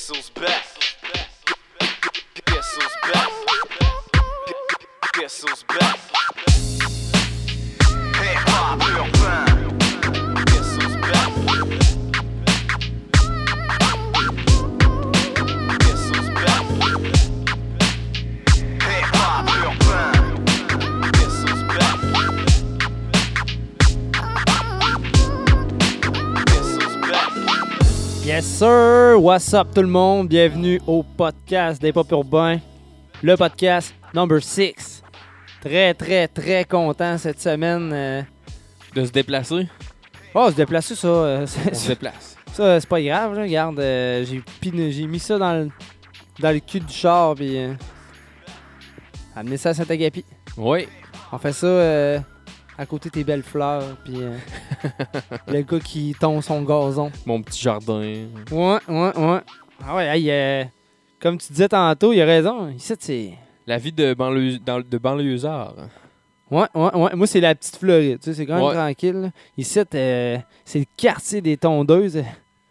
Guess 0.00 0.16
who's 0.16 0.30
back? 0.30 0.99
What's 29.20 29.52
up 29.52 29.68
tout 29.74 29.82
le 29.82 29.86
monde? 29.88 30.28
Bienvenue 30.28 30.80
au 30.86 31.02
podcast 31.02 31.80
des 31.82 31.92
Pop 31.92 32.10
Urbains, 32.10 32.58
le 33.22 33.36
podcast 33.36 33.94
number 34.14 34.42
6. 34.42 35.02
Très 35.60 35.92
très 35.92 36.26
très 36.26 36.64
content 36.64 37.18
cette 37.18 37.38
semaine. 37.40 37.90
euh. 37.92 38.22
De 38.94 39.04
se 39.04 39.12
déplacer. 39.12 39.68
Oh, 40.34 40.48
se 40.50 40.56
déplacer 40.56 40.94
ça, 40.94 41.06
euh, 41.08 41.46
On 41.70 41.74
se 41.74 41.88
déplace. 41.88 42.36
ça 42.54 42.80
c'est 42.80 42.88
pas 42.88 43.02
grave. 43.02 43.34
Là. 43.36 43.42
Regarde, 43.42 43.78
euh, 43.78 44.24
j'ai 44.24 44.42
piné- 44.60 44.90
j'ai 44.90 45.06
mis 45.06 45.18
ça 45.20 45.36
dans 45.38 45.52
le, 45.52 45.68
dans 46.38 46.50
le 46.50 46.60
cul 46.60 46.80
du 46.80 46.92
char 46.92 47.34
puis 47.34 47.58
euh, 47.58 47.74
amené 49.36 49.58
ça 49.58 49.68
à 49.70 49.74
Saint-Agapi. 49.74 50.24
Oui. 50.56 50.88
On 51.30 51.38
fait 51.38 51.52
ça 51.52 51.66
euh, 51.66 52.20
à 52.80 52.86
côté 52.86 53.10
de 53.10 53.14
tes 53.14 53.24
belles 53.24 53.42
fleurs 53.42 53.84
puis 54.04 54.14
euh, 54.22 54.36
le 55.48 55.60
gars 55.62 55.80
qui 55.80 56.14
tombe 56.18 56.40
son 56.42 56.62
gazon. 56.62 57.10
Mon 57.26 57.42
petit 57.42 57.60
jardin. 57.60 58.00
Ouais, 58.50 58.78
ouais, 58.88 59.12
ouais. 59.18 59.40
Ah 59.86 59.96
ouais, 59.96 60.06
hey, 60.18 60.30
euh, 60.30 60.64
comme 61.20 61.36
tu 61.38 61.52
disais 61.52 61.68
tantôt, 61.68 62.12
il 62.12 62.20
a 62.22 62.24
raison. 62.24 62.68
Ici, 62.70 62.94
c'est. 62.98 63.32
La 63.66 63.76
vie 63.76 63.92
de, 63.92 64.14
banlieue, 64.14 64.58
dans- 64.58 64.80
de 64.80 64.98
banlieusard. 64.98 65.74
Ouais, 66.50 66.66
ouais, 66.74 66.94
ouais. 66.96 67.14
Moi, 67.14 67.26
c'est 67.26 67.40
la 67.40 67.54
petite 67.54 67.76
Floride. 67.76 68.18
Tu 68.18 68.24
sais, 68.30 68.34
c'est 68.34 68.46
quand 68.46 68.54
même 68.56 68.64
Ouais. 68.64 68.74
tranquille. 68.74 69.14
là. 69.20 69.28
Ici, 69.58 69.78
euh, 69.94 70.38
c'est 70.64 70.78
le 70.80 70.86
quartier 70.96 71.40
des 71.40 71.56
tondeuses. 71.56 72.22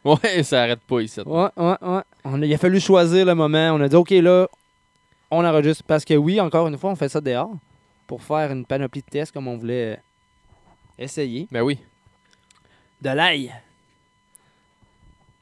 Ouais, 0.03 0.43
ça 0.43 0.63
arrête 0.63 0.81
pas 0.81 1.01
ici. 1.01 1.21
Ouais, 1.21 1.47
ouais, 1.55 1.75
ouais. 1.81 2.01
On 2.25 2.41
a- 2.41 2.45
il 2.45 2.53
a 2.53 2.57
fallu 2.57 2.79
choisir 2.79 3.25
le 3.25 3.35
moment. 3.35 3.71
On 3.75 3.81
a 3.81 3.87
dit, 3.87 3.95
OK, 3.95 4.09
là, 4.09 4.47
on 5.31 5.45
enregistre. 5.45 5.83
Parce 5.87 6.03
que 6.03 6.15
oui, 6.15 6.41
encore 6.41 6.67
une 6.67 6.77
fois, 6.77 6.89
on 6.91 6.95
fait 6.95 7.09
ça 7.09 7.21
dehors 7.21 7.51
pour 8.09 8.23
faire 8.23 8.51
une 8.51 8.65
panoplie 8.65 9.01
de 9.01 9.05
tests 9.05 9.31
comme 9.31 9.47
on 9.47 9.55
voulait 9.55 9.93
euh, 9.93 9.97
essayer. 10.97 11.47
Ben 11.51 11.61
oui. 11.61 11.77
De 13.01 13.11
l'ail. 13.11 13.53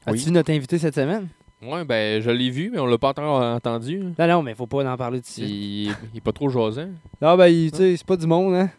As-tu 0.06 0.18
Oui. 0.20 0.26
vu 0.26 0.32
notre 0.32 0.52
invité 0.52 0.78
cette 0.78 0.96
semaine? 0.96 1.30
Ouais, 1.62 1.86
ben 1.86 2.22
je 2.22 2.30
l'ai 2.30 2.50
vu, 2.50 2.70
mais 2.72 2.78
on 2.80 2.86
l'a 2.86 2.98
pas 2.98 3.10
encore 3.12 3.42
entendu. 3.42 4.00
Non, 4.20 4.28
non, 4.28 4.44
mais 4.44 4.54
faut 4.54 4.68
pas 4.68 4.84
en 4.86 4.98
parler 4.98 5.22
d'ici. 5.22 5.44
Il, 5.44 5.96
il 6.14 6.18
est 6.18 6.22
pas 6.22 6.34
trop 6.34 6.50
jasant. 6.50 6.90
Non, 7.22 7.38
ben, 7.38 7.48
il- 7.48 7.72
tu 7.72 7.78
sais, 7.78 7.96
c'est 7.98 8.06
pas 8.06 8.18
du 8.18 8.28
monde, 8.28 8.54
hein? 8.54 8.70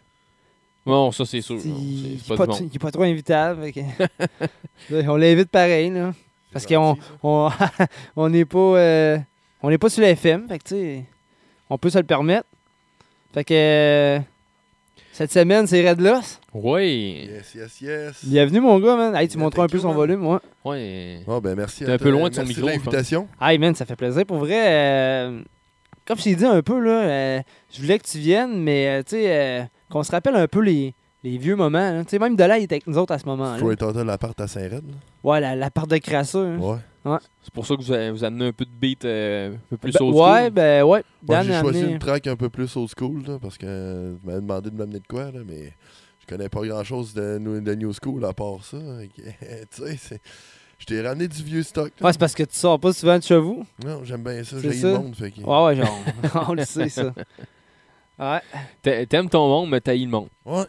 Non, 0.85 1.11
ça 1.11 1.25
c'est 1.25 1.41
sûr. 1.41 1.55
Il 1.55 1.61
C'est 1.61 1.67
il 1.69 2.19
c'est 2.23 2.33
est 2.33 2.79
pas 2.79 2.91
trop 2.91 3.03
invitable. 3.03 3.71
que- 3.73 3.81
on 5.09 5.15
l'invite 5.17 5.49
pareil, 5.49 5.89
là. 5.89 6.13
Parce 6.53 6.65
qu'on 6.67 6.95
on, 7.23 7.49
on 8.15 8.29
n'est 8.29 8.45
pas, 8.45 8.59
euh, 8.59 9.17
on 9.63 9.69
n'est 9.71 9.77
pas 9.79 9.89
sur 9.89 10.01
la 10.03 10.11
FM, 10.11 10.47
fait 10.47 10.59
que 10.59 10.63
tu 10.63 10.75
sais, 10.75 11.05
on 11.71 11.77
peut 11.79 11.89
se 11.89 11.97
le 11.97 12.03
permettre. 12.05 12.47
Fait 13.33 13.43
que 13.43 13.53
euh, 13.53 14.19
cette 15.11 15.31
semaine, 15.31 15.67
c'est 15.67 15.87
Red 15.87 16.01
Loss. 16.01 16.39
Ouais. 16.53 17.27
Yes, 17.29 17.53
yes, 17.55 17.81
yes. 17.81 18.25
Bienvenue, 18.25 18.59
mon 18.61 18.79
gars, 18.79 18.95
man. 18.95 19.15
Hey, 19.15 19.27
tu 19.27 19.37
montres 19.37 19.59
un 19.59 19.63
thank 19.63 19.71
peu 19.71 19.77
you, 19.77 19.81
son 19.83 19.89
man. 19.89 19.97
volume, 19.97 20.25
ouais. 20.25 20.39
Ouais. 20.65 21.19
Bon, 21.27 21.39
ben 21.39 21.55
merci. 21.55 21.85
T'es 21.85 21.91
un 21.91 21.97
peu 21.97 22.09
loin 22.09 22.29
de 22.29 22.33
son 22.35 22.41
Merci 22.41 22.55
micro, 22.55 22.67
je 22.69 22.73
l'invitation. 22.73 23.27
Hey, 23.39 23.57
man, 23.59 23.75
ça 23.75 23.85
fait 23.85 23.95
plaisir. 23.95 24.25
Pour 24.25 24.37
vrai, 24.37 24.57
euh, 24.67 25.41
comme 26.07 26.17
je 26.17 26.23
t'ai 26.23 26.35
dit 26.35 26.45
un 26.45 26.61
peu, 26.63 26.79
là, 26.79 27.01
euh, 27.03 27.39
je 27.71 27.81
voulais 27.81 27.99
que 27.99 28.07
tu 28.07 28.17
viennes, 28.17 28.59
mais 28.63 28.87
euh, 28.87 29.03
tu 29.03 29.11
sais, 29.17 29.25
euh, 29.27 29.61
qu'on 29.91 30.01
se 30.03 30.11
rappelle 30.11 30.35
un 30.35 30.47
peu 30.47 30.61
les, 30.61 30.95
les 31.23 31.37
vieux 31.37 31.55
moments. 31.55 32.03
Tu 32.03 32.09
sais, 32.11 32.19
même 32.19 32.35
de 32.35 32.43
là, 32.43 32.57
il 32.57 32.63
était 32.63 32.75
avec 32.75 32.87
nous 32.87 32.97
autres 32.97 33.13
à 33.13 33.19
ce 33.19 33.25
moment-là. 33.27 33.57
Troy 33.59 33.75
Total 33.75 34.07
l'appart 34.07 34.39
à 34.41 34.47
Saint-Red. 34.47 34.85
Ouais, 35.23 35.39
la, 35.39 35.55
la 35.55 35.69
part 35.69 35.85
de 35.85 35.97
crasseux. 35.97 36.45
hein. 36.45 36.57
Ouais. 36.59 36.77
C'est 37.03 37.53
pour 37.53 37.65
ça 37.65 37.75
que 37.75 37.81
vous, 37.81 37.91
avez- 37.91 38.11
vous 38.11 38.23
amenez 38.23 38.47
un 38.47 38.51
peu 38.51 38.65
de 38.65 38.71
beat 38.71 39.05
euh, 39.05 39.53
un 39.53 39.57
peu 39.69 39.77
plus 39.77 39.93
Ben, 39.93 40.01
old 40.05 40.15
ouais, 40.15 40.39
school. 40.41 40.49
ben 40.51 40.83
ouais. 40.83 41.03
Moi, 41.27 41.41
j'ai 41.43 41.59
choisi 41.59 41.79
amené- 41.79 41.91
une 41.93 41.99
track 41.99 42.27
un 42.27 42.35
peu 42.35 42.49
plus 42.49 42.75
old 42.75 42.89
school 42.97 43.23
là, 43.25 43.39
parce 43.41 43.57
que 43.57 43.65
euh, 43.67 44.15
tu 44.19 44.27
m'avais 44.27 44.41
demandé 44.41 44.69
de 44.69 44.75
m'amener 44.75 44.99
de 44.99 45.07
quoi, 45.07 45.25
là, 45.31 45.39
mais 45.47 45.73
je 46.19 46.25
connais 46.27 46.49
pas 46.49 46.61
grand 46.65 46.83
chose 46.83 47.13
de, 47.13 47.37
new- 47.39 47.61
de 47.61 47.75
new 47.75 47.91
school 47.93 48.23
à 48.25 48.33
part 48.33 48.63
ça. 48.63 48.77
Tu 49.17 49.23
sais, 49.71 49.97
c'est- 49.97 50.21
je 50.77 50.85
t'ai 50.85 51.01
ramené 51.01 51.27
du 51.27 51.41
vieux 51.43 51.63
stock. 51.63 51.91
là. 51.99 52.05
Ouais, 52.07 52.13
c'est 52.13 52.19
parce 52.19 52.33
que 52.35 52.43
tu 52.43 52.55
sors 52.57 52.79
pas 52.79 52.93
souvent 52.93 53.17
de 53.17 53.23
chez 53.23 53.37
vous. 53.37 53.65
Non, 53.85 54.01
j'aime 54.03 54.23
bien 54.23 54.43
ça, 54.43 54.57
j'ai 54.61 54.69
le 54.69 54.97
monde. 54.97 55.15
Fait 55.15 55.31
que, 55.31 55.41
Ouais, 55.41 55.65
ouais, 55.65 55.75
genre, 55.75 55.99
on 56.49 56.53
le 56.53 56.65
sait, 56.65 56.89
ça. 56.89 57.13
Ouais, 58.19 58.41
T'a- 58.81 59.05
T'aimes 59.05 59.29
ton 59.29 59.47
monde, 59.47 59.69
mais 59.69 59.79
t'haïs 59.79 60.03
le 60.03 60.11
monde. 60.11 60.27
ouais. 60.45 60.65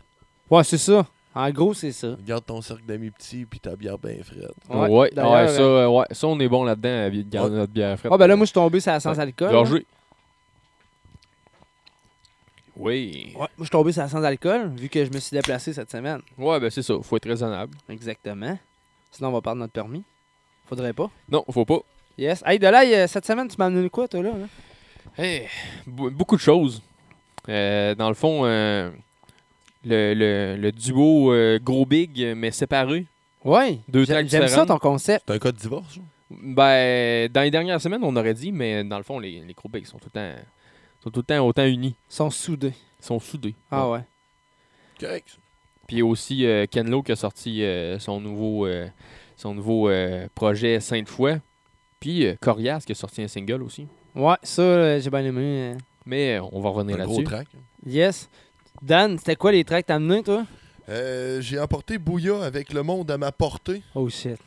ouais 0.51 0.63
c'est 0.65 0.79
ça. 0.79 1.05
En 1.35 1.49
gros, 1.51 1.75
c'est 1.75 1.93
ça. 1.93 2.17
Garde 2.27 2.45
ton 2.45 2.61
cercle 2.61 2.85
d'amis 2.87 3.11
petits 3.11 3.45
puis 3.47 3.61
ta 3.61 3.77
bière 3.77 3.99
bien 3.99 4.17
fraîche. 4.25 4.39
Ouais, 4.69 4.89
ouais, 4.89 5.11
ça, 5.15 5.61
euh, 5.63 5.87
ouais, 5.89 6.05
ça, 6.11 6.27
on 6.27 6.41
est 6.41 6.49
bon 6.49 6.65
là-dedans 6.65 7.05
à 7.07 7.09
vi- 7.09 7.25
garder 7.25 7.53
Ouais. 7.53 7.59
notre 7.61 7.73
bière 7.73 7.97
fraîche. 7.99 8.11
Ah, 8.13 8.19
ben 8.19 8.27
là, 8.27 8.35
moi, 8.37 8.45
je 8.45 8.49
suis 8.51 8.55
tombé 8.55 8.81
sur 8.81 8.91
la 8.91 8.99
sans 9.01 9.13
Ouais. 9.13 9.21
alcool. 9.21 9.53
Gorgé. 9.53 9.87
Oui. 12.77 13.33
Ouais, 13.35 13.39
moi, 13.39 13.49
je 13.59 13.63
suis 13.65 13.71
tombé 13.71 13.93
sur 13.93 14.03
la 14.03 14.09
sans 14.09 14.23
alcool, 14.25 14.71
vu 14.77 14.89
que 14.89 15.05
je 15.05 15.11
me 15.13 15.19
suis 15.19 15.35
déplacé 15.37 15.73
cette 15.73 15.91
semaine. 15.91 16.21
Ouais, 16.39 16.59
ben 16.61 16.71
c'est 16.71 16.83
ça. 16.83 16.95
Faut 17.03 17.17
être 17.17 17.29
raisonnable. 17.29 17.77
Exactement. 17.89 18.59
Sinon, 19.11 19.29
on 19.29 19.33
va 19.33 19.41
perdre 19.43 19.59
notre 19.61 19.73
permis. 19.73 20.03
Faudrait 20.67 20.93
pas. 20.93 21.11
Non, 21.29 21.45
faut 21.51 21.65
pas. 21.65 21.81
Yes. 22.17 22.43
Hey, 22.47 22.59
de 22.59 22.67
là, 22.67 22.83
euh, 22.85 23.07
cette 23.07 23.27
semaine, 23.27 23.49
tu 23.49 23.57
m'as 23.59 23.67
amené 23.67 23.89
quoi, 23.91 24.09
toi, 24.09 24.23
là? 24.23 24.31
hein? 24.31 24.49
Hey, 25.19 25.49
be- 25.87 26.11
beaucoup 26.11 26.37
de 26.37 26.41
choses. 26.41 26.81
Euh, 27.49 27.95
dans 27.95 28.09
le 28.09 28.15
fond, 28.15 28.43
euh, 28.45 28.91
le, 29.85 30.15
le- 30.15 30.57
le 30.61 30.73
duo 30.73 31.33
euh, 31.33 31.59
gros 31.63 31.87
big 31.87 32.35
mais 32.37 32.51
séparé. 32.51 33.07
Ouais. 33.45 33.79
Deux 33.89 34.05
tracks 34.07 34.27
J'aime 34.29 34.43
ça, 34.43 34.47
différentes. 34.49 34.69
ton 34.69 34.79
concept. 34.79 35.25
C'est 35.29 35.35
un 35.35 35.39
cas 35.39 35.53
de 35.53 35.57
divorce, 35.57 35.95
ça? 35.95 36.01
Ben, 36.31 37.29
dans 37.33 37.41
les 37.43 37.51
dernières 37.51 37.81
semaines, 37.81 38.05
on 38.05 38.15
aurait 38.17 38.35
dit, 38.35 38.53
mais 38.53 38.85
dans 38.85 38.99
le 38.99 39.03
fond, 39.03 39.19
les, 39.19 39.41
les 39.41 39.53
gros 39.55 39.69
bigs 39.69 39.87
sont 39.87 39.99
tout 39.99 40.09
le 40.15 40.21
temps, 40.21 40.33
sont 41.03 41.11
tout 41.11 41.21
le 41.21 41.25
temps 41.25 41.47
autant 41.47 41.65
unis. 41.67 41.95
Ils 42.11 42.15
sont 42.15 42.31
soudés. 42.31 42.73
Ils 43.01 43.05
sont 43.05 43.19
soudés. 43.19 43.55
Ah 43.71 43.89
Ouais. 43.89 43.99
ouais. 43.99 44.05
Correct. 45.01 45.39
Puis 45.89 46.03
aussi 46.03 46.47
euh, 46.47 46.67
Ken 46.71 46.89
Lo 46.89 47.03
qui 47.03 47.13
a 47.13 47.17
sorti 47.17 47.65
euh, 47.65 47.99
son 47.99 48.21
nouveau, 48.21 48.67
euh, 48.67 48.87
son 49.37 49.55
nouveau 49.55 49.89
euh, 49.89 50.29
projet 50.35 50.79
Sainte-Foy. 50.79 51.39
Puis 51.99 52.27
euh, 52.27 52.35
Corias 52.41 52.83
qui 52.87 52.93
a 52.93 52.95
sorti 52.95 53.23
un 53.23 53.29
single 53.29 53.63
aussi. 53.63 53.87
Ouais, 54.15 54.37
ça, 54.43 55.01
j'ai 55.01 55.11
bien 55.11 55.25
aimé. 55.25 55.43
euh. 55.43 55.75
Mais 56.07 56.39
euh, 56.39 56.43
on 56.53 56.61
va 56.61 56.69
revenir 56.71 56.97
Un 57.01 57.05
gros 57.05 57.21
là-dessus. 57.21 57.25
track. 57.25 57.49
Yes. 57.87 58.29
Dan, 58.83 59.19
c'était 59.19 59.37
quoi 59.37 59.53
les 59.53 59.65
tracks 59.65 59.83
que 59.83 59.89
t'as 59.89 59.97
amenés, 59.97 60.23
toi? 60.23 60.47
Euh, 60.89 61.41
j'ai 61.41 61.59
emporté 61.61 61.99
Bouya 61.99 62.43
avec 62.43 62.73
le 62.73 62.83
monde 62.83 63.11
à 63.11 63.19
ma 63.19 63.31
portée. 63.33 63.83
Oh 63.95 64.09
shit. 64.09 64.39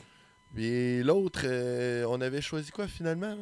Puis 0.54 1.02
l'autre, 1.04 1.42
euh, 1.46 2.06
on 2.10 2.20
avait 2.22 2.42
choisi 2.42 2.72
quoi 2.72 2.88
finalement? 2.88 3.36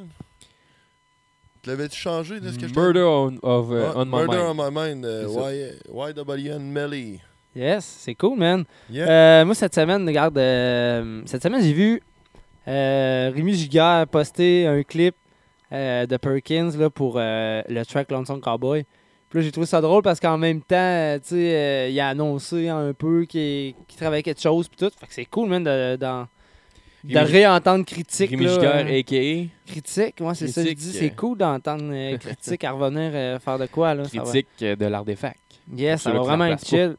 Tu 1.63 1.69
l'avais-tu 1.69 1.97
changé 1.99 2.39
de 2.39 2.51
ce 2.51 2.57
que 2.57 2.67
je 2.67 2.73
Murder 2.73 3.01
on, 3.01 3.37
of, 3.43 3.67
Ah, 3.71 3.93
on 3.95 4.05
my 4.05 4.11
Murder 4.11 4.37
mind. 4.37 4.59
on 4.59 4.71
my 4.71 4.71
mind. 4.71 5.05
euh, 5.05 5.71
YWN 5.93 6.59
Melly. 6.59 7.19
Yes, 7.55 7.85
c'est 7.85 8.15
cool, 8.15 8.37
man. 8.37 8.63
Yeah. 8.89 9.09
Euh, 9.41 9.45
moi, 9.45 9.55
cette 9.55 9.75
semaine, 9.75 10.07
regarde, 10.07 10.37
euh, 10.37 11.21
cette 11.25 11.43
semaine, 11.43 11.61
j'ai 11.61 11.73
vu 11.73 12.01
euh, 12.67 13.31
Rémi 13.35 13.53
Giguère 13.53 14.07
poster 14.07 14.67
un 14.67 14.81
clip 14.83 15.15
euh, 15.71 16.05
de 16.05 16.17
Perkins 16.17 16.71
là, 16.77 16.89
pour 16.89 17.15
euh, 17.17 17.61
le 17.67 17.83
track 17.83 18.09
Lonesome 18.09 18.41
Cowboy. 18.41 18.85
Puis 19.31 19.39
là, 19.39 19.45
j'ai 19.45 19.51
trouvé 19.51 19.65
ça 19.65 19.81
drôle 19.81 20.03
parce 20.03 20.19
qu'en 20.19 20.37
même 20.37 20.61
temps, 20.61 20.75
euh, 20.75 21.17
tu 21.17 21.29
sais, 21.29 21.55
euh, 21.55 21.89
il 21.89 21.99
a 21.99 22.09
annoncé 22.09 22.67
un 22.67 22.91
peu 22.93 23.21
qu'il 23.25 23.73
qu'il 23.87 23.97
travaillait 23.97 24.23
quelque 24.23 24.41
chose 24.41 24.67
puis 24.67 24.77
tout. 24.77 24.93
Fait 24.99 25.07
que 25.07 25.13
c'est 25.13 25.25
cool, 25.25 25.47
man, 25.47 25.63
de, 25.63 27.17
réentendre 27.19 27.85
critique. 27.85 28.29
Rémi 28.29 28.45
là, 28.45 28.53
Giguère, 28.53 28.85
euh, 28.85 28.99
a.k.a. 28.99 29.71
critique, 29.71 30.19
moi, 30.19 30.35
c'est 30.35 30.47
ça 30.47 30.63
je 30.63 30.73
dis. 30.73 30.91
C'est 30.91 31.15
cool 31.15 31.37
d'entendre 31.37 31.89
euh, 31.91 32.17
critique 32.19 32.63
à 32.63 32.71
revenir 32.71 33.11
faire 33.41 33.57
de 33.57 33.65
quoi. 33.67 33.93
Là, 33.93 34.03
ça 34.03 34.19
critique 34.19 34.47
euh, 34.61 34.75
de 34.75 34.85
l'art 34.85 35.05
des 35.05 35.15
facs. 35.15 35.37
Yes, 35.73 36.01
ça 36.01 36.11
va 36.11 36.19
vraiment 36.19 36.45
être 36.45 36.65
chill. 36.65 36.95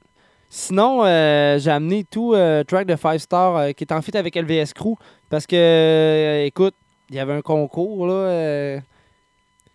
Sinon, 0.48 1.04
j'ai 1.58 1.70
amené 1.70 2.04
tout 2.04 2.34
track 2.66 2.86
de 2.86 2.96
5 2.96 3.18
Star 3.18 3.74
qui 3.74 3.84
est 3.84 3.92
en 3.92 4.02
fit 4.02 4.16
avec 4.16 4.36
LVS 4.36 4.72
Crew 4.74 4.96
parce 5.28 5.46
que, 5.46 6.44
écoute, 6.46 6.74
il 7.10 7.16
y 7.16 7.18
avait 7.18 7.34
un 7.34 7.42
concours 7.42 8.06
là. 8.06 8.80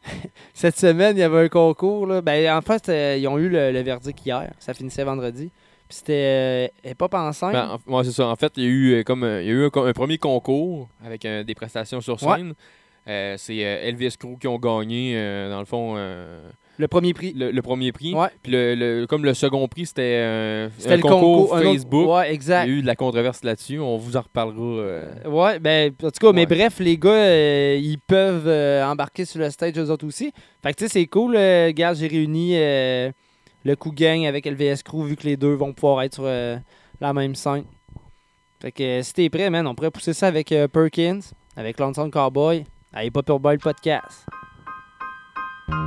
Cette 0.54 0.77
semaine, 0.77 1.15
il 1.18 1.19
y 1.19 1.24
avait 1.24 1.45
un 1.45 1.50
concours. 1.50 2.07
Là. 2.07 2.21
Ben, 2.21 2.56
en 2.57 2.62
fait, 2.62 2.89
euh, 2.89 3.18
ils 3.19 3.27
ont 3.27 3.38
eu 3.38 3.50
le, 3.50 3.71
le 3.71 3.80
verdict 3.81 4.25
hier. 4.25 4.51
Ça 4.59 4.74
finissait 4.74 5.04
vendredi. 5.04 5.51
Puis 5.88 5.98
c'était 6.00 6.69
euh, 6.86 6.94
Hop 7.00 7.13
enceinte. 7.13 7.54
Ben, 7.54 7.77
ouais, 7.88 8.04
c'est 8.04 8.12
ça. 8.12 8.27
En 8.27 8.36
fait, 8.36 8.51
il 8.57 8.63
y 8.63 8.65
a 8.65 8.69
eu, 8.69 8.94
euh, 8.95 9.04
comme, 9.04 9.24
euh, 9.24 9.42
il 9.42 9.48
y 9.48 9.51
a 9.51 9.54
eu 9.54 9.63
un, 9.65 9.86
un 9.86 9.94
premier 9.94 10.18
concours 10.18 10.89
avec 11.06 11.24
euh, 11.25 11.44
des 11.44 11.56
prestations 11.56 12.01
sur 12.01 12.21
Ouais. 12.24 12.36
scène. 12.38 12.54
Euh, 13.07 13.36
c'est 13.38 13.56
Elvis 13.57 14.15
Crew 14.19 14.38
qui 14.39 14.48
ont 14.50 14.57
gagné, 14.57 15.15
dans 15.50 15.59
le 15.59 15.65
fond, 15.65 15.95
Le 16.79 16.88
premier 16.88 17.13
prix. 17.13 17.33
le, 17.33 17.50
le 17.51 17.62
premier 17.62 17.91
prix. 17.91 18.13
Ouais. 18.13 18.27
Puis 18.44 18.51
le, 18.51 18.75
le- 18.75 19.07
comme 19.07 19.25
le 19.25 19.33
second 19.33 19.68
prix, 19.68 19.88
c'était 19.88 20.18
euh, 20.19 20.69
un 20.88 20.95
le 20.95 21.01
concours, 21.01 21.57
Facebook. 21.57 22.09
Ouais, 22.09 22.29
Il 22.29 22.33
exact. 22.35 22.68
y 22.68 22.69
a 22.69 22.74
eu 22.74 22.81
de 22.81 22.88
la 22.88 22.95
controverse 22.95 23.44
là-dessus. 23.44 23.79
On 23.79 23.97
vous 23.97 24.15
en 24.15 24.21
reparlera. 24.21 24.62
euh, 24.81 25.03
Ouais, 25.25 25.59
ben, 25.59 25.91
en 26.03 26.12
tout 26.12 26.19
cas, 26.27 26.31
mais 26.33 26.45
bref, 26.45 26.79
les 26.79 26.97
gars, 26.97 27.09
euh, 27.09 27.79
ils 27.81 27.97
peuvent 28.00 28.47
euh, 28.47 28.85
embarquer 28.85 29.25
sur 29.25 29.39
le 29.39 29.50
stage 29.50 29.74
eux 29.77 29.89
autres 29.89 30.06
aussi. 30.06 30.31
Fait 30.62 30.71
que, 30.74 30.77
tu 30.77 30.83
sais, 30.85 30.89
c'est 30.89 31.06
cool. 31.07 31.35
regarde, 31.35 31.95
j'ai 31.97 32.07
réuni 32.07 32.51
le 32.53 33.75
coup 33.75 33.91
gang 33.91 34.25
avec 34.25 34.45
LVS 34.45 34.83
Crew, 34.83 35.03
vu 35.06 35.15
que 35.15 35.23
les 35.23 35.35
deux 35.38 35.53
vont 35.56 35.73
pouvoir 35.73 36.03
être 36.03 36.13
sur 36.15 36.23
la 36.25 37.13
même 37.13 37.35
scène. 37.35 37.63
Fait 38.62 38.71
que, 38.71 39.01
si 39.03 39.13
t'es 39.13 39.30
prêt, 39.30 39.50
man, 39.50 39.68
on 39.68 39.75
pourrait 39.75 39.91
pousser 39.91 40.13
ça 40.13 40.27
avec 40.27 40.51
euh, 40.51 40.68
Perkins, 40.68 41.19
avec 41.56 41.80
Lonesome 41.80 42.09
Cowboy, 42.09 42.65
à 42.94 43.03
Hip 43.06 43.12
Hop 43.15 43.31
Podcast. 43.62 44.25
I'm 45.69 45.80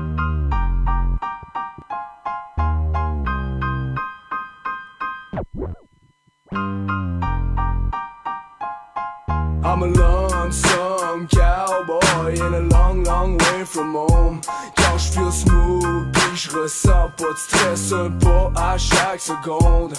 a 9.83 9.87
lonesome 9.87 11.29
cowboy 11.29 12.35
in 12.35 12.55
a 12.55 12.61
long, 12.61 13.05
long 13.05 13.39
way 13.39 13.65
from 13.65 13.95
home. 13.95 14.43
Quand 14.77 14.99
je 14.99 15.13
feel 15.13 15.33
smooth, 15.33 16.20
je 16.41 16.57
ressens 16.57 17.11
pas 17.19 17.33
de 17.33 17.37
stress, 17.37 17.95
pas 18.21 18.53
à 18.57 18.79
chaque 18.79 19.21
seconde. 19.21 19.93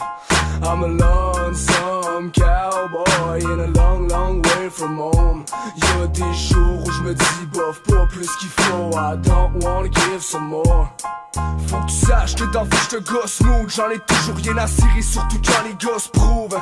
I'm 0.63 0.83
a 0.83 0.87
lonesome 0.87 2.31
cowboy 2.31 3.41
in 3.43 3.59
a 3.59 3.67
long, 3.67 4.07
long 4.07 4.41
way 4.41 4.69
from 4.69 4.97
home. 4.97 5.45
Y'a 5.75 6.07
des 6.07 6.33
jours 6.33 6.83
où 6.83 6.91
je 6.91 7.01
me 7.03 7.13
dis 7.13 7.45
bof, 7.53 7.83
pas 7.83 8.07
plus 8.07 8.29
qu'il 8.39 8.49
faut. 8.49 8.91
I 8.93 9.17
don't 9.17 9.63
wanna 9.63 9.89
give 9.89 10.21
some 10.21 10.47
more. 10.47 10.89
Faut 11.67 11.77
que 11.77 11.87
tu 11.87 12.05
saches 12.05 12.35
que 12.35 12.43
dans 12.51 12.65
je 12.65 12.97
te 12.97 13.11
gosse 13.11 13.35
smooth 13.35 13.69
J'en 13.69 13.89
ai 13.89 13.99
toujours 13.99 14.35
rien 14.35 14.57
à 14.57 14.67
cirer 14.67 15.01
Surtout 15.01 15.39
quand 15.45 15.63
les 15.65 15.73
gosses 15.85 16.09
prouvent 16.09 16.59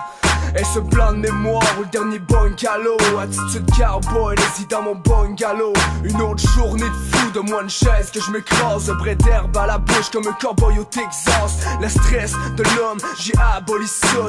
Est-ce 0.56 0.80
un 0.80 0.84
plan 0.84 1.12
de 1.14 1.18
mémoire 1.18 1.64
ou 1.80 1.82
le 1.82 1.88
dernier 1.88 2.20
bungalow 2.20 2.98
Attitude 3.20 3.66
cowboy, 3.76 4.36
les 4.36 4.66
dans 4.66 4.84
mon 4.84 4.96
bungalow 4.96 5.74
Une 6.04 6.22
autre 6.22 6.48
journée 6.56 6.84
de 6.84 7.18
fou 7.18 7.32
de 7.32 7.40
moi 7.40 7.64
une 7.64 7.70
chaise 7.70 8.12
Que 8.12 8.22
je 8.22 8.32
m'écrase, 8.32 8.92
brin 9.00 9.16
d'herbe 9.16 9.58
à 9.58 9.66
la 9.70 9.78
bouche 9.78 10.10
Comme 10.12 10.28
un 10.28 10.34
cowboy 10.34 10.80
au 10.80 10.84
Texas. 10.84 11.60
Le 11.80 11.88
stress 11.88 12.34
de 12.58 12.64
l'homme, 12.76 12.98
j'ai 13.20 13.34
aboli 13.56 13.86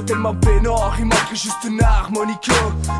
Tellement 0.06 0.34
peinard, 0.34 0.94
il 0.98 1.06
manquerait 1.06 1.34
juste 1.34 1.64
une 1.64 1.82
harmonica. 1.82 2.52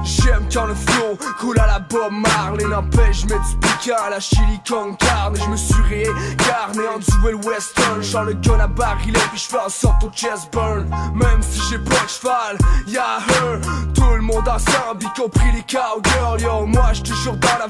J'aime 0.04 0.46
quand 0.52 0.66
le 0.66 0.74
flow 0.74 1.18
coule 1.38 1.58
à 1.58 1.66
la 1.66 1.78
Bob 1.80 2.12
Marley. 2.12 2.64
N'empêche, 2.64 3.22
je 3.22 3.26
mets 3.26 3.40
du 3.40 3.56
piquant 3.60 4.02
à 4.06 4.10
la 4.10 4.20
chili 4.20 4.60
con 4.66 4.94
carne. 4.94 5.36
Je 5.36 5.50
me 5.50 5.56
suis 5.56 5.82
réincarné 5.82 6.88
en 6.88 6.98
duel 6.98 7.36
western. 7.46 8.02
Genre 8.02 8.24
le 8.24 8.34
gun 8.34 8.58
à 8.58 8.66
barillet 8.66 9.12
puis 9.30 9.40
je 9.40 9.48
fais 9.48 9.60
en 9.64 9.68
sorte 9.68 10.02
au 10.04 10.10
burn. 10.52 10.88
Même 11.14 11.42
si 11.42 11.60
j'ai 11.70 11.78
pas 11.78 12.02
de 12.04 12.08
cheval, 12.08 12.58
y'a 12.86 13.18
her 13.28 13.60
Tout 13.94 14.14
le 14.16 14.22
monde 14.22 14.48
ensemble, 14.48 15.02
y 15.02 15.20
compris 15.20 15.52
les 15.52 15.62
cowgirls. 15.62 16.40
Yo, 16.40 16.66
moi 16.66 16.92
j'suis 16.92 17.04
toujours 17.04 17.36
dans 17.36 17.58
la 17.58 17.68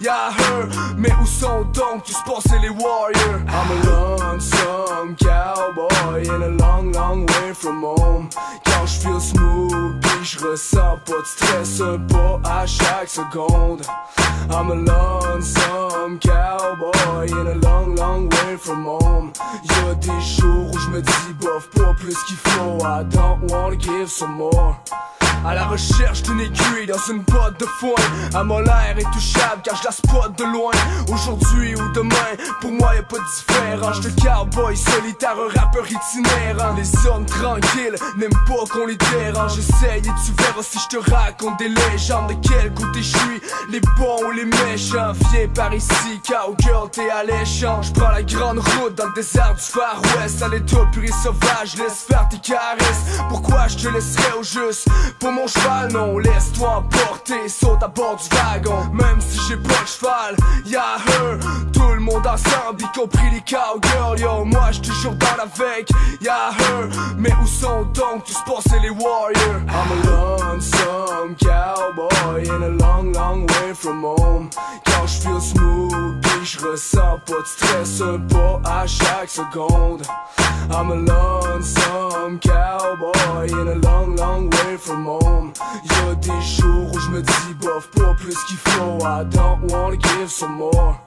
y'a 0.00 0.30
her 0.38 0.68
Mais 0.96 1.12
où 1.20 1.26
sont 1.26 1.62
donc 1.74 2.04
tous 2.04 2.22
pensés 2.24 2.58
les 2.62 2.70
warriors? 2.70 3.40
Lonesome 3.86 5.16
cowboy 5.16 6.22
in 6.22 6.42
a 6.42 6.48
long, 6.48 6.92
long 6.92 7.26
way 7.26 7.52
from 7.52 7.82
home. 7.82 8.28
Quand 8.64 8.86
je 8.86 9.00
feel 9.00 9.20
smooth, 9.20 10.00
je 10.22 10.38
ressens 10.40 10.98
pas 11.06 11.20
de 11.20 11.26
stress 11.26 11.80
Un 11.80 11.98
pas 11.98 12.40
à 12.44 12.66
chaque 12.66 13.08
seconde. 13.08 13.82
I'm 14.50 14.70
a 14.70 14.74
lonesome 14.74 16.18
cowboy 16.18 17.26
in 17.30 17.46
a 17.46 17.54
long, 17.54 17.94
long 17.94 18.28
way 18.28 18.56
from 18.58 18.86
home. 18.86 19.32
Y'a 19.64 19.94
des 19.94 20.20
jours 20.20 20.70
où 20.72 20.78
je 20.78 20.90
me 20.90 21.02
dis 21.02 21.32
bof, 21.40 21.68
pas 21.70 21.94
plus 21.94 22.16
qu'il 22.26 22.36
faut 22.36 22.78
I 22.84 23.04
don't 23.04 23.50
wanna 23.50 23.76
give 23.76 24.10
some 24.10 24.32
more 24.32 24.76
à 25.46 25.54
la 25.54 25.66
recherche 25.66 26.22
d'une 26.22 26.40
aiguille 26.40 26.86
dans 26.86 27.12
une 27.12 27.22
botte 27.22 27.58
de 27.60 27.66
foin. 27.78 27.94
À 28.34 28.44
mon 28.44 28.58
l'air 28.60 28.94
intouchable 28.96 29.62
car 29.62 29.76
je 29.76 29.84
la 29.84 29.92
spot 29.92 30.36
de 30.36 30.44
loin. 30.44 30.72
Aujourd'hui 31.12 31.74
ou 31.74 31.92
demain, 31.92 32.32
pour 32.60 32.70
moi 32.72 32.94
y 32.94 32.98
a 32.98 33.02
pas 33.02 33.16
de 33.16 33.24
différence. 33.36 34.00
De 34.00 34.10
cowboy 34.20 34.76
solitaire, 34.76 35.34
un 35.36 35.60
rappeur 35.60 35.84
itinérant. 35.86 36.74
Les 36.76 37.06
hommes 37.06 37.26
tranquilles 37.26 37.96
n'aiment 38.16 38.30
pas 38.46 38.64
qu'on 38.72 38.86
les 38.86 38.96
dérange. 38.96 39.58
Essaye 39.58 39.98
et 39.98 40.02
tu 40.02 40.32
verras 40.36 40.62
si 40.62 40.78
je 40.78 40.96
te 40.96 41.10
raconte 41.10 41.58
des 41.58 41.68
légendes 41.68 42.28
De 42.28 42.48
quel 42.48 42.72
côté 42.74 43.02
je 43.02 43.16
suis, 43.16 43.40
les 43.70 43.80
bons 43.80 44.24
ou 44.26 44.30
les 44.32 44.44
méchants 44.44 45.12
Viens 45.30 45.48
par 45.54 45.72
ici, 45.74 46.20
cowgirl 46.26 46.90
t'es 46.90 47.10
alléchant 47.10 47.82
Je 47.82 47.92
prends 47.92 48.10
la 48.10 48.22
grande 48.22 48.58
route 48.58 48.94
dans 48.94 49.06
le 49.06 49.14
désert 49.14 49.54
du 49.54 49.62
Far 49.62 50.00
West. 50.16 50.42
À 50.42 50.48
l'état 50.48 50.84
pur 50.92 51.04
et 51.04 51.12
sauvage, 51.22 51.76
laisse 51.76 52.04
faire 52.08 52.28
tes 52.28 52.38
caresses. 52.38 53.20
Pourquoi 53.28 53.68
je 53.68 53.76
te 53.76 53.88
laisserai 53.88 54.32
au 54.38 54.42
juste? 54.42 54.88
Mon 55.30 55.46
cheval, 55.46 55.92
non, 55.92 56.18
laisse-toi 56.18 56.68
emporter, 56.68 57.48
saute 57.48 57.82
à 57.82 57.88
bord 57.88 58.16
du 58.16 58.36
wagon. 58.36 58.90
Même 58.92 59.20
si 59.20 59.38
j'ai 59.48 59.56
pas 59.56 59.82
de 59.82 59.86
cheval, 59.86 60.36
y'a 60.66 60.96
her, 61.06 61.38
tout 61.72 61.92
le 61.94 62.00
monde 62.00 62.26
ensemble, 62.26 62.82
y 62.82 62.98
compris 62.98 63.30
les 63.32 63.40
cowgirls. 63.40 64.20
Yo, 64.20 64.44
moi 64.44 64.70
j'suis 64.70 64.82
toujours 64.82 65.14
dans 65.14 65.36
la 65.36 65.46
veille, 65.46 65.84
y'a 66.20 66.50
her, 66.58 66.88
mais 67.16 67.32
où 67.42 67.46
sont 67.46 67.82
donc 67.94 68.24
tous 68.24 68.40
pensés 68.46 68.78
les 68.82 68.90
warriors? 68.90 69.62
I'm 69.68 69.92
a 69.92 69.96
lonesome 70.06 71.36
cowboy 71.36 72.48
in 72.48 72.62
a 72.62 72.68
long, 72.68 73.12
long 73.12 73.46
way 73.46 73.74
from 73.74 74.04
home. 74.04 74.50
Quand 74.84 75.06
je 75.06 75.20
feel 75.20 75.40
smooth, 75.40 76.24
je 76.42 76.58
ressens 76.60 77.20
pas 77.26 77.40
de 77.40 77.46
stress, 77.46 78.02
pas 78.28 78.60
à 78.64 78.86
chaque 78.86 79.28
seconde. 79.28 80.02
I'm 80.70 80.90
a 80.90 80.94
lonesome 80.94 82.38
cowboy 82.40 83.48
in 83.50 83.68
a 83.68 83.74
long, 83.74 84.16
long 84.16 84.50
way 84.50 84.76
from 84.76 85.06
home. 85.06 85.17
Y'a 85.20 86.14
des 86.14 86.40
jours 86.42 86.90
où 86.92 86.98
je 86.98 87.10
me 87.10 87.22
dis 87.22 87.54
bof, 87.60 87.90
pas 87.90 88.14
plus 88.14 88.36
qu'il 88.46 88.56
faut. 88.56 88.98
I 89.00 89.24
don't 89.24 89.70
wanna 89.70 89.96
give 89.96 90.30
some 90.30 90.56
more. 90.56 91.00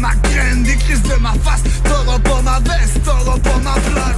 Ma 0.00 0.14
graine, 0.14 0.62
des 0.62 0.76
crises 0.76 1.02
de 1.02 1.14
ma 1.20 1.32
face, 1.44 1.62
t'auras 1.84 2.18
pas 2.18 2.42
ma 2.42 2.58
veste, 2.60 3.02
t'auras 3.04 3.38
pas 3.38 3.58
ma 3.62 3.74
plaque. 3.74 4.16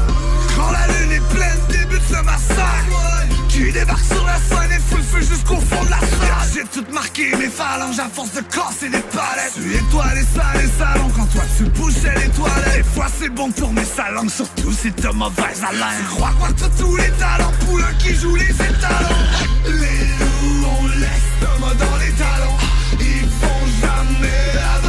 Quand 0.57 0.71
la 0.71 0.87
lune 0.87 1.13
est 1.13 1.35
pleine, 1.35 1.59
débute 1.69 2.11
le 2.11 2.23
massacre. 2.23 3.03
Qui 3.49 3.71
débarque 3.71 4.05
sur 4.05 4.25
la 4.25 4.37
scène 4.37 4.73
et 4.73 4.81
fout 4.81 4.99
le 4.99 5.05
feu 5.05 5.21
jusqu'au 5.21 5.61
fond 5.61 5.85
de 5.85 5.91
la 5.91 6.01
salle. 6.01 6.49
J'ai 6.55 6.65
tout 6.65 6.87
marqué 6.93 7.37
mes 7.37 7.49
phalanges 7.49 7.99
à 7.99 8.09
force 8.09 8.33
de 8.33 8.41
casser 8.41 8.89
les 8.91 9.01
palettes. 9.01 9.53
Tu 9.55 9.75
étoiles 9.75 10.25
sales 10.35 10.65
et 10.65 10.71
salons 10.79 11.11
quand 11.15 11.27
toi 11.27 11.43
tu 11.59 11.65
bouchais 11.65 12.15
les 12.17 12.31
toilettes. 12.31 12.77
Des 12.77 12.83
fois 12.83 13.07
c'est 13.19 13.29
bon 13.29 13.51
pour 13.51 13.73
mes 13.73 13.85
salons, 13.85 14.29
surtout 14.29 14.73
si 14.73 14.91
t'as 14.93 15.13
mauvaise 15.13 15.63
haleine. 15.69 15.99
Tu 15.99 16.17
crois 16.17 16.33
quoi 16.39 16.49
tous 16.79 16.97
les 16.97 17.11
talents, 17.13 17.53
poule 17.67 17.85
qui 17.99 18.15
joue 18.15 18.37
les 18.37 18.51
étalons. 18.51 19.23
Les 19.67 20.07
loups, 20.19 20.67
on 20.81 20.87
laisse 20.99 21.31
Thomas 21.41 21.75
dans 21.75 21.97
les 21.99 22.13
talons. 22.13 22.59
Ils 23.01 23.29
vont 23.41 23.67
jamais 23.83 24.59
avaler 24.77 24.82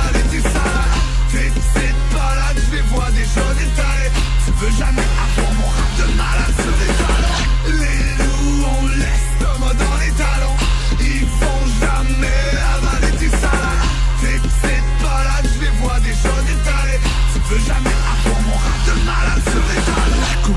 je 2.93 2.99
vois 2.99 3.11
déjà 3.11 3.41
détalées 3.53 4.11
Tu 4.45 4.51
veux 4.51 4.71
jamais 4.77 5.01
avoir 5.01 5.53
mon 5.53 5.67
rap 5.67 5.91
de 5.97 6.17
malade 6.17 6.53
sur 6.61 6.75
les 6.81 6.93
talons 7.01 7.79
Les 7.79 8.23
loups, 8.23 8.65
on 8.79 8.87
laisse 8.87 9.29
Thomas 9.39 9.73
dans 9.73 9.97
les 9.97 10.11
talons. 10.11 10.57
Ils 10.99 11.25
vont 11.25 11.65
jamais 11.81 12.43
avaler 12.75 13.17
tes 13.17 13.29
salades. 13.29 13.85
Tes 14.21 14.39
petites 14.39 15.01
balades, 15.01 15.49
je 15.55 15.61
les 15.61 15.71
vois 15.81 15.99
déjà 15.99 16.29
détalées 16.47 16.99
Tu 17.33 17.39
veux 17.49 17.59
jamais 17.59 17.95
avoir 18.13 18.41
mon 18.41 18.55
rap 18.55 18.79
de 18.87 19.05
malade 19.05 19.43
sur 19.43 19.63
les 19.69 19.81
talons 19.81 20.03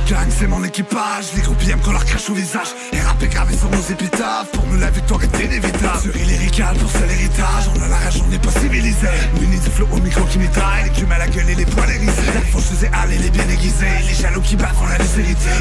gang 0.08 0.28
c'est 0.30 0.46
mon 0.46 0.62
équipage. 0.62 1.32
Les 1.34 1.42
groupies 1.42 1.70
aiment 1.70 1.80
qu'on 1.80 1.92
leur 1.92 2.04
crache 2.04 2.30
au 2.30 2.34
visage 2.34 2.68
Et 3.16 3.24
rapper 3.24 3.28
gravé 3.28 3.56
sur 3.56 3.70
nos 3.70 3.80
épitaphes. 3.80 4.50
Pour 4.52 4.66
nous 4.66 4.78
la 4.78 4.90
victoire 4.90 5.22
est 5.22 5.44
inévitable. 5.44 6.00
Sur 6.02 6.12
lyrical 6.12 6.76
pour 6.76 6.90
seul 6.90 7.10
héritage. 7.10 7.64
On 7.74 7.82
a 7.82 7.88
la 7.88 7.96
rage, 7.96 8.20
on 8.24 8.28
n'est 8.28 8.38
pas 8.38 8.50
civilisé. 8.50 9.06
Muni 9.40 9.58
du 9.58 9.70
flow 9.70 9.86
au 9.92 10.00
micro 10.00 10.24
qui 10.24 10.38
mitraille 10.38 10.84
Les 10.84 10.90
plumes 10.90 11.12
à 11.12 11.18
la 11.18 11.28
gueule 11.28 11.48
et 11.50 11.54
les 11.54 11.64
poils 11.64 11.88
hérissés 11.88 12.32
La 12.34 12.40
faucheuse 12.42 12.84
et 12.84 12.90
aller 12.92 13.18
les 13.18 13.30
bien 13.30 13.48
aiguisés. 13.48 13.86
Les 14.06 14.14
jaloux 14.14 14.40
qui 14.40 14.56
battent, 14.56 14.76
on 14.82 14.86
a 14.86 14.98
les 14.98 15.04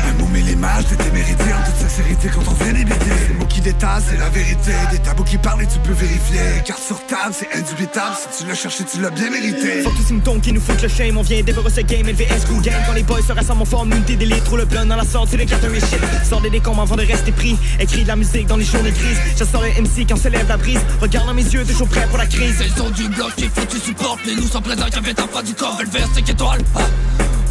Un 0.09 0.13
mot 0.21 0.27
met 0.33 0.41
l'image 0.41 0.87
de 0.87 0.95
témérité 0.95 1.43
En 1.43 1.65
toute 1.65 1.77
sincérité 1.77 2.29
quand 2.33 2.43
on 2.47 2.63
vient 2.63 2.73
débiter. 2.73 3.15
Les 3.29 3.35
mots 3.35 3.45
qui 3.45 3.61
détassent, 3.61 4.05
c'est 4.09 4.17
la 4.17 4.29
vérité. 4.29 4.71
Des 4.91 4.99
tabous 4.99 5.23
qui 5.23 5.37
parlent 5.37 5.63
et 5.63 5.67
tu 5.67 5.79
peux 5.79 5.93
vérifier. 5.93 6.61
Carte 6.65 6.83
sur 6.83 6.99
table, 7.07 7.33
c'est 7.33 7.53
indubitable. 7.55 8.15
Si 8.31 8.43
tu 8.43 8.49
l'as 8.49 8.55
cherché, 8.55 8.83
tu 8.83 8.99
l'as 9.01 9.11
bien 9.11 9.29
mérité. 9.29 9.81
Fuck 9.83 9.95
tous 9.95 10.07
ces 10.07 10.13
moutons 10.13 10.39
qui 10.39 10.51
nous 10.51 10.61
foutent 10.61 10.81
le 10.81 10.89
shame. 10.89 11.17
On 11.17 11.21
vient 11.21 11.41
dévorer 11.41 11.69
ce 11.69 11.81
game, 11.81 12.07
LVS 12.07 12.45
crew 12.45 12.61
game 12.61 12.81
Quand 12.87 12.93
les 12.93 13.03
boys 13.03 13.21
se 13.21 13.31
rassemblent 13.31 13.61
en 13.61 13.65
forme 13.65 13.91
unité 13.93 14.15
d'élite 14.15 14.43
le 14.55 14.65
blunt 14.65 14.85
dans 14.85 14.95
la 14.95 15.03
sortie 15.03 15.37
des 15.37 15.45
cartons 15.45 15.73
et 15.73 15.79
shit 15.79 15.99
Sors 16.27 16.41
des 16.41 16.49
décombres 16.49 16.81
avant 16.81 16.95
de 16.95 17.03
rester 17.03 17.31
pris 17.31 17.44
Écris 17.79 18.03
de 18.03 18.07
la 18.07 18.15
musique 18.15 18.47
dans 18.47 18.57
les 18.57 18.65
journées 18.65 18.91
grises. 18.91 19.19
J'assors 19.37 19.61
le 19.61 19.69
MC 19.81 20.07
quand 20.07 20.17
se 20.17 20.27
lève 20.27 20.47
la 20.47 20.57
brise. 20.57 20.79
Regarde 21.01 21.27
dans 21.27 21.33
mes 21.33 21.43
yeux, 21.43 21.63
toujours 21.65 21.87
prêt 21.87 22.07
pour 22.07 22.17
la 22.17 22.25
crise. 22.25 22.55
C'est 22.57 22.65
le 22.65 22.75
son 22.75 22.89
du 22.89 23.07
bloc 23.09 23.35
qu'il 23.35 23.49
faut 23.49 23.61
que 23.61 23.71
tu 23.71 23.79
supportes 23.79 24.19
Les 24.25 24.35
loups 24.35 24.47
sont 24.47 24.61
présents 24.61 24.87
qui 24.89 24.97
avaient 24.97 25.13
ta 25.13 25.27
foi 25.27 25.43
du 25.43 25.53
corps. 25.53 25.77
Le 25.79 25.89
vers 25.89 26.07
5 26.13 26.29
étoiles. 26.29 26.61
Ah. 26.75 26.81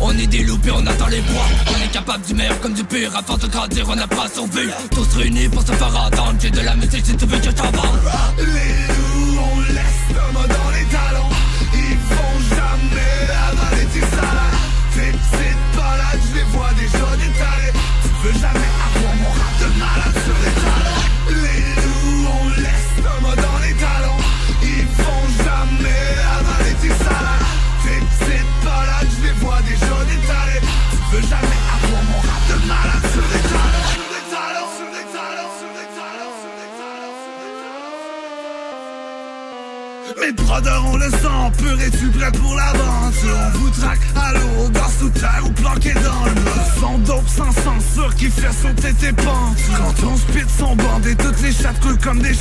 On 0.00 0.10
est 0.18 0.26
des 0.26 0.42
loups 0.42 0.58
et 0.66 0.70
on 0.70 0.86
attend 0.86 1.06
les 1.06 1.20
bois. 1.20 1.46
On 1.68 1.84
est 1.84 1.92
capable 1.92 2.24
du 2.26 2.34
meilleur 2.34 2.60
comme 2.60 2.74
du 2.74 2.84
pire 2.84 3.10
Avant 3.16 3.36
de 3.36 3.46
grandir 3.46 3.86
on 3.88 3.94
n'a 3.94 4.06
pas 4.06 4.26
survécu. 4.32 4.70
Tous 4.90 5.16
réunis 5.16 5.48
pour 5.48 5.62
se 5.62 5.72
faire 5.72 5.96
entendre 5.96 6.34
J'ai 6.40 6.50
de 6.50 6.60
la 6.60 6.74
musique 6.74 7.06
si 7.06 7.16
tu 7.16 7.26
veux 7.26 7.38
que 7.38 7.44
je 7.44 7.50
t'en 7.50 7.70
coulent 51.80 51.98
comme 51.98 52.20
des 52.20 52.34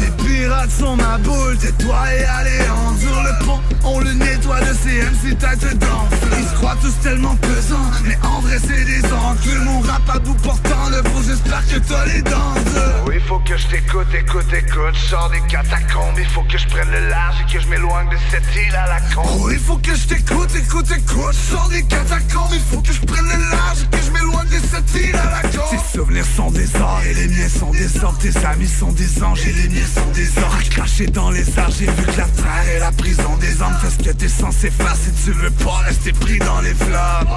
Les 0.00 0.21
pirates 0.42 0.70
sont 0.70 0.96
ma 0.96 1.18
boule, 1.18 1.56
tais-toi 1.58 2.14
et 2.14 2.24
allez 2.24 2.68
en 2.70 2.96
Sur 2.96 3.22
le 3.22 3.44
pont, 3.44 3.60
on 3.84 4.00
le 4.00 4.12
nettoie 4.12 4.60
de 4.60 4.72
CMC 4.72 5.38
tête 5.38 5.78
d'enfant 5.78 6.36
Ils 6.38 6.48
se 6.48 6.54
croient 6.54 6.76
tous 6.82 6.94
tellement 7.02 7.36
pesants, 7.36 7.90
mais 8.04 8.18
en 8.22 8.40
vrai 8.40 8.58
c'est 8.58 8.84
des 8.84 9.04
enculs 9.12 9.60
Mon 9.64 9.80
rap 9.80 10.02
à 10.08 10.18
bout 10.18 10.34
portant 10.34 10.88
le 10.90 11.02
bro, 11.02 11.22
j'espère 11.22 11.64
que 11.66 11.78
t'as 11.78 12.06
les 12.06 12.22
dents 12.22 12.54
dures 12.54 13.04
Oui, 13.06 13.20
faut 13.26 13.38
que 13.40 13.56
je 13.56 13.66
t'écoute, 13.66 14.08
écoute, 14.14 14.52
écoute. 14.52 14.94
Sors 15.08 15.30
des 15.30 15.40
catacombes, 15.48 16.18
il 16.18 16.26
faut 16.26 16.42
que 16.42 16.58
je 16.58 16.66
prenne 16.66 16.90
le 16.90 17.08
large 17.08 17.36
et 17.40 17.52
que 17.52 17.60
je 17.60 17.68
m'éloigne 17.68 18.08
de 18.10 18.16
cette 18.30 18.56
île 18.56 18.74
à 18.74 18.86
la 18.88 19.00
con. 19.14 19.22
Oh, 19.40 19.50
il 19.50 19.58
faut 19.58 19.76
que 19.76 19.94
je 19.94 20.06
t'écoute, 20.06 20.50
écoute, 20.56 20.90
écoute. 20.90 21.34
Sors 21.34 21.68
des 21.68 21.82
catacombes, 21.84 22.52
il 22.52 22.60
faut 22.60 22.80
que 22.80 22.92
je 22.92 23.00
prenne 23.00 23.24
le 23.24 23.50
large 23.50 23.78
et 23.82 23.96
que 23.96 24.02
je 24.02 24.10
m'éloigne 24.10 24.48
de 24.48 24.60
cette 24.70 24.94
île 25.02 25.16
à 25.16 25.42
la 25.42 25.48
con. 25.48 25.64
Tes 25.70 25.96
souvenirs 25.96 26.26
sont 26.36 26.50
des 26.50 26.68
ors 26.76 27.02
et 27.08 27.14
les 27.14 27.28
miens 27.28 27.48
sont 27.48 27.70
des 27.70 28.04
ordres. 28.04 28.18
Tes 28.18 28.36
amis 28.44 28.68
sont 28.68 28.92
des 28.92 29.22
anges 29.22 29.46
et 29.46 29.52
les 29.52 29.68
miens 29.68 29.86
sont 29.94 30.10
des 30.12 30.31
orques. 30.38 30.68
Cachés 30.70 31.06
dans 31.06 31.30
les 31.30 31.58
arts, 31.58 31.70
j'ai 31.70 31.86
vu 31.86 32.02
que 32.04 32.18
la 32.18 32.26
terre 32.26 32.68
est 32.74 32.78
la 32.78 32.92
prison 32.92 33.36
des 33.40 33.60
hommes. 33.60 33.76
Fais 33.80 33.90
ce 33.90 34.08
que 34.08 34.14
t'es 34.14 34.28
censé 34.28 34.70
faire 34.70 34.94
si 34.96 35.12
tu 35.24 35.32
veux 35.32 35.50
pas 35.50 35.78
rester 35.86 36.12
pris 36.12 36.38
dans 36.38 36.60
les 36.60 36.74
flammes. 36.74 37.28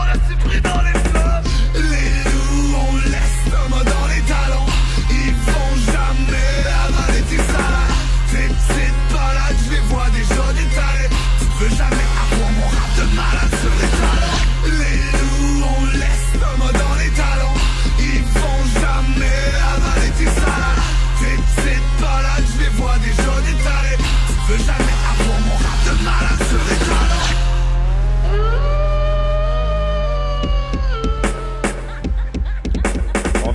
Pris 0.46 0.62
dans 0.62 0.82
les 0.82 1.00
flammes. 1.10 1.44
Les 1.74 2.32
loups, 2.32 2.76
on 2.90 2.96
laisse 3.10 3.70
mains 3.70 3.84
dans 3.84 4.08
les 4.08 4.22
talons. 4.22 4.70
Ils 5.10 5.34
vont 5.34 5.76
jamais 5.92 6.54
avaler 6.86 7.22
tes 7.30 7.38
salades. 7.38 7.96
Tes 8.32 8.48
petites 8.48 9.14
balades, 9.14 9.58
je 9.66 9.72
les 9.72 9.82
vois 9.90 10.10
déjà 10.12 10.54
détalées. 10.54 11.10
Tu 11.40 11.64
veux 11.64 11.70
jamais 11.70 12.08
avoir 12.32 12.52
mon 12.52 12.68
rap 12.68 12.92
de 12.98 13.16
malade 13.16 13.55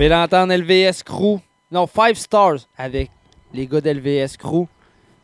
On 0.00 0.09
vient 0.09 0.19
d'entendre 0.19 0.54
LVS 0.54 1.02
Crew? 1.04 1.40
Non, 1.71 1.87
5 1.87 2.16
Stars 2.16 2.57
avec 2.78 3.11
les 3.52 3.66
gars 3.66 3.83
d'LVS 3.83 4.38
Crew. 4.38 4.64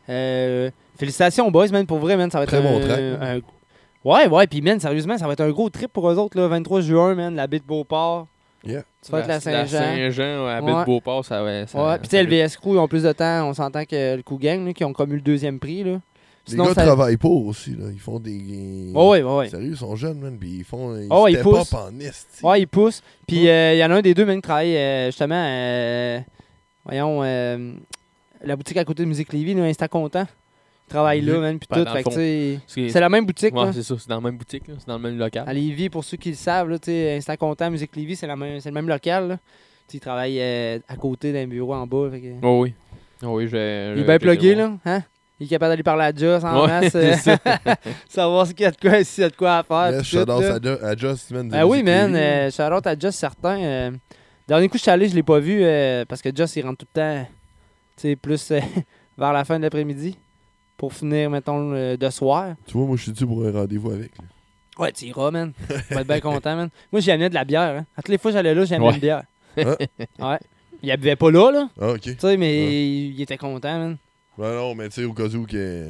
Euh, 0.07 0.69
félicitations, 0.99 1.49
boys, 1.49 1.69
man. 1.69 1.87
Pour 1.87 1.97
vrai, 1.97 2.15
man. 2.15 2.29
Ça 2.29 2.37
va 2.37 2.43
être 2.43 2.49
Très 2.51 2.59
un, 2.59 2.61
bon 2.61 2.79
track, 2.79 2.99
un- 2.99 3.39
Ouais, 4.05 4.27
ouais. 4.27 4.45
Puis, 4.45 4.61
man, 4.61 4.79
sérieusement, 4.79 5.17
ça 5.17 5.25
va 5.25 5.33
être 5.33 5.41
un 5.41 5.49
gros 5.49 5.71
trip 5.71 5.91
pour 5.91 6.07
eux 6.11 6.17
autres, 6.19 6.39
là. 6.39 6.47
23 6.47 6.81
juin, 6.81 7.15
man. 7.15 7.35
La 7.35 7.47
baie 7.47 7.57
de 7.57 7.63
Beauport. 7.63 8.27
Yeah. 8.63 8.83
Tu 9.03 9.11
vas 9.11 9.21
être 9.21 9.27
la 9.27 9.39
Saint-Jean. 9.39 9.79
Saint-Jean, 9.79 10.45
ouais, 10.45 10.51
à 10.51 10.61
Ouais. 10.61 10.85
Beauport, 10.85 11.25
ça 11.25 11.41
va. 11.41 11.65
Ça, 11.65 11.83
Ouais, 11.83 11.97
puis 11.97 12.09
tu 12.09 12.15
sais, 12.15 12.21
LVS 12.21 12.57
Crew, 12.57 12.73
ils 12.73 12.77
ont 12.77 12.87
plus 12.87 13.01
de 13.01 13.11
temps. 13.13 13.49
On 13.49 13.55
s'entend 13.55 13.83
que 13.83 14.15
le 14.15 14.21
Coup 14.21 14.37
Gang, 14.37 14.63
là, 14.63 14.73
qui 14.73 14.83
ont 14.83 14.93
comme 14.93 15.11
eu 15.11 15.15
le 15.15 15.21
deuxième 15.21 15.59
prix, 15.59 15.83
là. 15.85 15.97
Les 16.51 16.57
gars 16.57 16.73
ça- 16.73 16.83
travaillent 16.83 17.17
pas 17.17 17.27
aussi, 17.27 17.71
là. 17.71 17.85
Ils 17.91 17.99
font 17.99 18.19
des. 18.19 18.91
Oh, 18.95 19.11
ouais, 19.11 19.21
ouais. 19.23 19.49
Sérieux, 19.49 19.71
ils 19.71 19.77
sont 19.77 19.95
jeunes, 19.95 20.19
man. 20.19 20.37
Puis 20.39 20.57
ils 20.59 20.63
font. 20.63 20.95
Ils 20.97 21.07
Oh, 21.09 21.27
ils 21.27 21.39
poussent. 21.39 21.73
en 21.73 21.99
esti. 21.99 22.43
Ouais, 22.45 22.61
ils 22.61 22.67
poussent. 22.67 23.01
Puis 23.27 23.47
euh, 23.49 23.73
il 23.73 23.77
y 23.79 23.83
en 23.83 23.91
a 23.91 23.95
un 23.95 24.01
des 24.01 24.13
deux, 24.13 24.25
même, 24.25 24.37
qui 24.37 24.41
travaille 24.43 24.75
euh, 24.75 25.07
justement, 25.07 25.35
euh, 25.45 26.19
voyons, 26.85 27.23
euh, 27.23 27.73
la 28.43 28.55
boutique 28.55 28.77
à 28.77 28.85
côté 28.85 29.03
de 29.03 29.07
Musique 29.07 29.33
Lévis, 29.33 29.53
là, 29.53 29.63
Instant 29.63 29.87
Content. 29.87 30.25
Il 30.87 30.89
travaille 30.91 31.19
là, 31.19 31.37
man, 31.39 31.59
puis 31.59 31.67
Ben, 31.69 31.83
tout. 32.01 32.11
C'est 32.89 32.99
la 33.01 33.09
même 33.09 33.25
boutique, 33.25 33.53
ouais, 33.53 33.65
là. 33.65 33.73
c'est 33.73 33.83
ça, 33.83 33.95
c'est 33.99 34.07
dans 34.07 34.15
la 34.15 34.21
même 34.21 34.37
boutique, 34.37 34.69
là, 34.69 34.75
c'est 34.79 34.87
dans 34.87 34.95
le 34.95 35.01
même 35.03 35.17
local. 35.17 35.43
À 35.45 35.53
Lévis, 35.53 35.89
pour 35.89 36.05
ceux 36.05 36.15
qui 36.15 36.29
le 36.29 36.35
savent, 36.37 36.69
là, 36.69 36.79
tu 36.79 36.85
sais, 36.85 37.17
Instant 37.17 37.35
Content, 37.35 37.69
Musique 37.69 37.93
Lévis, 37.93 38.15
c'est 38.15 38.25
la 38.27 38.37
même- 38.37 38.61
c'est 38.61 38.69
le 38.69 38.73
même 38.75 38.87
local. 38.87 39.27
Là. 39.27 39.35
Tu 39.35 39.41
sais, 39.93 39.97
Il 39.97 39.99
travaille 39.99 40.37
euh, 40.39 40.79
à 40.87 40.95
côté 40.95 41.33
d'un 41.33 41.45
bureau 41.45 41.73
en 41.73 41.85
bas. 41.85 42.09
fait 42.11 42.21
que- 42.21 42.33
Oh 42.41 42.61
oui. 42.61 42.73
Oh 43.23 43.35
oui, 43.37 43.47
j'ai. 43.49 43.93
Il 43.97 44.01
est 44.01 44.05
bien 44.05 44.17
plugué, 44.17 44.55
là. 44.55 44.77
Hein? 44.85 45.03
Il 45.39 45.45
est 45.45 45.49
capable 45.49 45.71
d'aller 45.71 45.83
parler 45.83 46.05
à 46.05 46.13
Joss 46.15 46.43
en 46.43 46.61
Ouais, 46.61 46.67
masse. 46.67 46.91
c'est 46.91 47.15
ça. 47.17 47.37
savoir 48.09 48.47
ce 48.47 48.53
qu'il 48.53 48.63
y 48.63 48.65
a 48.65 48.71
de 48.71 48.77
quoi, 48.77 49.03
s'il 49.03 49.21
y 49.21 49.25
a 49.25 49.29
de 49.29 49.35
quoi 49.35 49.57
à 49.59 49.63
faire. 49.63 49.91
Yes, 49.97 50.03
shout-out 50.03 50.27
là. 50.41 50.55
à, 50.55 50.59
Jo- 50.61 50.83
à 50.85 50.95
Just, 50.95 51.31
man. 51.31 51.47
de 51.47 51.51
Ben 51.51 51.63
oui, 51.65 51.83
man. 51.83 52.15
Euh, 52.15 52.49
shout-out 52.49 52.87
à 52.87 52.97
Just, 52.97 53.19
certain. 53.19 53.59
Euh, 53.61 53.91
dernier 54.47 54.67
coup, 54.67 54.77
je 54.77 54.81
suis 54.83 54.91
allé, 54.91 55.07
je 55.07 55.15
l'ai 55.15 55.23
pas 55.23 55.39
vu 55.39 55.59
euh, 55.63 56.05
parce 56.05 56.21
que 56.21 56.29
Just, 56.35 56.55
il 56.55 56.63
rentre 56.65 56.77
tout 56.79 56.87
le 56.95 56.99
temps, 57.01 57.27
tu 57.97 58.01
sais, 58.01 58.15
plus 58.15 58.51
euh, 58.51 58.59
vers 59.17 59.31
la 59.33 59.45
fin 59.45 59.57
de 59.57 59.63
l'après-midi 59.63 60.17
pour 60.75 60.91
finir, 60.93 61.29
mettons, 61.29 61.69
le- 61.71 61.97
de 61.97 62.09
soir. 62.09 62.55
Tu 62.65 62.75
vois, 62.77 62.87
moi, 62.87 62.97
je 62.97 63.03
suis 63.03 63.11
dû 63.11 63.25
pour 63.25 63.45
un 63.45 63.51
rendez-vous 63.51 63.91
avec. 63.91 64.11
là. 64.17 64.23
Ouais, 64.79 64.91
tu 64.91 65.05
iras, 65.05 65.31
man. 65.31 65.53
Tu 65.87 65.93
vas 65.93 66.01
être 66.01 66.07
bien 66.07 66.19
content, 66.19 66.55
man. 66.55 66.69
Moi, 66.91 66.99
j'y 67.01 67.09
amené 67.11 67.29
de 67.29 67.33
la 67.35 67.45
bière. 67.45 67.77
Hein. 67.79 67.85
À 67.95 68.01
toutes 68.01 68.09
les 68.09 68.17
fois 68.19 68.29
que 68.31 68.37
j'allais 68.37 68.53
là, 68.53 68.63
j'amenais 68.65 68.87
Ouais. 68.87 68.93
une 68.93 68.99
bière. 68.99 69.23
Hein? 69.57 69.75
Ouais. 70.19 70.37
Il 70.83 70.95
buvait 70.97 71.15
pas 71.15 71.31
là, 71.31 71.51
là. 71.51 71.69
Ah, 71.81 71.89
ok. 71.93 72.01
Tu 72.01 72.15
sais, 72.19 72.37
mais 72.37 72.65
Ouais. 72.65 72.85
il 73.15 73.21
était 73.21 73.37
content, 73.37 73.79
man. 73.79 73.97
Ben 74.37 74.53
non, 74.55 74.75
mais 74.75 74.89
tu 74.89 74.95
sais, 75.01 75.03
au 75.05 75.13
cas 75.13 75.23
où, 75.25 75.45
que... 75.45 75.87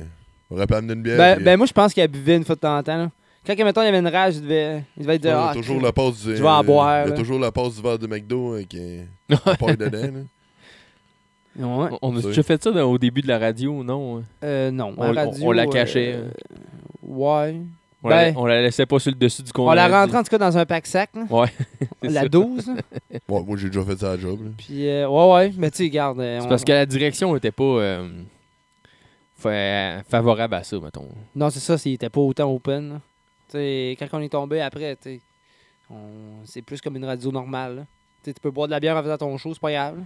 on 0.50 0.56
aurait 0.56 0.68
pu 0.68 0.74
amener 0.76 0.94
une 0.94 1.02
bière. 1.04 1.18
Ben, 1.18 1.44
ben, 1.44 1.58
moi, 1.58 1.66
je 1.68 1.74
pense 1.74 1.94
qu'il 1.94 2.08
buvait 2.08 2.38
une 2.38 2.46
fois 2.46 2.56
de 2.56 2.62
temps 2.62 2.78
en 2.78 2.84
temps, 2.84 2.98
là. 2.98 3.12
Quand, 3.46 3.56
mettons, 3.64 3.82
il 3.82 3.86
y 3.86 3.88
avait 3.88 4.00
une 4.00 4.08
rage, 4.08 4.36
il 4.36 4.42
devait, 4.42 4.84
il 4.98 5.04
devait 5.04 5.16
être 5.16 5.24
il 5.24 5.28
y 5.28 5.32
a 5.32 5.34
dehors. 5.34 5.54
toujours 5.54 5.82
la 5.82 5.92
passe 5.94 6.22
du. 6.26 6.36
je 6.36 6.42
vais 6.44 6.48
en 6.50 6.64
boire, 6.64 7.06
Il 7.08 7.10
y 7.12 7.14
a 7.14 7.16
toujours 7.16 7.40
la 7.40 7.52
passe 7.52 7.76
du 7.76 7.82
verre 7.82 7.98
de 7.98 8.06
McDo 8.08 8.54
avec 8.56 8.76
un 8.76 9.56
paille 9.56 9.78
dedans. 9.78 10.02
Là. 10.02 11.66
Ouais. 11.66 11.90
On 12.02 12.16
a 12.16 12.22
déjà 12.22 12.44
fait 12.44 12.62
ça 12.62 12.72
dans- 12.72 12.84
au 12.92 12.98
début 12.98 13.22
de 13.22 13.28
la 13.28 13.40
radio, 13.40 13.84
non? 13.84 14.22
Euh, 14.44 14.70
non. 14.70 14.94
On- 14.98 15.10
on- 15.10 15.14
radio, 15.14 15.44
on 15.48 15.52
la 15.52 15.66
cachait, 15.66 16.14
euh, 16.16 16.28
hein. 16.28 16.58
ouais. 17.04 17.56
On, 18.04 18.10
Ben- 18.10 18.34
la, 18.36 18.40
on 18.40 18.46
la 18.46 18.62
laissait 18.62 18.86
pas 18.86 19.00
sur 19.00 19.12
le 19.12 19.18
dessus 19.18 19.42
du 19.42 19.50
On 19.56 19.66
compte. 19.66 19.76
la 19.76 19.88
rentré 19.88 20.18
en 20.18 20.24
tout 20.24 20.30
cas 20.30 20.38
dans 20.38 20.56
un 20.58 20.66
pack-sac. 20.68 21.10
Ouais. 21.32 21.48
la 22.04 22.22
ça. 22.24 22.28
12. 22.28 22.68
là. 22.68 22.74
Ouais, 23.28 23.44
moi, 23.44 23.58
j'ai 23.58 23.68
déjà 23.70 23.84
fait 23.84 23.98
ça 23.98 24.12
à 24.12 24.16
la 24.16 24.22
job. 24.22 24.40
Là. 24.44 24.52
Puis, 24.56 24.88
euh, 24.88 25.08
ouais, 25.10 25.34
ouais. 25.34 25.54
Mais 25.58 25.72
tu 25.72 25.78
sais, 25.78 25.90
garde. 25.90 26.20
euh, 26.20 26.40
C'est 26.40 26.46
on- 26.46 26.50
parce 26.50 26.64
que 26.64 26.72
la 26.74 26.86
direction 26.86 27.36
était 27.36 27.52
pas 27.52 27.64
euh, 27.64 28.08
fa- 29.38 30.04
favorable 30.10 30.56
à 30.56 30.64
ça, 30.64 30.80
mettons. 30.80 31.08
Non, 31.36 31.50
c'est 31.50 31.60
ça, 31.60 31.78
s'il 31.78 31.94
était 31.94 32.10
pas 32.10 32.22
autant 32.22 32.52
open. 32.52 32.90
là. 32.90 33.02
Tu 33.50 33.54
sais, 33.58 33.96
quand 34.00 34.08
on 34.14 34.22
est 34.22 34.30
tombé 34.30 34.60
après, 34.62 34.98
on... 35.90 35.96
c'est 36.46 36.62
plus 36.62 36.82
comme 36.82 36.96
une 36.98 37.06
radio 37.06 37.32
normale. 37.32 37.86
Tu 38.24 38.34
peux 38.42 38.52
boire 38.52 38.68
de 38.68 38.72
la 38.74 38.80
bière 38.80 38.98
en 38.98 39.02
faisant 39.04 39.18
ton 39.18 39.38
show, 39.38 39.54
c'est 39.54 39.60
pas 39.62 39.72
grave. 39.72 40.00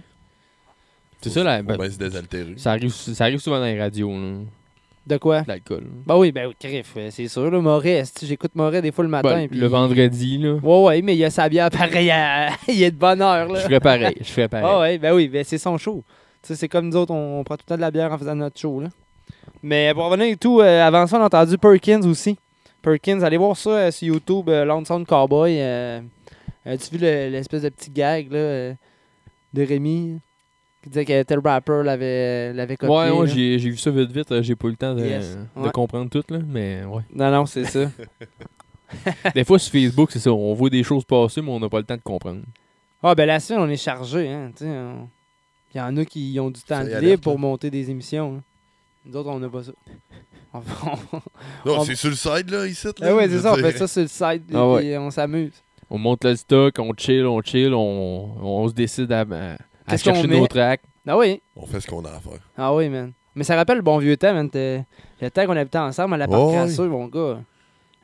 C'est 1.20 1.30
ça, 1.30 1.42
là. 1.42 1.58
Faut 1.58 1.64
ben, 1.64 1.76
bien 1.76 1.90
se 1.90 1.98
désaltérer. 1.98 2.54
ça, 2.56 2.72
arrive, 2.72 2.92
ça 2.92 3.24
arrive 3.24 3.38
souvent 3.40 3.58
dans 3.58 3.64
les 3.64 3.78
radios. 3.80 4.10
là. 4.12 4.38
De 5.04 5.16
quoi? 5.16 5.42
de 5.42 5.48
l'alcool. 5.48 5.84
Bah 6.06 6.16
oui, 6.16 6.30
ben 6.30 6.46
oui, 6.46 6.54
crif, 6.56 6.92
euh, 6.96 7.10
c'est 7.10 7.26
sûr. 7.26 7.50
Là, 7.50 7.60
Moret, 7.60 8.04
j'écoute 8.22 8.52
Moret 8.54 8.80
des 8.82 8.92
fois 8.92 9.02
le 9.02 9.10
matin. 9.10 9.34
Ben, 9.34 9.48
puis- 9.48 9.58
Le 9.58 9.66
vendredi, 9.66 10.38
là, 10.38 10.54
Ouais, 10.62 10.82
ouais, 10.84 11.02
mais 11.02 11.14
il 11.14 11.18
y 11.18 11.24
a 11.24 11.30
sa 11.30 11.48
bière 11.48 11.70
pareil. 11.70 12.08
à- 12.12 12.50
il 12.68 12.80
est 12.80 12.92
de 12.92 12.96
bonne 12.96 13.20
heure, 13.20 13.48
je 13.48 13.54
là. 13.54 13.60
ferais 13.62 13.80
pareil. 13.80 14.14
Je 14.20 14.24
ferais 14.30 14.46
pareil. 14.48 14.66
Ah 14.70 14.78
ouais, 14.78 14.98
ben 14.98 15.12
oui, 15.12 15.26
ben 15.26 15.42
c'est 15.42 15.58
son 15.58 15.76
show. 15.76 16.04
Tu 16.40 16.48
sais, 16.48 16.54
c'est 16.54 16.68
comme 16.68 16.88
nous 16.88 16.96
autres, 16.96 17.12
on, 17.12 17.40
on 17.40 17.42
prend 17.44 17.56
tout 17.56 17.64
le 17.66 17.70
temps 17.70 17.76
de 17.76 17.80
la 17.80 17.90
bière 17.90 18.12
en 18.12 18.18
faisant 18.18 18.36
notre 18.36 18.60
show, 18.60 18.80
là. 18.80 18.90
Mais 19.62 19.92
pour 19.94 20.04
revenir 20.06 20.26
et 20.26 20.36
tout, 20.36 20.60
euh, 20.60 20.82
avant 20.86 21.06
ça, 21.06 21.18
on 21.18 21.22
a 21.22 21.26
entendu 21.26 21.56
Perkins 21.58 22.02
aussi. 22.06 22.36
Perkins, 22.82 23.20
allez 23.22 23.36
voir 23.36 23.56
ça 23.56 23.70
euh, 23.70 23.90
sur 23.90 24.08
YouTube, 24.08 24.48
euh, 24.48 24.64
Lonesome 24.64 25.06
Cowboy. 25.06 25.56
Euh, 25.60 26.00
As-tu 26.64 26.96
vu 26.96 26.98
le- 27.02 27.28
l'espèce 27.30 27.62
de 27.62 27.68
petit 27.68 27.90
gag, 27.90 28.30
là, 28.30 28.38
euh, 28.38 28.74
de 29.52 29.62
Rémi, 29.62 30.18
qui 30.82 30.88
disait 30.90 31.04
que 31.04 31.22
tel 31.24 31.38
rapper 31.40 31.82
l'avait 31.84 32.52
l'avait 32.52 32.76
copié? 32.76 33.10
Ouais, 33.10 33.26
j'ai 33.26 33.56
vu 33.58 33.76
ça 33.76 33.90
vite 33.90 34.10
vite. 34.12 34.30
euh, 34.32 34.42
J'ai 34.42 34.54
pas 34.56 34.68
eu 34.68 34.70
le 34.70 34.76
temps 34.76 34.94
de, 34.94 35.04
Yes. 35.04 35.36
de 35.56 35.60
Ouais. 35.62 35.70
comprendre 35.70 36.08
tout, 36.10 36.22
là. 36.28 36.38
Mais 36.46 36.84
ouais. 36.84 37.02
Non, 37.14 37.30
non, 37.30 37.46
c'est 37.46 37.64
ça. 37.64 37.80
Des 39.34 39.44
fois, 39.44 39.58
sur 39.58 39.72
Facebook, 39.72 40.10
c'est 40.12 40.18
ça. 40.18 40.32
On 40.32 40.52
voit 40.54 40.68
des 40.70 40.82
choses 40.82 41.04
passer, 41.04 41.40
mais 41.40 41.50
on 41.50 41.58
n'a 41.60 41.68
pas 41.68 41.78
le 41.78 41.84
temps 41.84 41.96
de 41.96 42.02
comprendre. 42.02 42.42
Ah, 43.02 43.14
ben 43.14 43.26
la 43.26 43.40
semaine, 43.40 43.62
on 43.62 43.68
est 43.68 43.76
chargé, 43.76 44.28
hein. 44.28 44.50
tu 44.56 44.64
sais, 44.64 44.70
on- 44.70 45.08
Il 45.74 45.78
y 45.78 45.80
en 45.80 45.96
a 45.96 46.04
qui 46.04 46.36
ont 46.38 46.50
du 46.50 46.60
temps 46.60 46.82
libre 46.82 47.22
pour 47.22 47.32
là. 47.34 47.38
monter 47.38 47.70
des 47.70 47.90
émissions. 47.90 48.36
hein. 48.36 48.42
Nous 49.04 49.16
autres, 49.16 49.30
on 49.30 49.38
n'a 49.38 49.48
pas 49.48 49.62
ça. 49.64 49.72
On- 50.54 50.58
on- 50.58 51.16
Non, 51.70 51.78
On- 51.80 51.84
c'est 51.84 51.94
sur 51.94 52.10
le 52.10 52.14
side, 52.16 52.50
là, 52.50 52.66
ici. 52.66 52.86
Là, 52.86 52.92
Ah 53.02 53.14
ouais, 53.14 53.28
c'est 53.28 53.38
ça, 53.40 53.52
on 53.52 53.56
dire. 53.56 53.66
fait 53.66 53.78
ça 53.78 53.88
sur 53.88 54.02
le 54.02 54.08
site 54.08 54.22
et 54.50 54.54
Ah 54.54 54.68
ouais. 54.68 54.80
puis 54.82 54.98
on 54.98 55.10
s'amuse. 55.10 55.52
On 55.88 55.96
monte 55.98 56.24
le 56.24 56.36
stock, 56.36 56.74
on 56.78 56.92
chill, 56.96 57.24
on 57.26 57.40
chill, 57.42 57.72
on, 57.74 58.34
on 58.42 58.68
se 58.68 58.74
décide 58.74 59.10
à, 59.12 59.24
à- 59.86 59.96
chercher 59.96 60.26
nos 60.26 60.46
tracks. 60.46 60.82
Ah 61.06 61.16
oui, 61.18 61.40
On 61.56 61.66
fait 61.66 61.80
ce 61.80 61.86
qu'on 61.86 62.04
a 62.04 62.10
à 62.10 62.20
faire. 62.20 62.38
ah 62.56 62.74
oui, 62.74 62.88
man. 62.90 63.12
Mais 63.34 63.44
ça 63.44 63.56
rappelle 63.56 63.76
le 63.78 63.82
bon 63.82 63.96
vieux 63.98 64.16
temps, 64.18 64.34
man. 64.34 64.50
Le 64.52 65.28
temps 65.30 65.46
qu'on 65.46 65.56
habitait 65.56 65.78
ensemble 65.78 66.14
à 66.14 66.16
la 66.18 66.26
Oh, 66.28 66.52
Crasseux, 66.52 66.86
mon 66.88 67.06
gars. 67.08 67.40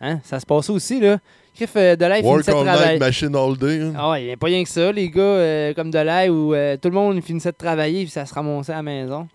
Hein? 0.00 0.20
Ça 0.24 0.40
se 0.40 0.46
passait 0.46 0.72
aussi, 0.72 1.00
là. 1.00 1.18
Crif, 1.54 1.72
euh, 1.76 1.96
de 1.96 2.04
là, 2.06 2.18
il 2.18 2.24
Work 2.24 2.44
finissait 2.44 2.58
de 2.58 2.64
travailler. 2.64 2.98
machine 2.98 3.36
all 3.36 3.56
day. 3.58 3.80
hein. 3.82 3.92
Ah 3.96 4.10
ouais, 4.10 4.22
il 4.22 4.26
n'y 4.26 4.32
a 4.32 4.36
pas 4.36 4.46
rien 4.46 4.62
que 4.62 4.68
ça, 4.70 4.90
les 4.92 5.10
gars, 5.10 5.20
euh, 5.22 5.74
comme 5.74 5.90
de 5.90 5.98
l'air 5.98 6.32
où 6.32 6.54
euh, 6.54 6.76
tout 6.76 6.88
le 6.88 6.94
monde 6.94 7.20
finissait 7.20 7.52
de 7.52 7.56
travailler 7.56 8.02
puis 8.04 8.10
ça 8.10 8.24
se 8.24 8.32
ramassait 8.32 8.72
à 8.72 8.76
la 8.76 8.82
maison. 8.82 9.28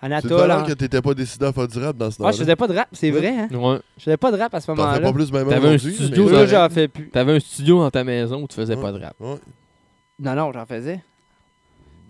C'est 0.00 0.06
Anatole. 0.06 0.38
talent 0.38 0.60
en- 0.60 0.64
que 0.64 0.72
t'étais 0.74 1.02
pas 1.02 1.12
décidé 1.14 1.46
à 1.46 1.52
faire 1.52 1.66
du 1.66 1.78
rap 1.78 1.96
dans 1.96 2.10
ce 2.10 2.16
Ah, 2.16 2.18
temps-là. 2.18 2.32
je 2.32 2.36
faisais 2.38 2.56
pas 2.56 2.68
de 2.68 2.74
rap, 2.76 2.88
c'est 2.92 3.10
vrai, 3.10 3.28
hein? 3.36 3.48
Ouais. 3.52 3.78
Je 3.98 4.04
faisais 4.04 4.16
pas 4.16 4.30
de 4.30 4.36
rap 4.38 4.54
à 4.54 4.60
ce 4.60 4.66
T'en 4.66 4.76
fais 4.76 4.82
moment-là. 4.82 5.00
pas 5.00 5.12
plus 5.12 5.32
même 5.32 5.48
T'avais 5.48 5.68
un 5.74 5.78
studio, 5.78 6.24
mais- 6.26 6.32
Là, 6.32 6.46
j'en 6.46 6.68
fais 6.68 6.86
plus. 6.88 7.08
T'avais 7.10 7.36
un 7.36 7.40
studio 7.40 7.80
dans 7.80 7.90
ta 7.90 8.04
maison 8.04 8.42
où 8.42 8.46
tu 8.46 8.54
faisais 8.54 8.76
Ouais. 8.76 8.82
pas 8.82 8.92
de 8.92 9.02
rap. 9.02 9.14
Ouais. 9.18 9.34
Non, 10.20 10.34
non, 10.34 10.52
j'en 10.52 10.66
faisais. 10.66 11.00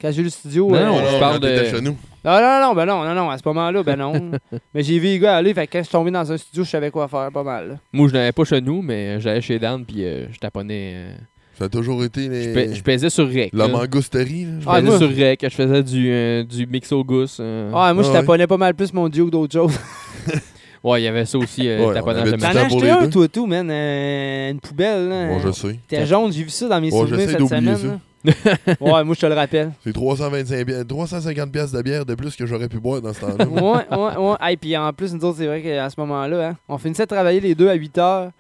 Quand 0.01 0.13
j'ai 0.13 0.21
eu 0.21 0.25
le 0.25 0.31
studio. 0.31 0.69
Non, 0.69 0.75
euh, 0.77 0.87
non, 0.87 0.99
je 1.07 1.13
non, 1.15 1.19
parle 1.19 1.41
de- 1.41 1.65
chez 1.65 1.81
nous. 1.81 1.97
Non, 2.25 2.41
non, 2.41 2.61
non, 2.61 2.75
ben 2.75 2.87
non, 2.87 3.05
non, 3.05 3.15
non, 3.15 3.31
à 3.31 3.39
ce 3.39 3.43
moment-là, 3.47 3.83
ben 3.83 3.97
non. 3.97 4.13
mais 4.75 4.83
j'ai 4.83 4.99
vu 4.99 5.07
les 5.07 5.19
gars 5.19 5.37
aller, 5.37 5.53
fait 5.55 5.67
que 5.67 5.73
quand 5.73 5.79
je 5.79 5.85
suis 5.85 5.93
tombé 5.93 6.11
dans 6.13 6.31
un 6.31 6.37
studio, 6.37 6.63
je 6.65 6.71
savais 6.71 6.91
quoi 6.91 7.09
faire, 7.09 7.31
pas 7.33 7.43
mal. 7.43 7.69
là. 7.69 7.75
Moi, 7.93 8.07
je 8.09 8.13
n'avais 8.13 8.31
pas 8.33 8.45
chez 8.45 8.61
nous, 8.61 8.81
mais 8.83 9.19
j'allais 9.21 9.41
chez 9.41 9.59
Dan, 9.59 9.85
puis 9.85 10.05
euh, 10.05 10.27
je 10.31 10.39
taponnais. 10.39 10.93
euh, 10.95 11.13
Ça 11.59 11.65
a 11.65 11.69
toujours 11.69 12.05
été 12.05 12.25
je, 12.27 12.31
les... 12.31 12.53
pa- 12.69 12.73
je 12.73 12.83
pesais 12.83 13.11
sur 13.11 13.27
Rec. 13.27 13.51
la 13.53 13.67
là. 13.67 13.73
mangousterie. 13.73 14.45
là. 14.45 14.51
Je 14.61 14.65
Ah, 14.69 14.75
pesais 14.77 14.87
moi- 14.87 14.99
sur 14.99 15.09
Rec, 15.09 15.41
je 15.43 15.49
faisais 15.49 15.83
du, 15.83 16.09
euh, 16.11 16.45
du 16.45 16.67
mix 16.67 16.93
au 16.93 17.03
goût. 17.03 17.25
euh. 17.41 17.71
Ah, 17.75 17.93
moi, 17.93 18.03
je 18.05 18.09
Ah 18.09 18.13
ouais. 18.13 18.19
taponnais 18.21 18.47
pas 18.47 18.57
mal 18.57 18.75
plus 18.75 18.93
mon 18.93 19.09
duo 19.09 19.27
que 19.27 19.31
d'autres 19.33 19.53
choses. 19.53 19.73
Ouais, 20.85 21.01
il 21.01 21.05
y 21.05 21.09
avait 21.09 21.25
ça 21.27 21.37
aussi, 21.39 21.69
euh, 21.69 21.79
Ouais, 21.81 21.87
on 21.91 21.93
taponnage 21.95 22.31
de 22.31 22.37
T'en 22.37 22.47
as 22.47 22.61
acheté 22.61 22.89
un, 22.89 23.09
toi, 23.09 23.27
tout, 23.27 23.47
man. 23.47 23.69
euh, 23.69 24.51
une 24.53 24.61
poubelle, 24.61 25.09
là. 25.09 25.27
Bon, 25.27 25.41
je 25.41 25.51
sais. 25.51 25.77
T'es 25.89 26.07
jaune, 26.07 26.33
j'ai 26.33 26.45
vu 26.45 26.51
ça 26.51 26.69
dans 26.69 26.81
mes 26.81 26.93
Ouais, 26.93 27.01
souvenirs 27.01 27.29
cette 27.29 27.49
semaine. 27.49 27.77
ça. 27.77 27.99
ouais, 28.81 29.03
moi, 29.05 29.15
je 29.17 29.21
te 29.21 29.27
le 29.27 29.35
rappelle. 29.35 29.73
C'est 29.83 29.93
325 29.93 30.65
bi- 30.65 30.87
350 30.87 31.51
pièces 31.51 31.73
de 31.73 31.83
bière 31.83 32.07
de 32.07 32.15
plus 32.15 32.37
que 32.37 32.47
j'aurais 32.47 32.69
pu 32.69 32.79
boire 32.79 33.03
dans 33.03 33.13
ce 33.13 33.21
temps-là. 33.23 33.45
ouais, 33.49 33.97
ouais, 33.99 34.17
ouais. 34.41 34.53
Et 34.53 34.57
puis 34.57 34.77
en 34.77 34.93
plus, 34.93 35.13
nous 35.13 35.25
autres, 35.25 35.39
c'est 35.39 35.47
vrai 35.49 35.63
qu'à 35.63 35.91
ce 35.91 35.99
moment-là, 35.99 36.51
hein, 36.51 36.57
on 36.69 36.79
finissait 36.79 37.03
de 37.05 37.09
travailler 37.09 37.41
les 37.41 37.57
deux 37.57 37.69
à 37.69 37.75
8 37.75 37.99
heures. 37.99 38.31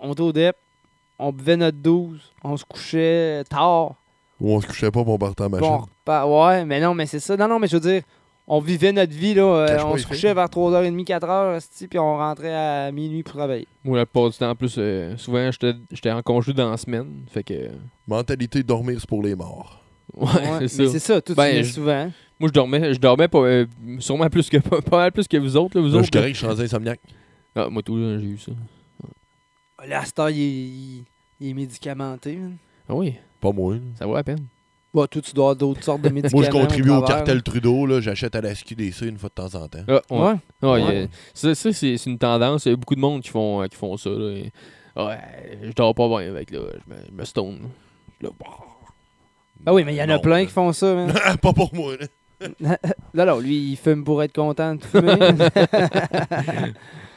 On 0.00 0.12
était 0.12 0.22
au 0.22 0.32
DEP. 0.32 0.56
On 1.18 1.32
buvait 1.32 1.56
notre 1.56 1.78
12. 1.78 2.20
On 2.44 2.56
se 2.56 2.64
couchait 2.64 3.42
tard. 3.48 3.94
Ou 4.40 4.52
on 4.52 4.60
se 4.60 4.66
couchait 4.66 4.90
pas 4.90 5.02
pour 5.02 5.14
on 5.14 5.18
partait 5.18 5.44
en 5.44 5.48
Bon, 5.50 5.58
machine. 5.60 6.30
ouais, 6.30 6.64
mais 6.66 6.80
non, 6.80 6.94
mais 6.94 7.06
c'est 7.06 7.20
ça. 7.20 7.36
Non, 7.36 7.48
non, 7.48 7.58
mais 7.58 7.68
je 7.68 7.76
veux 7.76 7.80
dire, 7.90 8.02
on 8.46 8.60
vivait 8.60 8.92
notre 8.92 9.12
vie, 9.14 9.32
là. 9.34 9.42
euh, 9.42 9.78
on 9.86 9.96
se 9.96 10.06
couchait 10.06 10.34
vers 10.34 10.46
3h30, 10.48 11.04
4h, 11.04 11.56
esti, 11.56 11.88
puis 11.88 11.98
on 11.98 12.16
rentrait 12.18 12.54
à 12.54 12.92
minuit 12.92 13.22
pour 13.22 13.32
travailler. 13.34 13.66
Moi, 13.82 13.96
la 13.96 14.04
plupart 14.06 14.28
du 14.30 14.36
temps, 14.36 14.50
en 14.50 14.54
plus, 14.54 14.74
euh, 14.78 15.16
souvent, 15.16 15.50
j'étais 15.50 15.72
j'étais 15.90 16.10
en 16.12 16.20
congé 16.22 16.52
dans 16.52 16.70
la 16.70 16.76
semaine. 16.76 17.24
Fait 17.30 17.42
que. 17.42 17.70
Mentalité 18.06 18.62
dormir, 18.62 18.98
c'est 19.00 19.08
pour 19.08 19.22
les 19.22 19.34
morts. 19.34 19.80
Ouais, 20.14 20.26
Ouais, 20.26 20.68
c'est 20.68 20.78
mais 20.82 20.86
ça. 20.86 20.88
c'est 20.92 20.98
ça, 20.98 21.20
tout 21.22 21.34
Ben, 21.34 21.64
je- 21.64 21.72
souvent. 21.72 22.10
Moi, 22.38 22.48
je 22.48 22.52
dormais, 22.52 22.92
je 22.94 23.00
dormais 23.00 23.28
pas, 23.28 23.38
euh, 23.38 23.66
sûrement 23.98 24.28
plus 24.28 24.48
que, 24.50 24.58
pas, 24.68 24.82
pas 24.82 24.96
mal 24.98 25.12
plus 25.12 25.26
que 25.26 25.38
vous 25.38 25.56
autres. 25.56 25.76
Là, 25.76 25.80
vous 25.80 25.86
Là, 25.88 25.92
je 25.94 25.96
autres 25.96 26.04
suis 26.04 26.10
correct, 26.12 26.34
je 26.34 26.46
suis 26.62 26.62
insomniaque. 26.64 27.00
là. 27.56 27.64
Ah, 27.64 27.70
moi, 27.70 27.82
tout, 27.82 27.96
là, 27.96 28.18
j'ai 28.18 28.26
eu 28.26 28.38
ça. 28.38 28.52
Là, 29.86 30.00
à 30.00 30.04
cette 30.04 30.18
heure, 30.18 30.30
il 30.30 30.40
est, 30.40 30.44
il- 30.44 31.04
il 31.40 31.50
est 31.50 31.54
médicamenté. 31.54 32.36
man. 32.36 32.56
Ah 32.88 32.94
oui, 32.94 33.14
Pas 33.40 33.52
moi. 33.52 33.74
là. 33.74 33.80
ça 33.98 34.06
vaut 34.06 34.14
la 34.14 34.24
peine. 34.24 34.46
Bah, 34.94 35.06
toi, 35.08 35.20
tu 35.20 35.32
dois 35.34 35.44
avoir 35.46 35.56
d'autres 35.56 35.82
sortes 35.84 36.00
de 36.00 36.08
médicaments. 36.08 36.40
Moi, 36.42 36.46
je 36.46 36.50
contribue 36.50 36.88
au 36.90 37.00
travers, 37.00 37.16
cartel. 37.18 37.42
Trudeau. 37.42 37.84
là. 37.84 38.00
J'achète 38.00 38.34
à 38.34 38.40
la 38.40 38.54
SQDC 38.54 39.02
une 39.02 39.18
fois 39.18 39.28
de 39.28 39.34
temps 39.34 39.54
en 39.54 39.68
temps. 39.68 39.80
Ah, 39.88 40.00
ouais. 40.10 40.18
Ouais. 40.18 40.70
Ouais, 40.70 40.80
il 40.80 40.84
y 40.84 40.88
a- 40.88 41.00
Ouais. 41.02 41.08
Ça, 41.34 41.54
ça, 41.54 41.72
c'est 41.72 41.96
c'est 41.98 42.08
une 42.10 42.16
tendance. 42.18 42.64
Il 42.64 42.70
y 42.70 42.72
a 42.72 42.76
beaucoup 42.76 42.94
de 42.94 43.00
monde 43.00 43.20
qui 43.20 43.28
font, 43.28 43.60
euh, 43.62 43.66
qui 43.66 43.76
font 43.76 43.96
ça. 43.98 44.08
Là. 44.08 44.30
Et- 44.38 44.52
ouais, 44.96 45.18
je 45.64 45.72
dors 45.72 45.94
pas 45.94 46.08
bien 46.08 46.30
avec 46.30 46.50
là. 46.50 46.60
Je 46.86 46.94
me, 46.94 46.98
je 47.10 47.12
me 47.14 47.24
stone. 47.26 47.58
là. 48.22 48.30
Ah 49.66 49.74
oui, 49.74 49.84
mais 49.84 49.92
il 49.94 49.96
y 49.98 50.00
en 50.00 50.04
a 50.08 50.14
Non, 50.16 50.20
plein 50.20 50.46
qui 50.46 50.52
font 50.52 50.72
ça, 50.72 50.94
man. 50.94 51.12
pas 51.42 51.52
pour 51.52 51.74
moi. 51.74 51.94
là. 51.98 52.06
Là, 53.14 53.24
là, 53.24 53.38
lui, 53.40 53.72
il 53.72 53.76
fume 53.76 54.04
pour 54.04 54.22
être 54.22 54.34
content 54.34 54.74
de 54.74 54.84
fumer. 54.84 55.16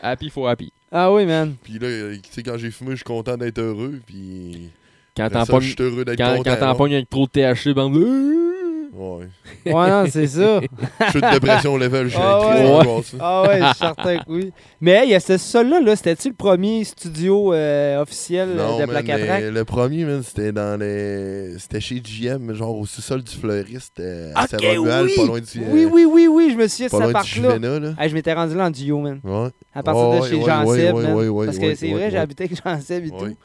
Happy 0.01 0.29
for 0.29 0.47
happy. 0.49 0.71
Ah 0.91 1.13
oui, 1.13 1.25
man. 1.25 1.55
Puis 1.63 1.79
là, 1.79 1.87
euh, 1.87 2.15
tu 2.15 2.31
sais, 2.31 2.43
quand 2.43 2.57
j'ai 2.57 2.71
fumé, 2.71 2.91
je 2.91 2.97
suis 2.97 3.03
content 3.03 3.37
d'être 3.37 3.59
heureux. 3.59 3.99
Puis. 4.05 4.69
Quand 5.15 5.29
t'en 5.29 5.45
pognes 5.45 5.61
je 5.61 5.67
suis 5.75 5.83
heureux 5.83 6.05
d'être 6.05 6.17
quand, 6.17 6.41
quand 6.43 6.55
t'en 6.55 6.67
non? 6.67 6.75
pognes 6.75 6.93
avec 6.95 7.09
trop 7.09 7.25
de 7.25 7.31
THC, 7.31 7.73
de- 7.73 8.48
Ouais. 8.91 9.27
Ouais, 9.65 9.89
non, 9.89 10.05
c'est 10.09 10.27
ça. 10.27 10.59
Je 11.05 11.09
suis 11.09 11.21
de 11.21 11.31
dépression 11.31 11.77
level, 11.77 12.05
je 12.07 12.15
suis 12.15 12.19
Ah 12.21 12.37
avec 12.37 12.67
ouais. 12.87 13.01
Ah 13.19 13.43
ouais, 13.43 13.59
je 13.59 13.65
suis 13.67 13.77
certain 13.77 14.17
que 14.17 14.23
oui. 14.27 14.51
Mais 14.81 14.91
hey, 14.91 15.19
c'était 15.21 15.37
celui-là, 15.37 15.79
là, 15.81 15.95
c'était-tu 15.95 16.29
le 16.29 16.33
premier 16.35 16.83
studio 16.83 17.53
euh, 17.53 18.01
officiel 18.01 18.49
euh, 18.49 18.55
Non, 18.55 18.75
de 18.75 18.79
man, 18.85 18.89
Plaque 18.89 19.09
à 19.09 19.19
Trac? 19.19 19.41
mais 19.41 19.51
le 19.51 19.65
premier, 19.65 20.05
c'était 20.23 20.51
dans 20.51 20.79
les. 20.79 21.57
C'était 21.59 21.79
chez 21.79 21.99
GM, 22.01 22.53
genre 22.53 22.77
au 22.77 22.85
sous-sol 22.85 23.21
du 23.23 23.35
fleuriste 23.35 23.99
euh, 23.99 24.31
à 24.35 24.43
Ok, 24.45 24.49
Saint-Romuald, 24.49 25.05
oui. 25.05 25.13
pas 25.15 25.25
loin 25.25 25.39
du. 25.39 25.61
Oui, 25.69 25.85
oui, 25.85 26.05
oui, 26.05 26.27
oui, 26.27 26.49
je 26.51 26.57
me 26.57 26.67
loin 26.67 27.07
du 27.07 27.13
partie-là. 27.13 27.49
Juvena, 27.51 27.79
là. 27.79 27.93
Hey, 27.99 28.09
je 28.09 28.15
m'étais 28.15 28.33
rendu 28.33 28.55
là 28.55 28.65
en 28.65 28.71
duo, 28.71 28.99
man. 28.99 29.19
Ouais. 29.23 29.49
À 29.75 29.83
partir 29.83 30.09
de 30.21 30.27
chez 30.27 30.35
ouais, 30.35 30.45
Jean 30.45 30.65
ouais, 30.65 30.77
Seb, 30.77 30.95
ouais, 30.95 31.03
man. 31.03 31.13
ouais, 31.13 31.27
ouais, 31.27 31.45
Parce 31.45 31.57
que 31.59 31.75
c'est 31.75 31.91
vrai, 31.91 32.09
j'habitais 32.11 32.45
avec 32.45 32.57
Jean 32.63 32.81
Seb 32.81 33.05
et 33.05 33.09
tout. 33.11 33.35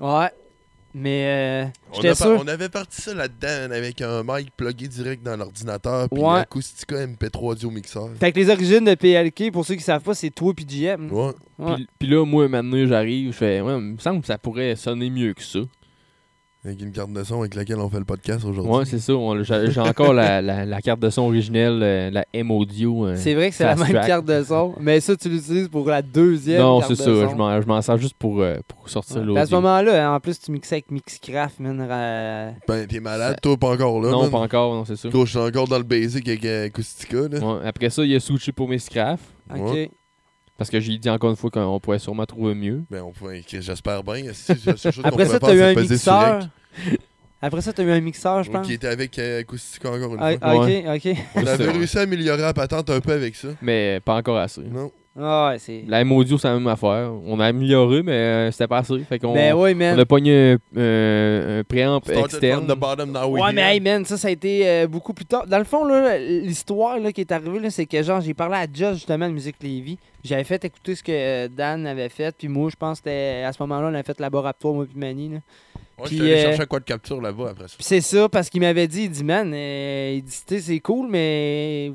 Ouais. 0.00 0.30
Mais 0.92 1.24
euh, 1.26 1.64
On, 1.92 1.94
j'étais 1.96 2.08
a 2.08 2.14
par- 2.16 2.26
sûr. 2.26 2.40
on 2.44 2.48
avait 2.48 2.68
parti 2.68 3.00
ça 3.00 3.14
là-dedans 3.14 3.72
avec 3.74 4.00
un 4.00 4.22
mic 4.26 4.50
plugué 4.56 4.88
direct 4.88 5.22
dans 5.22 5.36
l'ordinateur, 5.36 6.08
puis 6.10 6.20
Ouais. 6.20 6.40
Acoustica 6.40 6.96
MP3 7.06 7.52
audio 7.52 7.70
mixeur. 7.70 8.08
Fait 8.18 8.32
que 8.32 8.40
les 8.40 8.50
origines 8.50 8.84
de 8.84 8.94
PLK, 8.94 9.52
pour 9.52 9.64
ceux 9.64 9.76
qui 9.76 9.82
savent 9.82 10.02
pas, 10.02 10.14
c'est 10.14 10.30
toi 10.30 10.52
puis 10.54 10.66
JM. 10.68 11.12
Ouais. 11.12 11.30
Ouais. 11.58 11.74
Puis, 11.76 11.88
puis 12.00 12.08
là, 12.08 12.24
moi, 12.24 12.48
maintenant, 12.48 12.84
j'arrive, 12.86 13.28
je 13.32 13.36
fais, 13.36 13.60
ouais, 13.60 13.74
il 13.74 13.80
me 13.80 13.98
semble 13.98 14.20
que 14.22 14.26
ça 14.26 14.38
pourrait 14.38 14.74
sonner 14.76 15.10
mieux 15.10 15.32
que 15.34 15.42
ça. 15.42 15.60
Avec 16.62 16.78
une 16.82 16.92
carte 16.92 17.10
de 17.14 17.24
son 17.24 17.40
avec 17.40 17.54
laquelle 17.54 17.78
on 17.78 17.88
fait 17.88 17.98
le 18.00 18.04
podcast 18.04 18.44
aujourd'hui. 18.44 18.70
Ouais, 18.70 18.84
c'est 18.84 18.98
ça. 18.98 19.14
J'ai 19.70 19.80
encore 19.80 20.12
la, 20.12 20.42
la, 20.42 20.66
la 20.66 20.80
carte 20.82 21.00
de 21.00 21.08
son 21.08 21.22
originelle, 21.22 21.80
euh, 21.82 22.10
la 22.10 22.26
M-Audio. 22.34 23.06
euh, 23.06 23.14
C'est 23.16 23.32
vrai 23.32 23.48
que 23.48 23.56
c'est 23.56 23.64
la 23.64 23.76
même 23.76 23.88
track. 23.88 24.06
carte 24.06 24.26
de 24.26 24.42
son, 24.44 24.74
mais 24.78 25.00
ça, 25.00 25.16
tu 25.16 25.30
l'utilises 25.30 25.68
pour 25.70 25.86
la 25.88 26.02
deuxième 26.02 26.60
Non, 26.60 26.80
carte 26.80 26.94
c'est 26.94 27.06
de 27.06 27.16
ça. 27.16 27.24
son. 27.26 27.30
Je 27.30 27.34
m'en- 27.34 27.62
je 27.62 27.66
m'en 27.66 27.80
sers 27.80 27.96
juste 27.96 28.16
pour, 28.18 28.42
euh, 28.42 28.58
pour 28.68 28.86
sortir 28.90 29.16
Ouais. 29.16 29.22
l'audio. 29.24 29.40
À 29.42 29.46
ce 29.46 29.54
moment-là, 29.54 30.10
hein, 30.10 30.14
en 30.16 30.20
plus, 30.20 30.38
tu 30.38 30.52
mixais 30.52 30.74
avec 30.74 30.90
Mixcraft, 30.90 31.60
man. 31.60 31.80
ra- 31.80 32.52
Ben, 32.68 32.86
t'es 32.86 33.00
malade, 33.00 33.38
toi, 33.40 33.56
pas 33.56 33.70
encore 33.70 33.98
là. 34.02 34.10
Non, 34.10 34.22
man. 34.24 34.30
pas 34.30 34.38
encore, 34.40 34.74
non, 34.74 34.84
c'est 34.84 34.96
ça. 34.96 35.08
Je 35.10 35.24
suis 35.24 35.38
encore 35.38 35.66
dans 35.66 35.78
le 35.78 35.84
basic 35.84 36.28
avec 36.28 36.44
euh, 36.44 36.66
Acoustica, 36.66 37.16
là. 37.30 37.38
Ouais, 37.38 37.60
après 37.66 37.88
ça, 37.88 38.04
il 38.04 38.14
a 38.14 38.20
switché 38.20 38.52
pour 38.52 38.68
scraps. 38.78 39.22
Ok. 39.50 39.72
Ouais. 39.72 39.90
Parce 40.60 40.68
que 40.68 40.78
j'ai 40.78 40.98
dit 40.98 41.08
encore 41.08 41.30
une 41.30 41.36
fois 41.36 41.50
qu'on 41.50 41.80
pourrait 41.80 41.98
sûrement 41.98 42.26
trouver 42.26 42.54
mieux. 42.54 42.82
Ben, 42.90 43.00
on 43.00 43.12
pourrait 43.12 43.42
j'espère 43.48 44.02
bien. 44.02 44.24
Après 45.04 45.24
ça, 45.24 45.40
t'as 45.40 45.54
eu 45.54 45.62
un 45.62 45.74
mixeur. 45.74 46.48
Après 47.40 47.60
ça, 47.62 47.72
t'as 47.72 47.82
eu 47.82 47.90
un 47.90 48.00
mixeur, 48.02 48.42
je 48.42 48.50
pense. 48.50 48.66
Qui 48.66 48.74
était 48.74 48.88
avec 48.88 49.18
euh, 49.18 49.40
Acoustica 49.40 49.90
encore 49.90 50.14
une 50.16 50.20
Ah, 50.20 50.32
fois. 50.32 50.38
ah, 50.42 50.56
ok, 50.56 50.66
Ouais. 50.66 50.84
ok. 51.14 51.16
On 51.36 51.46
avait 51.46 51.70
réussi 51.70 51.96
à 51.96 52.02
améliorer 52.02 52.42
la 52.42 52.52
patente 52.52 52.90
un 52.90 53.00
peu 53.00 53.12
avec 53.12 53.36
ça. 53.36 53.48
Mais 53.62 54.00
pas 54.04 54.16
encore 54.16 54.36
assez. 54.36 54.60
Non. 54.60 54.92
Ah 55.18 55.48
ouais, 55.50 55.58
c'est. 55.58 55.84
La 55.88 56.00
M-Audio, 56.02 56.38
c'est 56.38 56.46
la 56.46 56.54
même 56.54 56.68
affaire. 56.68 57.10
On 57.26 57.40
a 57.40 57.46
amélioré, 57.46 58.02
mais 58.02 58.12
euh, 58.12 58.50
c'était 58.52 58.68
pas 58.68 58.78
assez. 58.78 58.98
Fait 59.00 59.18
qu'on 59.18 59.34
Ben 59.34 59.54
ouais, 59.54 59.72
on 59.74 59.76
man. 59.76 59.98
a 59.98 60.06
pogné 60.06 60.52
un, 60.76 61.58
un, 61.58 61.64
préamp 61.64 62.00
externe. 62.00 62.64
from 62.64 62.76
the 62.76 62.78
bottom, 62.78 63.10
now 63.10 63.26
we 63.26 63.42
Ouais, 63.42 63.48
here. 63.48 63.52
mais 63.54 63.74
hey, 63.74 63.80
man, 63.80 64.04
ça, 64.04 64.16
ça 64.16 64.28
a 64.28 64.30
été 64.30 64.68
euh, 64.68 64.86
beaucoup 64.86 65.12
plus 65.12 65.24
tard. 65.26 65.46
Dans 65.48 65.58
le 65.58 65.64
fond, 65.64 65.84
là, 65.84 66.16
l'histoire 66.16 66.98
là, 67.00 67.10
qui 67.10 67.22
est 67.22 67.32
arrivée, 67.32 67.58
là, 67.58 67.70
c'est 67.70 67.86
que 67.86 68.00
genre, 68.04 68.20
j'ai 68.20 68.34
parlé 68.34 68.54
à 68.54 68.66
Just 68.72 68.94
justement 68.94 69.28
de 69.28 69.34
Musique 69.34 69.56
Lévis. 69.60 69.98
J'avais 70.22 70.44
fait 70.44 70.64
écouter 70.64 70.94
ce 70.94 71.02
que 71.02 71.10
euh, 71.12 71.48
Dan 71.48 71.86
avait 71.88 72.08
fait, 72.08 72.34
puis 72.36 72.46
moi, 72.46 72.70
je 72.70 72.76
pense 72.76 73.00
que 73.00 73.10
c'était 73.10 73.42
à 73.44 73.52
ce 73.52 73.60
moment-là, 73.62 73.88
on 73.90 73.94
avait 73.94 74.02
fait 74.04 74.20
Laboratoire, 74.20 74.74
moi, 74.74 74.84
puis 74.88 74.96
Manny. 74.98 75.28
Là. 75.30 75.34
Ouais, 75.98 76.04
Puis, 76.06 76.16
je 76.18 76.22
suis 76.22 76.32
allé 76.32 76.40
euh, 76.40 76.42
chercher 76.44 76.62
un 76.62 76.66
quad 76.66 76.84
capture 76.84 77.20
là-bas 77.20 77.48
après 77.50 77.68
ça. 77.68 77.74
Puis 77.76 77.84
c'est 77.84 78.00
ça, 78.00 78.28
parce 78.28 78.48
qu'il 78.48 78.60
m'avait 78.60 78.86
dit, 78.86 79.02
il 79.04 79.10
dit, 79.10 79.24
man, 79.24 79.50
euh, 79.52 80.14
il 80.16 80.22
dit, 80.22 80.40
Tu 80.46 80.54
sais, 80.54 80.60
c'est 80.60 80.80
cool, 80.80 81.08
mais 81.10 81.90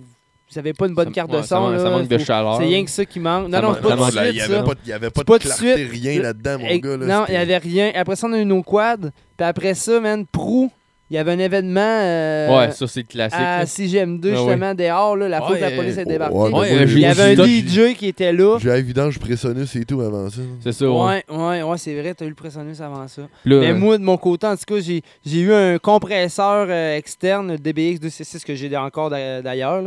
vous 0.52 0.60
avez 0.60 0.74
pas 0.74 0.88
une 0.88 0.94
bonne 0.94 1.08
Ça- 1.08 1.14
carte 1.14 1.32
ouais, 1.32 1.38
de 1.38 1.42
ça 1.44 1.56
son. 1.58 1.70
là, 1.70 1.80
ça 1.80 1.90
manque 1.90 2.08
de 2.08 2.18
chaleur. 2.18 2.58
C'est 2.58 2.66
rien 2.66 2.84
que 2.86 2.92
ça 2.92 3.06
qui 3.06 3.20
manque. 3.20 3.48
Non, 3.48 3.52
Ça 3.58 3.62
non, 3.62 3.74
c'est 3.76 3.82
pas 3.82 3.96
de 3.96 4.16
là, 4.16 4.26
il 4.28 4.32
suite, 4.34 4.48
n'y 4.50 4.54
avait, 4.56 4.64
pas 4.66 4.74
de- 4.74 4.80
il 4.86 4.90
y 4.90 4.94
avait 4.94 5.10
pas 5.10 5.14
C'est 5.16 5.22
de 5.22 5.26
pas 5.26 5.38
de 5.40 5.44
clarté, 5.44 5.76
suite. 5.88 5.92
rien 6.04 6.22
là-dedans, 6.22 6.58
mon 6.60 6.76
gars. 6.78 6.98
Là, 6.98 7.06
non, 7.20 7.26
il 7.28 7.32
n'y 7.32 7.38
avait 7.38 7.58
rien. 7.58 7.92
Après 7.96 8.16
ça, 8.16 8.28
on 8.28 8.34
a 8.34 8.40
eu 8.40 8.46
nos 8.46 8.62
quads. 8.64 8.98
Puis 9.38 9.46
après 9.48 9.74
ça, 9.74 10.00
man, 10.00 10.26
Prou, 10.32 10.72
il 11.12 11.16
y 11.16 11.18
avait 11.20 11.34
un 11.34 11.40
événement 11.40 11.82
euh, 11.82 12.58
Ouais, 12.58 12.72
ça, 12.72 12.88
c'est 12.88 13.04
classique. 13.04 13.38
à 13.40 13.60
là. 13.60 13.66
6GM2, 13.66 14.32
Ah 14.34 14.36
justement, 14.38 14.74
dehors, 14.74 15.16
là, 15.16 15.30
la 15.30 15.40
fois 15.40 15.52
Ouais, 15.52 15.60
que 15.60 15.64
la 15.66 15.72
police 15.72 15.98
est 15.98 16.06
débarquée. 16.06 16.36
ouais, 16.36 16.52
Ouais, 16.52 16.84
il 16.88 17.00
y 17.00 17.06
avait 17.06 17.40
un 17.40 17.46
DJ 17.46 17.96
qui 17.96 18.08
était 18.08 18.34
là. 18.34 18.58
J'ai 18.60 18.82
vidange 18.82 19.20
Pressonus 19.20 19.76
et 19.76 19.86
tout 19.86 20.02
avant 20.02 20.30
ça. 20.32 20.42
C'est 20.64 20.72
ça, 20.72 20.90
ouais. 20.90 21.24
Ouais, 21.30 21.38
ouais, 21.38 21.62
ouais, 21.64 21.78
c'est 21.78 22.00
vrai, 22.00 22.16
t'as 22.16 22.26
eu 22.26 22.30
le 22.30 22.34
pressonnus 22.36 22.82
avant 22.82 23.08
ça. 23.08 23.22
Là, 23.46 23.60
Mais 23.60 23.70
euh, 23.72 23.76
moi, 23.76 23.98
de 24.00 24.04
mon 24.04 24.18
côté, 24.18 24.48
en 24.48 24.56
tout 24.56 24.64
cas, 24.66 24.80
j'ai 24.80 25.04
j'ai 25.24 25.42
eu 25.42 25.54
un 25.54 25.78
compresseur 25.78 26.66
euh, 26.70 26.96
externe, 26.98 27.52
le 27.52 27.58
DBX 27.60 28.00
266 28.00 28.44
que 28.44 28.56
j'ai 28.56 28.76
encore 28.76 29.10
d'a- 29.12 29.42
d'ailleurs. 29.44 29.84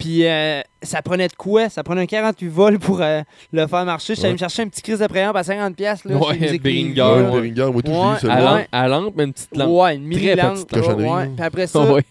Puis 0.00 0.26
euh, 0.26 0.62
ça 0.82 1.02
prenait 1.02 1.28
de 1.28 1.34
quoi? 1.34 1.68
Ça 1.68 1.82
prenait 1.84 2.00
un 2.00 2.06
48 2.06 2.48
volts 2.48 2.80
pour 2.80 3.00
euh, 3.02 3.20
le 3.52 3.66
faire 3.66 3.84
marcher. 3.84 4.14
J'allais 4.14 4.28
Ouais. 4.28 4.32
me 4.32 4.38
chercher 4.38 4.62
un 4.62 4.68
petit 4.68 4.80
crise 4.82 4.98
de 4.98 5.06
préamp 5.06 5.30
à 5.32 5.42
50$. 5.42 5.74
piastres, 5.74 6.08
Là, 6.08 6.16
Ouais, 6.16 6.38
chez 6.38 6.58
Media, 6.58 7.14
Ouais, 7.14 7.22
Behringer, 7.30 7.70
moi, 7.72 7.82
tout, 7.82 7.90
Ouais, 7.90 8.16
j'ai 8.20 8.26
eu 8.26 8.30
à, 8.30 8.40
lampe, 8.40 8.66
à 8.72 8.88
lampe, 8.88 9.14
mais 9.16 9.24
une 9.24 9.32
petite 9.34 9.56
lampe. 9.56 9.68
Ouais, 9.70 9.94
une 9.96 10.02
mini 10.04 10.22
Très 10.22 10.36
lampe. 10.36 10.66
petite 10.66 10.72
ouais. 10.72 11.26
Puis 11.36 11.44
après 11.44 11.66
ça, 11.66 11.80
ouais. 11.92 12.02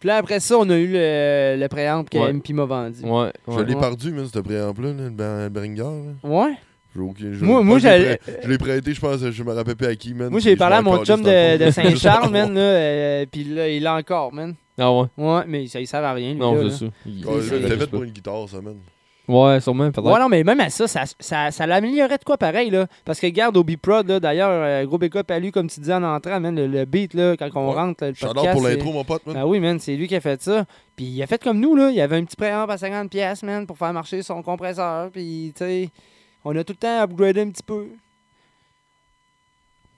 puis 0.00 0.08
là, 0.08 0.16
après 0.16 0.40
ça, 0.40 0.56
on 0.58 0.68
a 0.68 0.76
eu 0.76 0.88
le, 0.92 1.56
le 1.58 1.68
préamp 1.68 2.02
que 2.04 2.18
Ouais. 2.18 2.32
MP 2.32 2.52
m'a 2.52 2.64
vendu. 2.64 3.00
Ouais, 3.04 3.30
Je 3.48 3.60
l'ai 3.60 3.74
Ouais. 3.74 3.80
perdu, 3.80 4.10
mais 4.10 4.22
ce 4.26 4.38
préamp-là, 4.40 4.88
là, 4.88 4.92
le 5.04 5.10
Ber- 5.10 5.42
le 5.44 5.48
Behringer. 5.48 5.82
là. 5.82 6.28
Ouais. 6.28 6.52
Je- 7.18 7.44
Moi- 7.44 7.62
moi, 7.62 7.78
je 7.78 7.84
l'ai 7.84 7.90
j'allais- 7.90 8.14
prêt- 8.16 8.40
Je 8.42 8.48
l'ai 8.48 8.58
prêté, 8.58 8.94
je 8.94 9.00
pense, 9.00 9.20
je 9.30 9.42
me 9.44 9.52
rappelle 9.52 9.76
plus 9.76 9.86
à 9.86 9.94
qui, 9.94 10.14
man. 10.14 10.30
Moi, 10.30 10.40
j'ai 10.40 10.56
parlé 10.56 10.76
à 10.76 10.82
mon 10.82 11.04
chum 11.04 11.22
de, 11.22 11.70
Saint-Charles, 11.70 12.30
man, 12.32 12.54
là, 12.54 12.60
euh, 12.60 13.26
puis 13.30 13.44
là, 13.44 13.68
il 13.68 13.82
l'a 13.82 13.96
encore, 13.96 14.32
man. 14.32 14.54
Ah 14.78 14.92
ouais. 14.92 15.06
Ouais, 15.16 15.42
mais 15.46 15.66
ça, 15.68 15.80
il 15.80 15.86
sert 15.86 16.04
à 16.04 16.12
rien, 16.12 16.32
lui, 16.32 16.38
Non, 16.40 16.54
là, 16.54 16.70
c'est 16.70 16.84
ça. 16.84 16.90
Il- 17.06 17.26
Ouais, 17.26 17.34
il- 17.36 17.42
juste 17.42 17.66
fait 17.68 17.76
pas. 17.78 17.86
pour 17.86 18.02
une 18.02 18.10
guitare, 18.10 18.48
ça, 18.48 18.60
man. 18.60 18.76
Ouais, 19.28 19.58
sûrement, 19.60 19.90
peut-être. 19.90 20.06
Ouais, 20.08 20.20
non, 20.20 20.28
mais 20.28 20.44
même 20.44 20.60
à 20.60 20.70
ça, 20.70 20.86
ça, 20.86 21.02
ça, 21.18 21.50
ça 21.50 21.66
l'améliorait 21.66 22.18
de 22.18 22.22
quoi 22.22 22.36
pareil, 22.36 22.70
là? 22.70 22.86
Parce 23.04 23.18
que 23.18 23.26
regarde, 23.26 23.56
au 23.56 23.64
B-Prod, 23.64 24.06
là, 24.06 24.20
d'ailleurs, 24.20 24.50
euh, 24.52 24.84
gros 24.84 24.98
backup 24.98 25.28
à 25.30 25.38
lui, 25.40 25.50
comme 25.50 25.68
tu 25.68 25.80
disais 25.80 25.94
en 25.94 26.04
entrant, 26.04 26.38
man, 26.38 26.54
le, 26.54 26.68
le 26.68 26.84
beat, 26.84 27.12
là, 27.14 27.36
quand 27.36 27.48
on 27.56 27.70
Ouais. 27.70 27.74
rentre, 27.74 28.04
là, 28.04 28.10
le 28.10 28.14
J'adore 28.14 28.34
podcast. 28.34 28.52
pour 28.58 28.62
c'est- 28.68 28.76
l'intro, 28.76 28.92
mon 28.92 29.02
pote, 29.04 29.26
man. 29.26 29.34
Ben 29.34 29.44
oui, 29.44 29.58
man, 29.58 29.80
c'est 29.80 29.96
lui 29.96 30.06
qui 30.06 30.14
a 30.14 30.20
fait 30.20 30.40
ça. 30.40 30.64
Puis 30.94 31.06
il 31.06 31.22
a 31.22 31.26
fait 31.26 31.42
comme 31.42 31.58
nous, 31.58 31.74
là. 31.74 31.90
Il 31.90 32.00
avait 32.00 32.16
un 32.16 32.24
petit 32.24 32.36
préamp 32.36 32.66
à 32.68 32.76
50$, 32.76 33.08
pièces, 33.08 33.42
man, 33.42 33.66
pour 33.66 33.76
faire 33.78 33.92
marcher 33.92 34.22
son 34.22 34.42
compresseur. 34.42 35.10
Puis, 35.10 35.52
tu 35.56 35.64
sais, 35.64 35.90
on 36.44 36.54
a 36.54 36.62
tout 36.62 36.74
le 36.74 36.78
temps 36.78 37.00
upgradé 37.02 37.40
un 37.40 37.50
petit 37.50 37.64
peu. 37.64 37.88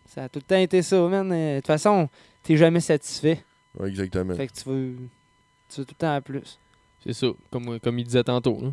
Ça 0.07 0.25
a 0.25 0.29
tout 0.31 0.39
le 0.39 0.45
temps 0.45 0.57
été 0.57 0.81
ça, 0.81 0.97
man. 1.07 1.31
Euh, 1.31 1.57
De 1.57 1.61
toute 1.61 1.67
façon, 1.67 2.09
t'es 2.43 2.57
jamais 2.57 2.81
satisfait. 2.81 3.43
Ouais, 3.79 3.89
exactement. 3.89 4.35
Fait 4.35 4.47
que 4.47 4.53
tu 4.53 4.69
veux, 4.69 4.95
tu 5.69 5.81
veux 5.81 5.85
tout 5.87 5.95
le 5.97 6.01
temps 6.01 6.15
à 6.15 6.21
plus. 6.21 6.59
C'est 7.05 7.13
ça, 7.13 7.29
comme, 7.51 7.79
comme 7.81 7.99
il 7.99 8.05
disait 8.05 8.25
tantôt. 8.25 8.59
là. 8.61 8.69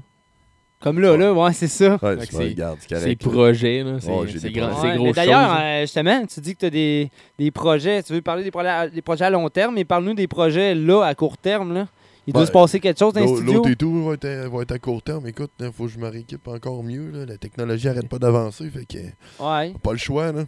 Comme 0.82 1.00
là, 1.00 1.16
là, 1.16 1.34
ouais, 1.34 1.54
c'est 1.54 1.68
ça. 1.68 1.98
Ouais, 2.02 2.18
c'est 2.20 2.32
correct. 2.32 2.58
là. 2.58 3.30
projets, 3.32 3.84
là, 3.84 3.98
c'est 4.00 4.12
Ouais, 4.12 4.28
c'est 4.38 4.52
grand- 4.52 4.96
gros 4.98 5.14
D'ailleurs, 5.14 5.50
choses. 5.56 5.60
euh, 5.64 5.82
justement, 5.82 6.26
tu 6.26 6.40
dis 6.42 6.54
que 6.54 6.60
tu 6.60 6.66
as 6.66 6.70
des, 6.70 7.12
des 7.40 7.50
projets. 7.52 8.04
Tu 8.04 8.14
veux 8.14 8.22
parler 8.22 8.44
des 8.44 8.52
projets, 8.52 8.70
à, 8.70 8.88
des 8.90 9.02
projets 9.02 9.26
à 9.26 9.30
long 9.30 9.50
terme, 9.50 9.74
mais 9.76 9.86
parle-nous 9.86 10.14
des 10.14 10.28
projets 10.28 10.76
là, 10.76 11.04
à 11.04 11.16
court 11.16 11.38
terme. 11.38 11.74
Là. 11.74 11.88
Il 12.28 12.34
doit 12.34 12.46
se 12.46 12.52
passer 12.52 12.80
quelque 12.80 13.00
chose 13.00 13.14
dans. 13.14 13.22
L'autre 13.22 13.70
et 13.70 13.76
tout 13.76 14.04
va 14.04 14.14
être, 14.16 14.26
à- 14.26 14.50
va 14.50 14.62
être 14.64 14.72
à 14.74 14.80
court 14.80 15.02
terme. 15.02 15.28
Écoute, 15.28 15.52
il 15.60 15.72
faut 15.72 15.86
que 15.86 15.92
je 15.92 15.98
me 16.00 16.08
rééquipe 16.10 16.48
encore 16.48 16.84
mieux. 16.84 17.10
là. 17.12 17.26
La 17.26 17.38
technologie 17.38 17.88
arrête 17.88 18.10
pas 18.10 18.20
d'avancer. 18.20 18.70
Fait 18.70 18.86
que 18.86 18.98
Ouais. 19.44 19.74
pas 19.82 19.92
le 19.92 19.98
choix. 19.98 20.32
Là. 20.34 20.44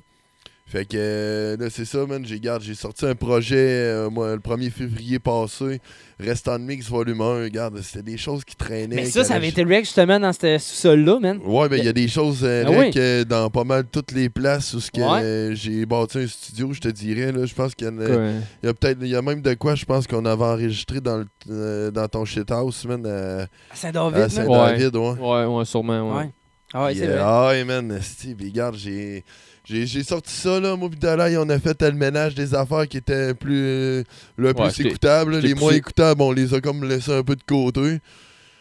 Fait 0.69 0.84
que 0.84 0.97
euh, 0.97 1.56
là, 1.58 1.67
c'est 1.69 1.86
ça, 1.86 2.06
man. 2.06 2.25
J'ai, 2.25 2.41
garde, 2.41 2.62
j'ai 2.62 2.75
sorti 2.75 3.06
un 3.06 3.15
projet 3.15 3.56
euh, 3.58 4.10
moi, 4.10 4.34
le 4.34 4.41
1er 4.41 4.69
février 4.69 5.17
passé. 5.17 5.80
Rest 6.19 6.49
on 6.49 6.60
Mix 6.60 6.89
volume 6.89 7.21
1. 7.21 7.43
Regarde, 7.43 7.80
c'était 7.82 8.03
des 8.03 8.17
choses 8.17 8.43
qui 8.43 8.53
traînaient. 8.58 8.97
Mais 8.97 9.06
ça, 9.06 9.23
ça 9.23 9.36
avait 9.36 9.47
été 9.47 9.63
rec 9.63 9.86
justement 9.86 10.19
dans 10.19 10.34
ce 10.34 10.58
sous-sol-là, 10.58 11.19
man. 11.21 11.39
Ouais, 11.45 11.69
ben 11.69 11.77
il 11.77 11.86
y 11.86 11.88
a 11.88 11.93
des 11.93 12.10
choses 12.10 12.41
euh, 12.43 12.65
Ah 12.67 12.71
rec, 12.71 12.97
euh, 12.97 13.23
dans 13.23 13.49
pas 13.49 13.63
mal 13.63 13.86
toutes 13.89 14.12
les 14.12 14.27
places 14.27 14.73
où 14.73 14.82
ce 14.82 14.91
que, 14.91 14.99
Ouais. 14.99 15.21
euh, 15.23 15.56
j'ai 15.56 15.86
bâti 15.86 16.17
un 16.17 16.27
studio, 16.27 16.73
je 16.73 16.82
te 16.82 16.89
dirais. 16.89 17.32
Là, 17.32 17.45
je 17.45 17.53
pense 17.56 17.73
qu'il 17.73 17.88
y 17.88 17.89
en 17.89 17.99
a, 17.99 18.06
Ouais. 18.06 18.32
il 18.62 18.65
y 18.65 18.69
a 18.69 18.73
peut-être, 18.73 18.97
il 19.01 19.08
y 19.08 19.15
a 19.15 19.21
même 19.21 19.41
de 19.41 19.53
quoi, 19.53 19.75
je 19.75 19.86
pense 19.86 20.06
qu'on 20.06 20.25
avait 20.25 20.43
enregistré 20.43 20.99
dans, 20.99 21.17
le, 21.17 21.27
euh, 21.49 21.91
dans 21.91 22.10
ton 22.10 22.25
shithouse, 22.25 22.84
man, 22.86 23.06
à, 23.06 23.39
À 23.39 23.43
à 23.43 23.47
Saint-David. 23.73 24.27
Saint-David, 24.30 24.95
ouais. 24.97 25.12
Ouais, 25.17 25.45
ouais, 25.45 25.65
sûrement. 25.65 26.12
Ouais. 26.17 26.23
Ouais. 26.25 26.32
Ah 26.73 26.86
ouais, 26.86 26.95
c'est 26.95 27.08
euh, 27.08 27.13
vrai. 27.13 27.21
Ah 27.23 27.47
ouais, 27.47 27.63
man, 27.63 27.99
puis 28.38 28.47
regarde, 28.49 28.75
j'ai, 28.75 29.23
j'ai, 29.69 30.03
sorti 30.03 30.34
ça, 30.34 30.60
là, 30.60 30.75
moi 30.75 30.89
pis 30.89 30.97
Dalai, 30.97 31.38
on 31.38 31.49
a 31.49 31.60
fait 31.60 31.82
le 31.82 31.91
ménage 31.91 32.36
des 32.36 32.56
affaires 32.56 32.88
qui 32.88 32.97
étaient 32.97 33.34
plus, 33.34 33.62
euh, 33.65 34.03
le 34.38 34.53
plus 34.53 34.63
Ouais, 34.63 34.88
écoutables. 34.88 35.34
là. 35.34 35.39
Les 35.41 35.53
moins 35.53 35.67
poussé. 35.69 35.77
écoutables, 35.77 36.21
on 36.21 36.32
les 36.32 36.53
a 36.53 36.62
comme 36.62 36.84
laissés 36.88 37.13
un 37.13 37.23
peu 37.23 37.36
de 37.36 37.43
côté. 37.47 37.99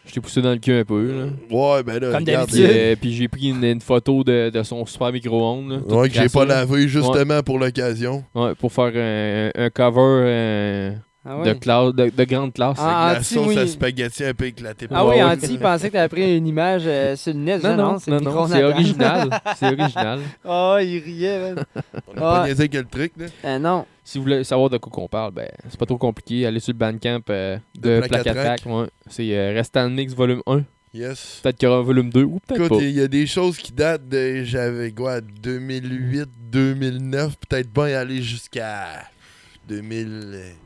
Je 0.09 0.13
t'ai 0.13 0.21
poussé 0.21 0.41
dans 0.41 0.53
le 0.53 0.59
cul 0.59 0.73
un 0.73 0.85
peu. 0.85 1.03
Là. 1.13 1.27
Ouais, 1.51 1.83
ben 1.83 1.99
là, 1.99 2.13
Comme 2.13 2.25
Puis, 2.25 2.33
d'habitude. 2.33 2.61
euh, 2.71 2.97
puis 3.01 3.13
j'ai 3.13 3.27
pris 3.27 3.49
une, 3.49 3.65
une 3.65 3.81
photo 3.81 4.23
de, 4.23 4.51
de 4.51 4.63
son 4.63 4.87
super 4.87 5.11
micro-ondes. 5.13 5.83
Ouais, 5.89 6.09
que 6.09 6.15
j'ai 6.15 6.29
pas 6.29 6.45
lavé 6.45 6.87
justement 6.87 7.43
pour 7.43 7.59
l'occasion. 7.59 8.23
Ouais, 8.35 8.55
pour 8.55 8.73
faire 8.73 8.93
un, 8.95 9.51
un 9.65 9.71
cover 9.71 10.01
euh, 10.01 10.93
Ah 11.29 11.43
de, 11.45 11.53
classe, 11.55 11.93
de, 11.95 12.09
de 12.11 12.25
grande 12.25 12.53
classe. 12.53 12.77
Ah, 12.79 13.07
Avec 13.09 13.15
la 13.15 13.21
Anti, 13.21 13.35
sauce 13.35 13.47
oui. 13.49 13.59
à 13.59 13.67
spaghetti 13.67 14.25
un 14.25 14.35
peu 14.35 14.45
éclatée. 14.47 14.87
Ah 14.91 15.05
oui. 15.07 15.23
Anti, 15.23 15.47
il 15.51 15.59
pensait 15.59 15.89
que 15.89 15.95
t'avais 15.95 16.09
pris 16.09 16.37
une 16.37 16.47
image 16.47 16.83
euh, 16.87 17.17
sur 17.17 17.33
le 17.33 17.41
net. 17.41 17.63
non, 17.65 17.77
non, 17.77 17.99
c'est 17.99 18.11
non, 18.13 18.21
non, 18.21 18.37
original. 18.37 19.31
c'est 19.57 19.67
original. 19.67 20.21
Ah, 20.45 20.79
il 20.83 20.99
riait, 21.03 21.41
man. 21.55 21.65
On 22.07 22.13
a 22.13 22.21
pas 22.21 22.41
Ouais. 22.43 22.49
niaisé 22.49 22.69
quel 22.69 22.87
truc, 22.87 23.13
là. 23.17 23.27
Ah 23.43 23.59
non. 23.59 23.87
Si 24.05 24.19
vous 24.19 24.25
voulez 24.25 24.45
savoir 24.45 24.71
de 24.71 24.79
quoi 24.79 24.93
qu'on 24.93 25.09
parle, 25.09 25.33
ben, 25.33 25.49
c'est 25.69 25.79
pas 25.81 25.87
trop 25.87 25.99
compliqué. 25.99 26.47
Allez 26.47 26.61
sur 26.61 26.73
le 26.73 26.79
bandcamp 26.79 27.21
euh, 27.31 27.59
De 27.77 28.01
de 28.01 28.15
Attack. 28.15 28.61
Ouais. 28.67 28.87
C'est 29.09 29.37
euh, 29.37 29.53
Restant 29.53 29.91
Mix 29.91 30.15
volume 30.15 30.43
1. 30.47 30.63
Yes. 30.95 31.41
Peut-être 31.43 31.59
qu'il 31.59 31.69
y 31.69 31.71
aura 31.71 31.81
un 31.81 31.83
volume 31.83 32.11
2 32.11 32.23
ou 32.23 32.39
peut-être 32.47 32.67
Écoute, 32.67 32.79
pas. 32.79 32.85
il 32.85 32.93
y 32.93 33.01
a 33.03 33.09
des 33.09 33.27
choses 33.27 33.59
qui 33.59 33.73
datent 33.73 34.09
de, 34.09 34.45
j'avais 34.45 34.93
quoi, 34.93 35.21
2008, 35.21 36.29
2009, 36.53 37.35
peut-être 37.49 37.71
bien 37.71 37.99
aller 37.99 38.23
jusqu'à 38.23 39.03
2000, 39.69 40.07
euh, 40.09 40.51
Ça- 40.51 40.66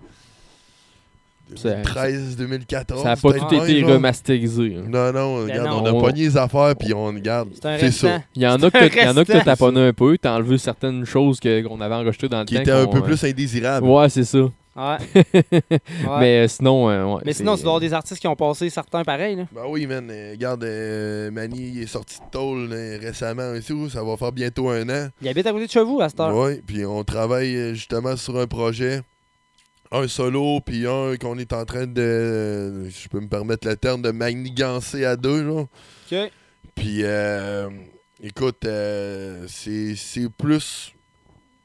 2013, 1.63 2.37
2014. 2.37 3.03
Ça 3.03 3.09
n'a 3.11 3.17
pas 3.17 3.33
tout 3.33 3.55
été 3.55 3.81
genre. 3.81 3.91
remasterisé. 3.91 4.77
hein. 4.79 4.85
Non, 4.89 5.13
non, 5.13 5.35
regarde, 5.43 5.67
non. 5.69 5.83
on 5.83 5.87
a 5.87 5.93
On- 5.93 6.01
pogné 6.01 6.23
les 6.23 6.37
affaires, 6.37 6.75
puis 6.77 6.93
on 6.95 7.07
regarde. 7.07 7.49
C'est 7.55 7.67
un 7.67 7.79
C'est 7.79 7.91
ça. 7.93 8.21
Il 8.35 8.43
y 8.43 8.47
en 8.47 8.55
a 8.55 8.71
que 8.71 8.79
C'est 8.79 8.85
un 8.85 8.89
t'as- 8.89 9.03
il 9.03 9.05
y 9.05 9.09
en 9.09 9.17
a 9.17 9.25
que 9.25 9.27
t'as 9.29 9.35
restant. 9.39 9.45
taponné 9.51 9.81
un 9.89 9.93
peu, 9.93 10.17
t'as 10.19 10.35
enlevé 10.37 10.59
certaines 10.59 11.05
choses 11.05 11.41
que- 11.41 11.63
qu'on 11.67 11.81
avait 11.81 11.95
enregistrées 11.95 12.29
dans 12.29 12.41
le 12.41 12.45
Qui 12.45 12.55
temps. 12.57 12.61
était 12.63 12.71
un 12.73 12.85
qu'on, 12.87 12.93
peu 12.93 12.99
euh, 12.99 13.03
plus 13.03 13.25
indésirable. 13.25 13.87
Ouais, 13.87 14.09
c'est 14.09 14.25
ça. 14.25 14.39
Ouais. 14.77 14.97
Ouais. 15.71 16.21
Mais 16.21 16.45
euh, 16.45 16.49
sinon, 16.49 16.89
euh, 16.89 17.05
ouais, 17.05 17.21
Mais 17.27 17.33
c'est- 17.33 17.39
sinon, 17.39 17.57
tu 17.57 17.63
dois 17.63 17.73
avoir 17.73 17.81
des 17.81 17.93
artistes 17.93 18.21
qui 18.21 18.29
ont 18.29 18.37
passé 18.37 18.71
certains 18.71 19.03
pareils. 19.03 19.37
Là. 19.37 19.43
Ben 19.53 19.63
oui, 19.69 19.87
man. 19.87 20.09
euh, 20.11 20.31
regarde, 20.33 20.63
euh, 20.65 21.31
Manny 21.31 21.73
il 21.75 21.83
est 21.83 21.87
sorti 21.87 22.19
de 22.21 22.31
tôle 22.31 22.69
récemment 23.03 23.53
et 23.55 23.61
tout. 23.61 23.91
Ça 23.91 24.03
va 24.05 24.17
faire 24.17 24.33
bientôt 24.33 24.69
un 24.71 24.89
an. 24.89 25.09
Il 25.21 25.29
habite 25.29 25.47
à 25.47 25.53
côté 25.53 25.67
de 25.67 25.71
chez 25.71 25.83
vous 25.83 26.01
à 26.01 26.09
cette 26.09 26.21
heure. 26.21 26.35
Oui, 26.35 26.63
puis 26.65 26.85
on 26.87 27.03
travaille 27.05 27.75
justement 27.75 28.17
sur 28.17 28.39
un 28.39 28.47
projet. 28.47 29.01
Un 29.93 30.07
solo, 30.07 30.61
puis 30.61 30.87
un 30.87 31.17
qu'on 31.17 31.39
est 31.39 31.53
en 31.53 31.65
train 31.65 31.87
de. 31.87 32.89
Je 32.89 33.09
peux 33.09 33.21
me 33.21 33.29
permettre 33.29 33.67
le 33.67 33.77
terme 33.77 34.03
de 34.03 34.13
magnigancer 34.13 35.05
à 35.05 35.17
deux, 35.17 35.43
là. 35.43 35.63
OK. 35.63 36.31
Puis, 36.77 37.01
euh, 37.03 37.69
écoute, 38.23 38.65
euh, 38.65 39.47
c'est 39.49 39.97
plus. 40.39 40.95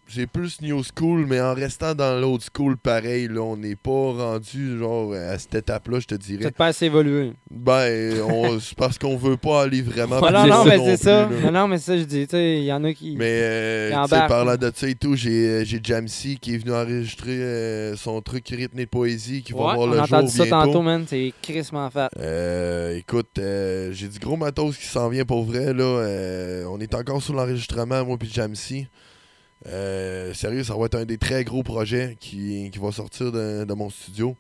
C'est 0.07 0.27
plus 0.27 0.61
new 0.61 0.81
school, 0.83 1.25
mais 1.27 1.41
en 1.41 1.55
restant 1.55 1.95
dans 1.95 2.19
l'old 2.19 2.41
school, 2.55 2.77
pareil, 2.77 3.27
là, 3.27 3.41
on 3.41 3.57
n'est 3.57 3.75
pas 3.75 3.89
rendu 4.13 4.77
genre 4.77 5.13
à 5.13 5.37
cette 5.39 5.55
étape-là, 5.55 5.99
je 5.99 6.05
te 6.05 6.13
dirais. 6.15 6.41
Peut-être 6.43 6.55
pas 6.57 6.67
assez 6.67 6.85
évolué. 6.85 7.33
Ben, 7.49 8.21
on- 8.21 8.59
c'est 8.59 8.75
parce 8.77 8.99
qu'on 8.99 9.17
veut 9.17 9.35
pas 9.37 9.63
aller 9.63 9.81
vraiment 9.81 10.21
plus 10.21 10.31
non, 10.31 10.45
non, 10.47 10.63
mais 10.65 10.77
c'est 10.77 10.97
ça. 11.03 11.27
Non, 11.43 11.51
non, 11.51 11.67
mais 11.67 11.79
ça, 11.79 11.97
je 11.97 12.03
dis, 12.03 12.27
tu 12.27 12.31
sais, 12.35 12.57
il 12.59 12.65
y 12.65 12.71
en 12.71 12.83
a 12.83 12.93
qui. 12.93 13.15
Mais 13.17 13.39
euh, 13.41 14.03
tu 14.03 14.09
sais, 14.09 14.27
parlant 14.27 14.55
de 14.55 14.71
ça 14.75 14.87
et 14.87 14.93
tout, 14.95 15.15
j'ai 15.15 15.47
euh, 15.49 15.63
j'ai 15.65 15.79
Jamsey 15.83 16.35
qui 16.39 16.53
est 16.53 16.57
venu 16.57 16.73
enregistrer 16.73 17.41
euh, 17.41 17.95
son 17.95 18.21
truc 18.21 18.47
rythme 18.49 18.77
de 18.77 18.85
poésie 18.85 19.41
qui 19.41 19.53
va 19.53 19.59
voir 19.59 19.79
on 19.79 19.87
le 19.87 19.99
a 19.99 20.05
jour 20.05 20.17
entendu 20.19 20.31
ça 20.31 20.43
bientôt. 20.45 20.65
tantôt, 20.67 20.81
man. 20.83 21.05
C'est 21.07 21.33
crissement 21.41 21.89
fat. 21.89 22.09
Euh, 22.19 22.95
écoute, 22.97 23.39
euh, 23.39 23.91
j'ai 23.91 24.07
du 24.07 24.19
gros 24.19 24.37
matos 24.37 24.77
qui 24.77 24.85
s'en 24.85 25.09
vient 25.09 25.25
pour 25.25 25.43
vrai. 25.45 25.73
Là. 25.73 26.63
On 26.69 26.79
est 26.79 26.93
encore 26.93 27.21
sur 27.23 27.33
l'enregistrement, 27.33 28.05
moi 28.05 28.17
puis 28.19 28.29
Jamsey. 28.31 28.87
Euh, 29.67 30.33
sérieux, 30.33 30.63
ça 30.63 30.75
va 30.75 30.85
être 30.85 30.95
un 30.95 31.05
des 31.05 31.17
très 31.17 31.43
gros 31.43 31.63
projets 31.63 32.17
qui, 32.19 32.69
qui 32.71 32.79
va 32.79 32.91
sortir 32.91 33.31
de, 33.31 33.63
de 33.65 33.73
mon 33.73 33.89
studio. 33.89 34.35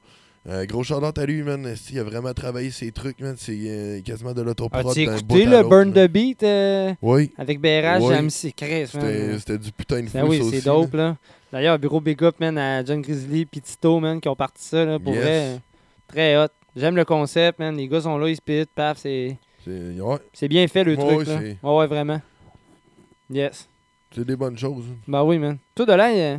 Euh, 0.47 0.65
gros 0.67 0.83
shout 0.83 0.93
à 1.03 1.25
lui, 1.25 1.41
man. 1.41 1.73
Il 1.91 1.99
a 1.99 2.03
vraiment 2.03 2.31
travaillé 2.33 2.69
ses 2.69 2.91
trucs, 2.91 3.19
man. 3.19 3.35
C'est 3.37 3.57
euh, 3.65 4.01
quasiment 4.01 4.33
de 4.33 4.43
l'autoprod. 4.43 4.85
As-tu 4.87 5.01
écouté 5.01 5.45
le 5.45 5.63
Burn 5.63 5.91
the 5.91 6.07
Beat 6.07 6.43
euh, 6.43 6.93
Oui, 7.01 7.31
avec 7.37 7.59
BRH, 7.59 8.07
j'aime 8.07 8.29
si 8.29 8.53
Chris, 8.53 8.85
c'était 8.87 9.57
du 9.57 9.71
putain 9.71 10.01
de 10.01 10.07
fou, 10.07 10.17
Ben 10.17 10.25
oui, 10.27 10.41
c'est 10.51 10.63
dope, 10.63 10.93
là. 10.93 11.03
là. 11.09 11.17
D'ailleurs, 11.51 11.79
bureau 11.79 11.99
big 11.99 12.21
up, 12.23 12.35
man, 12.39 12.57
à 12.59 12.83
John 12.85 13.01
Grizzly 13.01 13.47
et 13.51 13.59
Tito, 13.61 13.99
man, 13.99 14.21
qui 14.21 14.27
ont 14.29 14.35
parti 14.35 14.63
ça, 14.63 14.85
là, 14.85 14.99
pour 14.99 15.13
Yes. 15.13 15.23
vrai. 15.23 15.59
Très 16.07 16.37
hot. 16.37 16.49
J'aime 16.75 16.95
le 16.95 17.05
concept, 17.05 17.57
man. 17.57 17.75
Les 17.75 17.87
gars 17.87 18.01
sont 18.01 18.17
là, 18.17 18.29
ils 18.29 18.35
spit, 18.35 18.65
paf, 18.75 18.99
c'est 18.99 19.37
C'est 19.63 19.99
ouais, 19.99 20.47
bien 20.47 20.67
fait, 20.67 20.83
le 20.83 20.95
Ouais, 20.95 21.15
truc, 21.23 21.27
là. 21.27 21.73
ouais, 21.73 21.87
vraiment. 21.87 22.21
Yes. 23.31 23.67
C'est 24.15 24.25
des 24.25 24.35
bonnes 24.35 24.57
choses. 24.57 24.85
Ben 25.07 25.23
oui, 25.23 25.37
man. 25.37 25.57
Toi, 25.75 25.85
de 25.85 25.93
là, 25.93 26.09
euh, 26.09 26.37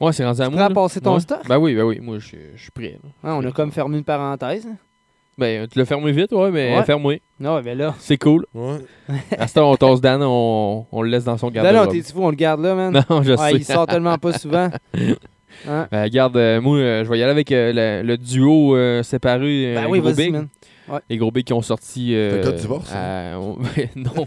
Ouais, 0.00 0.12
c'est 0.12 0.24
rendu 0.24 0.40
à 0.40 0.44
Tu 0.46 0.50
moi. 0.50 0.56
prêt 0.56 0.64
à 0.64 0.68
là. 0.68 0.74
passer 0.74 1.00
ton 1.00 1.14
Ouais. 1.14 1.20
stock? 1.20 1.46
Ben 1.48 1.58
oui, 1.58 1.74
ben 1.74 1.82
oui. 1.84 2.00
Moi, 2.00 2.18
je 2.18 2.36
je 2.56 2.60
suis 2.62 2.70
prêt. 2.72 2.98
là. 3.02 3.10
hein, 3.30 3.34
on 3.40 3.44
a 3.46 3.52
comme 3.52 3.70
fermé 3.70 3.98
une 3.98 4.04
parenthèse. 4.04 4.66
hein. 4.66 4.76
Ben, 5.38 5.66
tu 5.66 5.78
l'as 5.78 5.86
fermé 5.86 6.12
vite, 6.12 6.30
ouais, 6.32 6.50
mais 6.50 6.76
Ouais. 6.76 6.84
fermé. 6.84 7.22
Non, 7.40 7.60
ben 7.62 7.76
là. 7.78 7.94
C'est 7.98 8.18
cool. 8.18 8.44
Ouais. 8.54 8.78
À 9.38 9.46
ce 9.46 9.54
temps, 9.54 9.70
on 9.70 9.76
tosse 9.76 10.00
Dan, 10.00 10.20
on, 10.22 10.86
on 10.92 11.02
le 11.02 11.08
laisse 11.08 11.24
dans 11.24 11.38
son 11.38 11.50
garde-robe. 11.50 11.90
t'es 11.90 12.02
fou, 12.02 12.22
on 12.22 12.30
le 12.30 12.36
garde 12.36 12.60
là, 12.60 12.74
man? 12.74 13.02
Non, 13.08 13.22
je 13.22 13.30
Ouais, 13.32 13.36
sais. 13.52 13.56
il 13.56 13.64
sort 13.64 13.86
tellement 13.86 14.18
pas 14.18 14.32
souvent. 14.38 14.68
Hein? 15.68 15.86
Euh, 15.92 16.02
regarde, 16.04 16.36
euh, 16.38 16.60
moi, 16.62 16.78
euh, 16.78 17.04
je 17.04 17.10
vais 17.10 17.18
y 17.18 17.22
aller 17.22 17.30
avec 17.30 17.52
euh, 17.52 18.00
le, 18.02 18.06
le 18.06 18.16
duo 18.16 18.74
euh, 18.74 19.02
séparé. 19.02 19.76
euh, 19.76 19.82
Ben 19.82 19.86
oui, 19.88 20.00
Gros 20.00 20.08
vas-y, 20.08 20.24
Big. 20.24 20.32
man. 20.32 20.48
Les 21.08 21.16
gros 21.16 21.30
bigs 21.30 21.44
qui 21.44 21.52
ont 21.52 21.62
sorti. 21.62 22.14
euh, 22.14 22.30
C'est 22.30 22.38
un 22.40 22.42
cas 22.50 22.56
de 22.56 22.60
divorce, 22.60 22.92
à- 22.92 23.38
on- 23.38 23.58
non. 23.96 24.26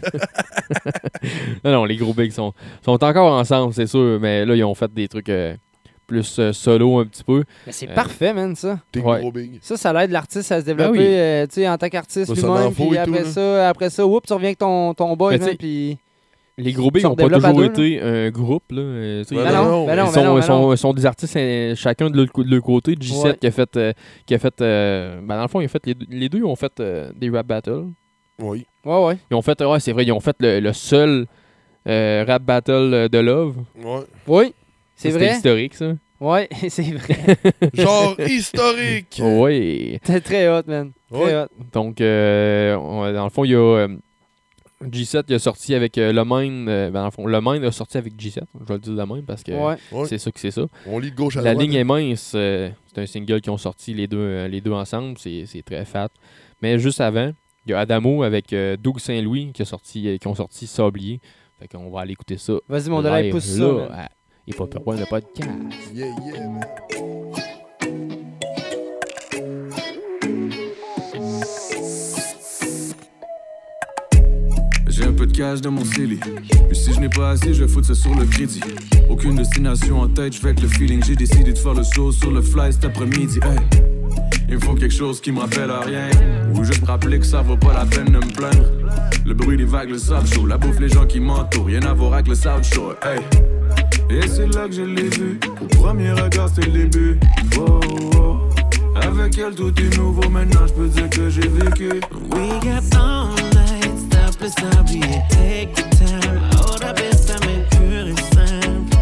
non, 1.64 1.72
non, 1.72 1.84
les 1.84 1.96
gros 1.96 2.14
bigs 2.14 2.32
sont, 2.32 2.52
sont 2.84 3.02
encore 3.02 3.32
ensemble, 3.32 3.72
c'est 3.74 3.86
sûr, 3.86 4.18
mais 4.20 4.44
là, 4.44 4.54
ils 4.54 4.64
ont 4.64 4.74
fait 4.74 4.92
des 4.92 5.08
trucs 5.08 5.28
euh, 5.28 5.54
plus 6.06 6.38
euh, 6.38 6.52
solo 6.52 6.98
un 7.00 7.06
petit 7.06 7.24
peu. 7.24 7.44
Mais 7.66 7.72
c'est 7.72 7.88
Euh, 7.90 7.94
parfait, 7.94 8.32
man, 8.32 8.54
ça. 8.54 8.78
T'es 8.92 9.00
Ouais. 9.00 9.20
gros 9.20 9.32
big. 9.32 9.58
Ça, 9.60 9.76
ça 9.76 9.92
l'aide 9.92 10.10
l'artiste 10.10 10.52
à 10.52 10.60
se 10.60 10.66
développer, 10.66 10.98
oui. 10.98 11.04
euh, 11.08 11.46
tu 11.46 11.54
sais, 11.54 11.68
en 11.68 11.76
tant 11.78 11.88
qu'artiste 11.88 12.34
lui-même. 12.34 12.72
Puis 12.72 12.88
tout, 12.88 12.94
après 12.98 13.24
ça, 13.24 13.68
après 13.68 13.90
ça, 13.90 14.06
oups, 14.06 14.26
tu 14.26 14.32
reviens 14.32 14.48
avec 14.48 14.58
ton, 14.58 14.94
ton 14.94 15.16
boy, 15.16 15.38
tu 15.38 15.44
man, 15.44 15.56
puis... 15.56 15.98
Les 16.58 16.72
gros 16.72 16.90
se 16.94 17.02
n'ont 17.02 17.14
pas 17.14 17.28
toujours 17.28 17.52
deux, 17.54 17.64
été 17.66 18.00
un 18.00 18.30
groupe. 18.30 18.64
Là. 18.70 18.80
euh, 18.80 19.24
Ben 19.30 19.36
Ben 19.44 19.52
non, 19.52 19.64
non, 19.64 19.86
ben 19.86 19.94
mais 19.94 19.96
non, 19.96 20.04
ils 20.04 20.06
ben 20.06 20.12
sont, 20.12 20.24
non, 20.24 20.32
ils 20.36 20.40
ben 20.40 20.46
sont, 20.46 20.72
ils 20.72 20.78
sont 20.78 20.92
des 20.94 21.04
artistes 21.06 21.36
euh, 21.36 21.74
chacun 21.76 22.08
de 22.08 22.16
leur, 22.16 22.26
de 22.34 22.50
leur 22.54 22.62
côté. 22.62 22.94
G7 22.94 23.24
Ouais. 23.24 23.36
qui 23.38 23.46
a 23.46 23.50
fait, 23.50 23.76
euh, 23.76 23.92
qui 24.24 24.34
a 24.34 24.38
fait 24.38 24.60
euh, 24.62 25.20
ben 25.22 25.36
dans 25.36 25.42
le 25.42 25.48
fond, 25.48 25.60
ils 25.60 25.66
ont 25.66 25.68
fait 25.68 25.84
les, 25.84 25.94
deux- 25.94 26.06
les 26.08 26.28
deux 26.30 26.42
ont 26.44 26.56
fait 26.56 26.72
euh, 26.80 27.10
des 27.14 27.28
rap 27.28 27.46
battles. 27.46 27.84
Oui. 28.40 28.66
Ouais, 28.86 29.04
ouais. 29.04 29.18
Ils 29.30 29.34
ont 29.34 29.42
fait, 29.42 29.62
ouais, 29.62 29.80
c'est 29.80 29.92
vrai, 29.92 30.04
ils 30.04 30.12
ont 30.12 30.20
fait 30.20 30.36
le, 30.40 30.60
le 30.60 30.72
seul 30.72 31.26
euh, 31.88 32.24
rap 32.26 32.42
battle 32.42 33.08
de 33.12 33.18
Love. 33.18 33.56
Ouais. 33.82 34.00
Oui, 34.26 34.54
c'est 34.94 35.10
Ça, 35.10 35.18
c'était 35.18 35.26
vrai. 35.26 35.36
historique, 35.36 35.74
ça. 35.74 35.92
Ouais, 36.18 36.48
c'est 36.70 36.82
vrai. 36.92 37.36
Genre 37.74 38.16
historique. 38.20 39.20
Oui. 39.22 39.98
C'était 40.02 40.20
très 40.22 40.48
hot, 40.48 40.62
man. 40.66 40.92
Très 41.12 41.22
Ouais. 41.22 41.34
hot. 41.34 41.46
Donc, 41.74 42.00
euh, 42.00 42.74
on- 42.76 43.12
dans 43.12 43.24
le 43.24 43.30
fond, 43.30 43.44
il 43.44 43.50
y 43.50 43.54
a 43.54 43.58
euh, 43.58 43.88
G7 44.84 45.24
il 45.28 45.34
a 45.34 45.38
sorti 45.38 45.74
avec 45.74 45.96
euh, 45.96 46.12
Le 46.12 46.22
Mine. 46.24 46.68
euh, 46.68 46.90
ben, 46.90 47.00
dans 47.00 47.04
le 47.06 47.10
fond, 47.10 47.26
Le 47.26 47.40
Mine 47.40 47.64
a 47.64 47.72
sorti 47.72 47.96
avec 47.96 48.14
G7. 48.14 48.40
Je 48.60 48.64
vais 48.66 48.74
le 48.74 48.78
dire 48.80 48.94
de 48.94 49.02
même 49.14 49.24
parce 49.24 49.42
que 49.42 49.52
Ouais. 49.52 49.76
Ouais. 49.90 50.06
c'est 50.06 50.18
ça 50.18 50.30
que 50.30 50.38
c'est 50.38 50.50
ça. 50.50 50.66
On 50.86 50.98
lit 50.98 51.10
de 51.10 51.16
gauche 51.16 51.36
à 51.36 51.40
La 51.42 51.54
droite. 51.54 51.66
ligne 51.66 51.76
est 51.76 51.84
mince. 51.84 52.32
euh, 52.34 52.68
c'est 52.86 53.00
un 53.00 53.06
single 53.06 53.40
qui 53.40 53.48
ont 53.50 53.56
sorti 53.56 53.94
les 53.94 54.06
deux, 54.06 54.18
euh, 54.18 54.48
les 54.48 54.60
deux 54.60 54.72
ensemble. 54.72 55.16
C'est 55.18 55.44
c'est 55.46 55.62
très 55.62 55.84
fat. 55.86 56.08
Mais 56.62 56.78
juste 56.78 57.00
avant, 57.00 57.32
il 57.64 57.70
y 57.70 57.74
a 57.74 57.80
Adamo 57.80 58.22
avec 58.22 58.52
euh, 58.52 58.76
Doug 58.76 58.98
Saint-Louis 59.00 59.52
qui, 59.52 59.62
a 59.62 59.64
sorti, 59.64 60.08
euh, 60.08 60.18
qui 60.18 60.26
ont 60.28 60.34
sorti 60.34 60.66
Sablier. 60.66 61.20
Fait 61.58 61.68
qu'on 61.68 61.88
va 61.90 62.00
aller 62.02 62.12
écouter 62.12 62.36
ça. 62.36 62.52
Vas-y, 62.68 62.90
mon 62.90 63.00
dollar, 63.00 63.22
pousse 63.30 63.44
ça. 63.44 63.88
à 63.92 64.08
Et 64.46 64.52
pas 64.52 64.64
le 64.64 65.06
podcast. 65.06 65.48
Yeah, 65.94 66.06
yeah, 66.24 66.48
man. 66.48 67.15
Cash 75.36 75.60
mon 75.70 75.84
CELI. 75.84 76.18
Puis 76.68 76.76
si 76.76 76.94
je 76.94 77.00
n'ai 77.00 77.10
pas 77.10 77.30
assez, 77.30 77.52
je 77.52 77.62
vais 77.62 77.68
foutre 77.68 77.88
ça 77.88 77.94
sur 77.94 78.14
le 78.14 78.24
crédit. 78.24 78.60
Aucune 79.10 79.36
destination 79.36 80.00
en 80.00 80.08
tête, 80.08 80.34
je 80.34 80.40
vais 80.40 80.48
avec 80.48 80.62
le 80.62 80.68
feeling. 80.68 81.02
J'ai 81.04 81.14
décidé 81.14 81.52
de 81.52 81.58
faire 81.58 81.74
le 81.74 81.84
saut 81.84 82.10
sur 82.10 82.30
le 82.30 82.40
fly 82.40 82.72
cet 82.72 82.86
après-midi. 82.86 83.38
Hey. 83.42 83.58
Il 84.48 84.54
me 84.54 84.60
faut 84.60 84.74
quelque 84.74 84.94
chose 84.94 85.20
qui 85.20 85.32
me 85.32 85.40
rappelle 85.40 85.70
à 85.70 85.80
rien. 85.80 86.08
Ou 86.54 86.64
juste 86.64 86.80
me 86.80 86.86
rappeler 86.86 87.18
que 87.18 87.26
ça 87.26 87.42
vaut 87.42 87.56
pas 87.56 87.74
la 87.74 87.84
peine 87.84 88.06
de 88.06 88.16
me 88.16 88.34
plaindre. 88.34 88.64
Le 89.26 89.34
bruit 89.34 89.58
des 89.58 89.64
vagues, 89.64 89.90
le 89.90 89.98
sable. 89.98 90.26
La 90.48 90.56
bouffe, 90.56 90.80
les 90.80 90.88
gens 90.88 91.04
qui 91.04 91.20
m'entourent. 91.20 91.66
Rien 91.66 91.82
à 91.82 91.92
voir 91.92 92.14
avec 92.14 92.28
le 92.28 92.34
South 92.34 92.64
Shore. 92.64 92.94
Et 94.08 94.26
c'est 94.26 94.46
là 94.54 94.66
que 94.68 94.72
je 94.74 94.82
l'ai 94.82 95.08
vu. 95.08 95.38
Premier 95.72 96.12
regard, 96.12 96.48
c'était 96.48 96.70
le 96.70 96.84
début. 96.84 97.20
Oh. 97.58 97.80
Avec 98.94 99.36
elle, 99.36 99.54
tout 99.54 99.74
est 99.78 99.98
nouveau. 99.98 100.28
Maintenant, 100.30 100.66
je 100.66 100.72
peux 100.72 100.88
dire 100.88 101.10
que 101.10 101.28
j'ai 101.28 101.48
vécu. 101.48 102.00
We 102.30 102.48
got 102.62 102.96
all 102.96 103.35
night, 104.46 104.52
stop 104.52 104.86
et 104.86 104.94
s'habiller, 105.00 105.22
take 105.30 105.74
the 105.74 105.82
time. 105.96 106.40
Ahora 106.52 106.92
bésame 106.92 107.64
pur 107.70 108.06
et 108.06 108.14
simple. 108.34 108.96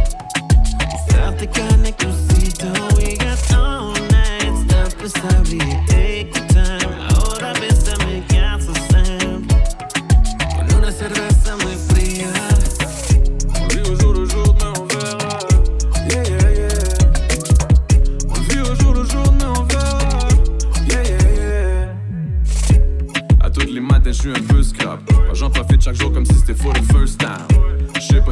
Start 1.08 1.36
te 1.38 1.46
connect 1.46 2.04
aussitôt. 2.04 2.96
We 2.96 3.16
got 3.16 3.38
all 3.56 3.92
night, 4.10 4.52
stop 4.68 5.02
et 5.02 5.08
s'habiller, 5.08 5.78
take 5.88 6.32
the 6.32 6.43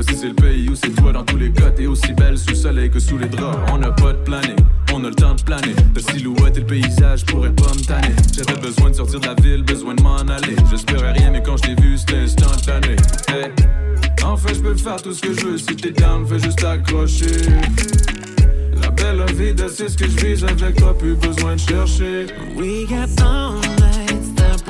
Si 0.08 0.16
c'est 0.16 0.28
le 0.28 0.34
pays 0.34 0.68
ou 0.68 0.74
c'est 0.74 0.90
toi, 0.90 1.12
dans 1.12 1.22
tous 1.24 1.36
les 1.36 1.50
cas, 1.50 1.70
t'es 1.70 1.86
aussi 1.86 2.12
belle 2.12 2.36
sous 2.36 2.50
le 2.50 2.54
soleil 2.56 2.90
que 2.90 2.98
sous 2.98 3.18
les 3.18 3.28
draps. 3.28 3.58
On 3.72 3.78
n'a 3.78 3.92
pas 3.92 4.12
de 4.12 4.18
planning, 4.18 4.56
on 4.92 5.04
a 5.04 5.08
le 5.08 5.14
temps 5.14 5.34
de 5.34 5.42
planer. 5.42 5.74
Ta 5.94 6.00
silhouette 6.12 6.56
et 6.56 6.60
le 6.60 6.66
paysage 6.66 7.24
pourraient 7.26 7.52
pas 7.52 7.72
me 7.72 7.84
tanner. 7.84 8.14
J'avais 8.34 8.60
besoin 8.60 8.90
de 8.90 8.96
sortir 8.96 9.20
de 9.20 9.26
la 9.26 9.34
ville, 9.34 9.62
besoin 9.62 9.94
de 9.94 10.02
m'en 10.02 10.16
aller. 10.16 10.56
J'espérais 10.70 11.12
rien, 11.12 11.30
mais 11.30 11.42
quand 11.42 11.56
je 11.56 11.62
t'ai 11.62 11.80
vu, 11.80 11.96
c'était 11.96 12.16
instantané. 12.16 12.96
En 14.24 14.36
fait, 14.36 14.54
je 14.54 14.60
peux 14.60 14.74
faire 14.74 15.00
tout 15.00 15.12
ce 15.12 15.20
que 15.20 15.34
je 15.34 15.46
veux. 15.46 15.58
Si 15.58 15.76
t'es 15.76 15.92
down, 15.92 16.26
fais 16.26 16.40
juste 16.40 16.64
accrocher. 16.64 17.26
La 18.82 18.90
belle 18.90 19.24
vie 19.34 19.54
c'est 19.68 19.88
ce 19.88 19.96
que 19.96 20.06
je 20.06 20.26
vise 20.26 20.44
avec 20.44 20.76
toi, 20.76 20.96
plus 20.98 21.14
besoin 21.14 21.54
de 21.54 21.60
chercher. 21.60 22.26
We 22.56 22.86
got 22.88 23.08
all 23.22 23.54
night, 23.78 24.24
stop 24.24 24.64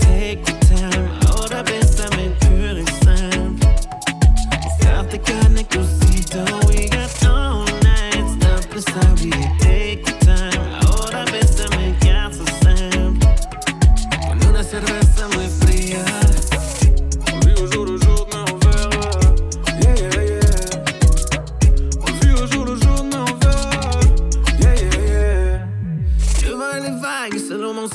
take 0.00 0.44
the 0.44 0.54
time. 0.66 1.06
Bésame 1.64 1.66
pur 1.66 1.74
et 1.74 1.86
simple. 1.86 2.45
Start 5.16 5.24
te 5.24 5.46
connect 5.46 5.76
aussitôt. 5.76 6.68
We 6.68 6.88
got 6.88 7.24
all 7.26 7.64
night, 7.82 8.24
stop 8.38 8.76
et 8.76 8.80
s'habiller, 8.80 9.50
take 9.60 10.15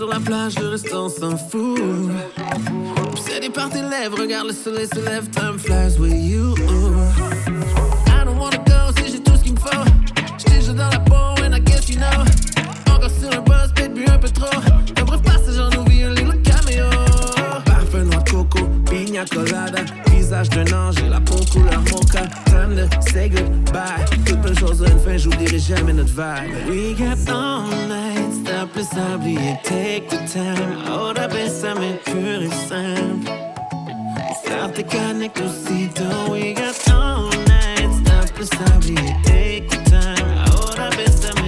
sur 0.02 0.10
la 0.10 0.20
plage, 0.20 0.58
le 0.58 0.70
restant 0.70 1.10
s'en 1.10 1.38
fout. 1.38 1.80
Obsédé 3.04 3.52
par 3.52 3.70
tes 3.70 3.84
lèvres, 3.84 4.20
regarde 4.20 4.48
le 4.48 4.54
soleil 4.54 4.88
se 4.88 5.00
lève, 5.00 5.30
time 5.30 5.60
flies 5.60 6.00
with 6.00 6.12
you. 6.12 6.56
I 8.08 8.26
don't 8.26 8.40
wanna 8.40 8.58
go 8.66 8.92
si 8.98 9.12
j'ai 9.12 9.20
tout 9.22 9.36
ce 9.38 9.44
qu'il 9.44 9.54
me 9.54 9.60
faut. 9.60 9.70
J'étais 10.40 10.58
déjà 10.58 10.74
dans 10.74 10.90
la 10.90 10.98
peau, 10.98 11.44
and 11.46 11.56
I 11.56 11.60
guess 11.60 11.88
you 11.88 11.98
know. 11.98 12.08
Encore 12.92 13.12
sur 13.12 13.30
un 13.32 13.42
buzz, 13.42 13.72
bu 13.94 14.04
un 14.08 14.18
peu 14.18 14.30
trop. 14.30 14.48
Un 15.00 15.04
bref 15.04 15.22
passage 15.22 15.60
en 15.60 15.70
nous 15.70 15.84
vit 15.88 16.02
un 16.02 16.16
little 16.16 16.42
cameo. 16.42 16.90
Parfum 17.66 18.06
noix 18.06 18.24
de 18.24 18.32
coco, 18.32 18.66
pina 18.90 19.24
colada. 19.26 19.84
Visage 20.08 20.50
d'un 20.50 20.66
ange 20.74 20.96
et 21.06 21.10
la 21.10 21.20
peau 21.20 21.46
couleur 21.52 21.80
mocha. 21.92 22.26
Time 22.46 22.76
to 22.76 23.12
say 23.12 23.30
goodbye. 23.30 24.04
Toutes 24.26 24.42
bonnes 24.42 24.58
choses 24.58 24.82
une 24.82 24.98
fin, 24.98 25.16
j'oublierai 25.16 25.60
jamais 25.60 25.94
notre 25.94 26.10
vibe. 26.10 26.70
We 26.72 26.96
got 26.98 27.32
all 27.32 28.11
stop 28.80 29.22
et 29.26 29.60
take 29.64 30.10
the 30.10 30.18
time. 30.28 30.82
Ahora 30.88 31.28
bésame 31.28 31.98
pur 32.06 32.42
et 32.42 32.54
simple. 32.68 33.30
Start 34.44 34.76
te 34.76 34.84
connect. 34.84 35.40
We 36.30 36.54
got 36.54 36.90
all 36.90 37.30
night, 37.48 37.90
stop 38.04 38.28
et 38.40 39.24
take 39.24 39.70
the 39.70 39.78
time. 39.90 40.28
Ahora 40.48 40.90
bésame, 40.92 41.41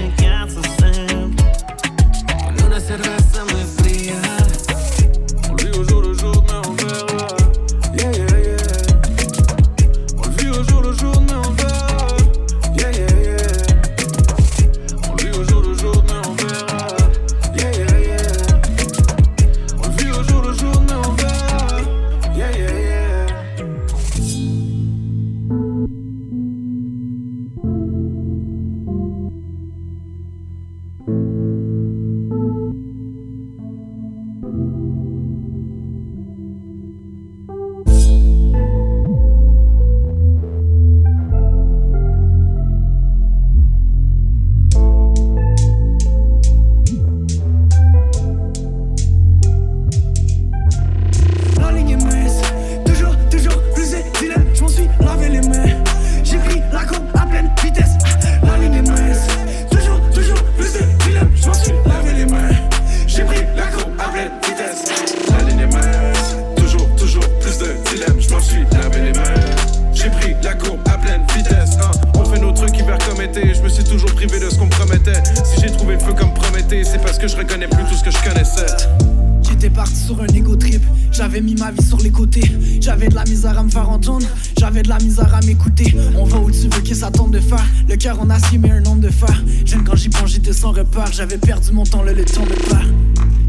faire 83.84 84.18
j'avais 84.58 84.82
de 84.82 84.90
la 84.90 84.98
misère 84.98 85.34
à 85.34 85.42
m'écouter. 85.46 85.96
On 86.18 86.24
va 86.24 86.38
où 86.38 86.50
tu 86.50 86.68
veux 86.70 86.96
ça 86.96 87.12
tente 87.12 87.32
de 87.32 87.40
faire. 87.40 87.64
Le 87.90 87.96
cœur 87.96 88.20
en 88.22 88.30
acier, 88.30 88.58
mais 88.58 88.72
un 88.72 88.82
nombre 88.82 89.02
de 89.02 89.10
fer. 89.10 89.44
Jeune 89.66 89.84
quand 89.84 89.96
j'y 89.96 90.10
pense, 90.10 90.32
j'étais 90.32 90.54
sans 90.54 90.72
repère. 90.72 91.12
J'avais 91.12 91.38
perdu 91.38 91.72
mon 91.74 91.84
temps, 91.84 92.02
le, 92.02 92.14
le 92.14 92.24
temps 92.24 92.46
de 92.46 92.54
peur. 92.54 92.84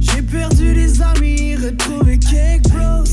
J'ai 0.01 0.23
perdu 0.23 0.75
des 0.75 1.01
amis, 1.03 1.57
retrouvé 1.57 2.18
quelques 2.18 2.68
bros. 2.68 3.05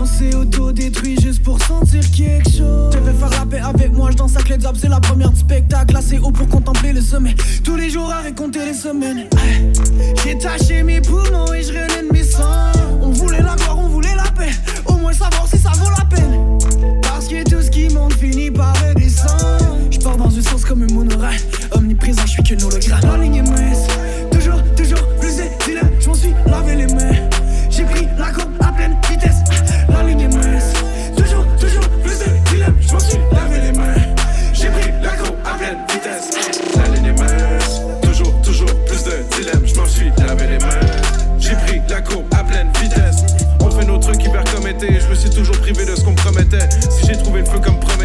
On 0.00 0.06
s'est 0.06 0.34
auto-détruit 0.34 1.20
juste 1.20 1.42
pour 1.42 1.62
sentir 1.62 2.00
quelque 2.10 2.50
chose. 2.50 2.94
Je 2.94 2.98
vais 2.98 3.12
faire 3.12 3.30
la 3.30 3.46
paix 3.46 3.60
avec 3.60 3.92
moi, 3.92 4.10
je 4.10 4.16
danse 4.16 4.34
avec 4.34 4.48
les 4.48 4.56
diables, 4.56 4.78
c'est 4.80 4.88
la 4.88 5.00
première 5.00 5.30
du 5.30 5.40
spectacle. 5.40 5.96
Assez 5.96 6.18
haut 6.18 6.30
pour 6.30 6.48
contempler 6.48 6.92
le 6.92 7.00
sommet. 7.00 7.34
Tous 7.62 7.76
les 7.76 7.90
jours 7.90 8.10
à 8.10 8.22
raconter 8.22 8.64
les 8.64 8.74
semaines. 8.74 9.28
J'ai 10.24 10.38
taché 10.38 10.82
mes 10.82 11.00
poumons 11.00 11.52
et 11.52 11.62
je 11.62 11.68
relève 11.68 12.12
mes 12.12 12.24
sangs. 12.24 12.72
On 13.02 13.10
voulait 13.10 13.42
la 13.42 13.54
gloire, 13.56 13.78
on 13.78 13.88
voulait 13.88 14.16
la 14.16 14.30
paix. 14.30 14.52
Au 14.86 14.94
moins 14.94 15.12
savoir 15.12 15.46
si 15.46 15.58
ça 15.58 15.70
vaut 15.70 15.90
la 15.98 16.04
peine. 16.04 16.51
Je 18.24 19.98
pars 19.98 20.16
dans 20.16 20.30
une 20.30 20.42
sens 20.42 20.64
comme 20.64 20.82
un 20.82 20.92
monorail. 20.92 21.40
Omniprésent, 21.72 22.22
je 22.24 22.30
suis 22.30 22.42
qu'un 22.44 22.64
hologramme. 22.64 23.00
La 23.02 23.16
ligne 23.18 23.36
est 23.36 23.42
mince. 23.42 23.88
Toujours, 24.30 24.62
toujours 24.76 25.08
plus 25.18 25.36
de. 25.38 25.42
Je 25.98 26.08
m'en 26.08 26.14
suis 26.14 26.32
lavé 26.46 26.76
les 26.76 26.86
mains. 26.86 27.28
J'ai 27.68 27.82
pris 27.82 28.06
la 28.16 28.30
courbe 28.30 28.51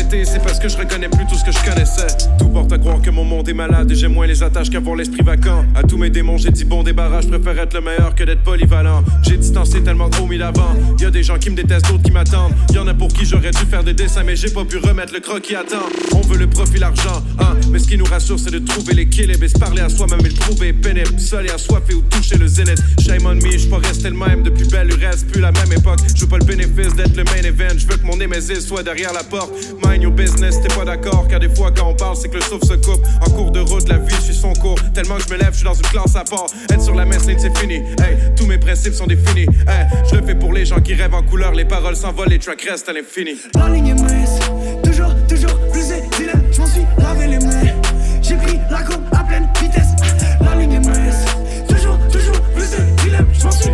c'est 0.09 0.41
parce 0.41 0.59
que 0.59 0.69
je 0.69 0.77
reconnais 0.77 1.09
plus 1.09 1.25
tout 1.25 1.35
ce 1.35 1.43
que 1.43 1.51
je 1.51 1.63
connaissais. 1.63 2.07
Tout 2.39 2.47
porte 2.47 2.71
à 2.71 2.77
croire 2.77 3.01
que 3.01 3.09
mon 3.09 3.23
monde 3.23 3.47
est 3.49 3.53
malade 3.53 3.91
et 3.91 3.95
j'ai 3.95 4.07
moins 4.07 4.25
les 4.25 4.41
attaches 4.41 4.69
qu'avoir 4.69 4.95
l'esprit 4.95 5.23
vacant. 5.23 5.65
À 5.75 5.83
tous 5.83 5.97
mes 5.97 6.09
démons, 6.09 6.37
j'ai 6.37 6.49
dit 6.49 6.63
bon 6.65 6.83
débarras. 6.83 7.21
Je 7.21 7.27
préfère 7.27 7.59
être 7.59 7.73
le 7.73 7.81
meilleur 7.81 8.15
que 8.15 8.23
d'être 8.23 8.43
polyvalent. 8.43 9.03
J'ai 9.23 9.37
distancé 9.37 9.81
tellement 9.83 10.09
trop 10.09 10.25
mis 10.25 10.37
d'avant. 10.37 10.75
Y 10.99 11.05
a 11.05 11.11
des 11.11 11.23
gens 11.23 11.37
qui 11.37 11.49
me 11.49 11.55
détestent, 11.55 11.89
d'autres 11.89 12.03
qui 12.03 12.11
m'attendent. 12.11 12.53
Y 12.73 12.77
en 12.77 12.87
a 12.87 12.93
pour 12.93 13.09
qui 13.09 13.25
j'aurais 13.25 13.51
dû 13.51 13.65
faire 13.69 13.83
des 13.83 13.93
dessins, 13.93 14.23
mais 14.23 14.35
j'ai 14.35 14.49
pas 14.49 14.63
pu 14.63 14.77
remettre 14.77 15.13
le 15.13 15.19
croc 15.19 15.41
qui 15.41 15.55
attend. 15.55 15.85
On 16.13 16.21
veut 16.21 16.37
le 16.37 16.47
profit, 16.47 16.79
l'argent, 16.79 17.23
hein. 17.39 17.55
Mais 17.71 17.79
ce 17.79 17.87
qui 17.87 17.97
nous 17.97 18.05
rassure, 18.05 18.39
c'est 18.39 18.51
de 18.51 18.59
trouver 18.59 18.93
l'équilibre 18.93 19.43
et 19.43 19.47
se 19.47 19.59
parler 19.59 19.81
à 19.81 19.89
soi-même 19.89 20.21
et 20.21 20.29
le 20.29 20.33
trouver 20.33 20.73
pénible. 20.73 21.19
Seul 21.19 21.47
et 21.47 21.51
assoiffé 21.51 21.93
ou 21.93 22.01
toucher 22.01 22.37
le 22.37 22.47
zénith. 22.47 22.79
Shame 22.99 23.25
on 23.25 23.35
me, 23.35 23.51
j'suis 23.51 23.67
pas 23.67 23.79
resté 23.79 24.09
le 24.09 24.15
même. 24.15 24.43
Depuis 24.43 24.67
belle 24.67 24.87
lurette, 24.87 25.27
plus 25.27 25.41
la 25.41 25.51
même 25.51 25.71
époque. 25.71 25.99
Je 26.15 26.21
veux 26.21 26.27
pas 26.27 26.37
le 26.37 26.45
bénéfice 26.45 26.95
d'être 26.95 27.17
le 27.17 27.23
main 27.25 27.43
event. 27.43 27.77
Je 27.77 27.85
veux 27.87 27.97
que 27.97 28.05
mon 28.05 28.15
némésis 28.15 28.65
soit 28.65 28.83
derrière 28.83 29.11
la 29.13 29.23
porte. 29.23 29.51
Mind 29.97 30.03
your 30.03 30.11
business, 30.11 30.61
t'es 30.61 30.67
pas 30.75 30.85
d'accord. 30.85 31.27
Car 31.27 31.39
des 31.39 31.49
fois, 31.49 31.71
quand 31.75 31.89
on 31.89 31.95
parle, 31.95 32.15
c'est 32.15 32.29
que 32.29 32.35
le 32.35 32.43
souffle 32.43 32.67
se 32.67 32.73
coupe. 32.73 33.03
En 33.25 33.31
cours 33.31 33.49
de 33.49 33.61
route, 33.61 33.89
la 33.89 33.97
vie, 33.97 34.13
je 34.13 34.25
suis 34.25 34.35
son 34.35 34.53
cours. 34.53 34.77
Tellement 34.93 35.15
que 35.15 35.23
je 35.23 35.33
me 35.33 35.39
lève, 35.39 35.49
je 35.53 35.55
suis 35.55 35.65
dans 35.65 35.73
une 35.73 35.87
classe 35.87 36.15
à 36.15 36.23
part. 36.23 36.45
Être 36.69 36.83
sur 36.83 36.93
la 36.93 37.03
messe 37.03 37.23
c'est 37.23 37.57
fini. 37.57 37.77
Hey, 37.99 38.15
tous 38.35 38.45
mes 38.45 38.59
principes 38.59 38.93
sont 38.93 39.07
définis. 39.07 39.47
Hey, 39.67 39.87
je 40.07 40.17
le 40.17 40.23
fais 40.23 40.35
pour 40.35 40.53
les 40.53 40.65
gens 40.65 40.79
qui 40.81 40.93
rêvent 40.93 41.15
en 41.15 41.23
couleur. 41.23 41.53
Les 41.53 41.65
paroles 41.65 41.95
s'envolent, 41.95 42.29
les 42.29 42.37
tracks 42.37 42.61
restent 42.61 42.89
à 42.89 42.93
l'infini. 42.93 43.37
La 43.55 43.69
ligne 43.69 43.87
est 43.87 44.83
toujours, 44.83 45.15
toujours 45.27 45.59
plus 45.71 45.87
de 45.87 46.15
dilemmes. 46.15 46.43
Je 46.51 46.59
m'en 46.59 46.67
suis 46.67 46.85
lavé 46.99 47.27
les 47.27 47.39
mains. 47.39 47.73
J'ai 48.21 48.35
pris 48.35 48.59
la 48.69 48.83
courbe 48.83 49.01
à 49.13 49.23
pleine 49.23 49.49
vitesse. 49.59 49.95
La 50.41 50.55
ligne 50.57 50.73
est 50.73 51.73
toujours, 51.73 51.97
toujours 52.11 52.39
plus 52.53 52.69
de 52.69 53.01
dilemmes. 53.01 53.29
Je 53.33 53.43
m'en 53.45 53.51
suis 53.51 53.71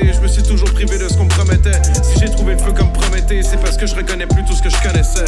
Je 0.00 0.20
me 0.20 0.28
suis 0.28 0.42
toujours 0.42 0.72
privé 0.72 0.96
de 0.98 1.08
ce 1.08 1.16
qu'on 1.16 1.24
me 1.24 1.30
promettait. 1.30 1.82
Si 2.02 2.20
j'ai 2.20 2.30
trouvé 2.30 2.52
le 2.52 2.58
feu 2.58 2.72
comme 2.72 2.92
Prométhée, 2.92 3.42
c'est 3.42 3.60
parce 3.60 3.76
que 3.76 3.86
je 3.86 3.94
reconnais 3.94 4.26
plus 4.26 4.44
tout 4.44 4.52
ce 4.52 4.62
que 4.62 4.70
je 4.70 4.80
connaissais. 4.82 5.24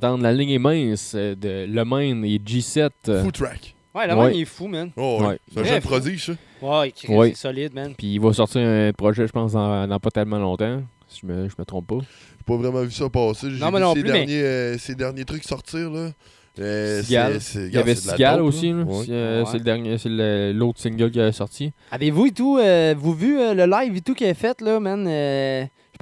D'entendre 0.00 0.22
la 0.22 0.32
ligne 0.32 0.50
est 0.50 0.58
mince 0.58 1.12
euh, 1.14 1.34
de 1.34 1.66
Le 1.68 1.84
Maine 1.84 2.24
et 2.24 2.38
G7. 2.38 2.90
euh, 3.08 3.22
Food 3.24 3.32
track. 3.34 3.74
Ouais, 3.94 4.06
le 4.06 4.14
Ouais. 4.14 4.20
man, 4.24 4.32
il 4.34 4.40
est 4.42 4.44
fou, 4.46 4.68
man. 4.68 4.90
Oh, 4.96 5.18
ouais. 5.20 5.26
Ouais. 5.26 5.38
C'est 5.52 5.58
un 5.60 5.62
Très 5.62 5.72
jeune 5.72 5.80
fou. 5.82 5.88
prodige, 5.88 6.24
ça. 6.26 6.32
Ouais, 6.62 6.92
c'est 6.96 7.34
solide, 7.36 7.74
man. 7.74 7.92
Puis 7.96 8.14
il 8.14 8.20
va 8.20 8.32
sortir 8.32 8.62
un 8.62 8.90
projet, 8.96 9.26
je 9.26 9.32
pense, 9.32 9.52
dans, 9.52 9.86
dans 9.86 9.98
pas 10.00 10.10
tellement 10.10 10.38
longtemps. 10.38 10.82
Si 11.08 11.20
je 11.22 11.26
me, 11.26 11.48
je 11.48 11.54
me 11.58 11.64
trompe 11.66 11.86
pas. 11.88 11.98
J'ai 12.00 12.44
pas 12.46 12.56
vraiment 12.56 12.80
vu 12.80 12.90
ça 12.90 13.08
passer. 13.10 13.50
J'ai 13.50 13.58
Non, 13.58 13.66
vu 13.66 13.72
mais 13.74 13.80
non 13.80 13.92
ces, 13.94 14.00
plus, 14.00 14.10
mais- 14.12 14.18
derniers, 14.20 14.42
euh, 14.42 14.78
ces 14.78 14.94
derniers 14.94 15.24
trucs 15.26 15.44
sortir, 15.44 15.90
là. 15.90 16.10
Euh, 16.58 17.02
Sigal. 17.02 17.34
c'est- 17.34 17.40
c'est- 17.40 17.66
Il 17.68 17.74
y 17.74 17.78
avait 17.78 17.94
Sigal 17.94 18.38
dope, 18.38 18.46
aussi. 18.48 18.72
Ouais. 18.72 18.84
C'est 19.06 19.12
euh, 19.12 19.40
Ouais. 19.42 19.48
c'est 19.50 19.58
le 19.58 19.64
dernier, 19.64 19.98
c'est 19.98 20.08
le- 20.10 20.52
l'autre 20.54 20.80
single 20.80 21.10
qui 21.10 21.20
a 21.20 21.32
sorti. 21.32 21.72
Avez-vous 21.90 22.26
et 22.26 22.30
tout, 22.30 22.58
euh, 22.58 22.94
vous 22.96 23.14
vu 23.14 23.38
euh, 23.40 23.52
le 23.54 23.64
live 23.66 23.96
et 23.96 24.00
tout 24.00 24.14
qu'il 24.14 24.26
a 24.26 24.34
fait, 24.34 24.60
là, 24.62 24.78
man? 24.80 25.06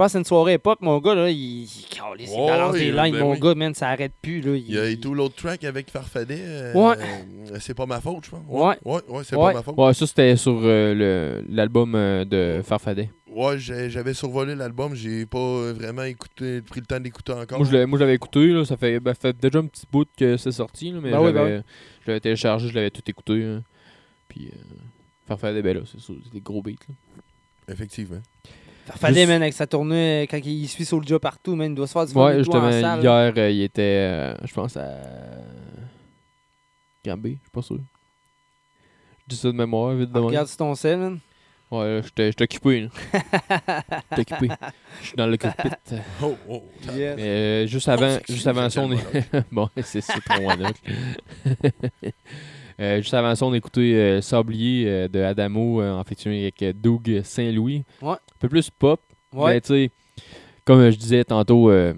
Je 0.01 0.05
pense 0.05 0.13
c'est 0.13 0.19
une 0.19 0.25
soirée 0.25 0.55
époque, 0.55 0.79
mon 0.81 0.99
gars, 0.99 1.15
là, 1.15 1.29
il, 1.31 1.65
il, 1.65 1.69
calisse, 1.91 2.31
il 2.33 2.41
Ouais, 2.41 2.47
balance 2.47 2.73
des 2.75 2.91
ben 2.91 3.05
lines, 3.05 3.19
mon 3.19 3.33
oui. 3.33 3.39
gars, 3.39 3.55
man, 3.55 3.75
ça 3.75 3.89
arrête 3.91 4.13
plus, 4.23 4.41
là. 4.41 4.57
Il 4.57 4.71
y 4.73 4.79
a 4.79 4.87
et 4.89 4.97
tout 4.99 5.13
l'autre 5.15 5.35
track 5.37 5.63
avec 5.65 5.91
Farfadet. 5.91 6.39
euh, 6.41 6.73
Ouais. 6.73 6.97
euh, 7.53 7.57
c'est 7.61 7.75
pas 7.75 7.85
ma 7.87 8.01
faute, 8.01 8.25
je 8.25 8.31
pense. 8.31 8.41
Ouais. 8.49 8.77
Ouais, 8.85 9.01
ouais, 9.09 9.23
c'est 9.25 9.37
Ouais. 9.37 9.53
pas 9.53 9.59
ma 9.59 9.63
faute. 9.63 9.77
Ouais, 9.77 9.93
ça 9.93 10.07
c'était 10.07 10.37
sur 10.37 10.59
euh, 10.63 10.95
le- 10.95 11.45
l'album 11.55 11.95
euh, 11.95 12.25
de 12.25 12.63
Farfadet. 12.63 13.11
Ouais, 13.29 13.59
j'avais 13.59 14.15
survolé 14.15 14.55
l'album, 14.55 14.95
j'ai 14.95 15.25
pas 15.27 15.73
vraiment 15.73 16.03
écouté, 16.03 16.63
pris 16.63 16.81
le 16.81 16.87
temps 16.87 16.99
d'écouter 16.99 17.33
encore. 17.33 17.59
Moi, 17.59 17.69
je 17.71 17.97
l'avais 17.99 18.15
écouté, 18.15 18.47
là, 18.49 18.65
ça 18.65 18.77
fait, 18.77 18.99
ben, 19.01 19.15
fait 19.15 19.37
déjà 19.39 19.59
un 19.59 19.67
petit 19.67 19.85
bout 19.93 20.09
que 20.17 20.37
c'est 20.39 20.51
sorti, 20.51 20.91
là, 20.93 20.99
mais 21.03 21.11
Ben 21.13 21.21
oui, 21.21 21.29
je 21.29 21.33
ben 21.35 21.63
l'avais 22.07 22.21
téléchargé, 22.21 22.69
je 22.69 22.75
l'avais 22.75 22.91
tout 22.91 23.03
écouté. 23.07 23.39
là. 23.41 23.61
Puis, 24.29 24.47
euh, 24.47 24.57
Farfadet, 25.29 25.61
ben 25.63 25.77
là, 25.77 25.83
c'est 25.87 26.33
des 26.33 26.41
gros 26.41 26.63
beats. 26.63 26.73
là. 26.89 26.95
Effectivement. 27.73 28.21
Farfadet, 28.91 29.27
man, 29.27 29.43
avec 29.43 29.55
sa 29.55 29.67
tournée, 29.67 30.27
quand 30.31 30.39
il 30.45 30.69
suit 30.69 30.85
Soulja 30.85 31.19
partout, 31.19 31.55
man, 31.57 31.73
il 31.73 31.75
doit 31.75 31.87
se 31.87 31.93
faire 31.93 32.07
du 32.07 32.13
Ouais, 32.13 32.33
tout 32.43 32.51
en 32.57 32.71
justement, 32.71 32.71
salle. 32.73 33.01
hier, 33.01 33.33
euh, 33.37 33.51
il 33.51 33.63
était, 33.63 33.83
euh, 33.83 34.35
je 34.45 34.53
pense, 34.53 34.77
à 34.77 34.89
Gambé, 37.05 37.31
je 37.39 37.41
suis 37.43 37.51
pas 37.53 37.63
sûr. 37.63 37.79
Je 37.79 39.35
dis 39.35 39.37
ça 39.37 39.49
de 39.49 39.53
mémoire, 39.53 39.95
vite 39.95 40.11
de 40.11 40.15
même. 40.19 40.25
Regarde 40.27 40.49
sur 40.49 40.57
ton 40.59 40.75
sel, 40.75 40.99
man. 40.99 41.19
Ouais, 41.71 42.01
j'étais 42.03 42.27
j'étais 42.33 42.43
occupé. 42.45 42.81
là. 42.81 42.89
J'étais 44.17 44.35
occupé. 44.35 44.55
Je 45.03 45.07
suis 45.07 45.17
dans 45.17 45.29
le 45.29 45.37
cockpit. 45.37 45.69
Oh, 46.21 46.37
oh. 46.49 46.65
Yes. 46.93 47.15
Mais 47.17 47.23
euh, 47.23 47.67
juste 47.69 47.89
avant, 47.89 48.19
juste 48.29 48.47
avant 48.49 48.69
ça, 48.69 48.81
on 48.83 48.91
c'est 48.97 49.19
est. 49.19 49.45
bon, 49.53 49.69
c'est 49.77 50.01
c'est 50.01 50.21
trop 50.21 50.43
monocle. 50.43 50.81
Euh, 52.81 52.97
juste 53.03 53.13
avant 53.15 53.35
ça, 53.35 53.45
on 53.45 53.53
a 53.53 53.57
écouté 53.57 53.95
euh, 53.95 54.21
Sablier 54.23 54.89
euh, 54.89 55.09
de 55.09 55.21
Adamo 55.21 55.83
euh, 55.83 55.93
en 55.93 56.03
featuring 56.05 56.41
avec 56.43 56.63
euh, 56.63 56.73
Doug 56.75 57.21
Saint-Louis. 57.23 57.85
Ouais. 58.01 58.13
Un 58.13 58.39
peu 58.39 58.49
plus 58.49 58.71
pop. 58.71 59.01
Ouais. 59.35 59.55
Mais 59.55 59.61
tu 59.61 59.69
sais, 59.69 59.91
comme 60.65 60.81
euh, 60.81 60.91
je 60.91 60.97
disais 60.97 61.23
tantôt, 61.25 61.71
euh, 61.71 61.93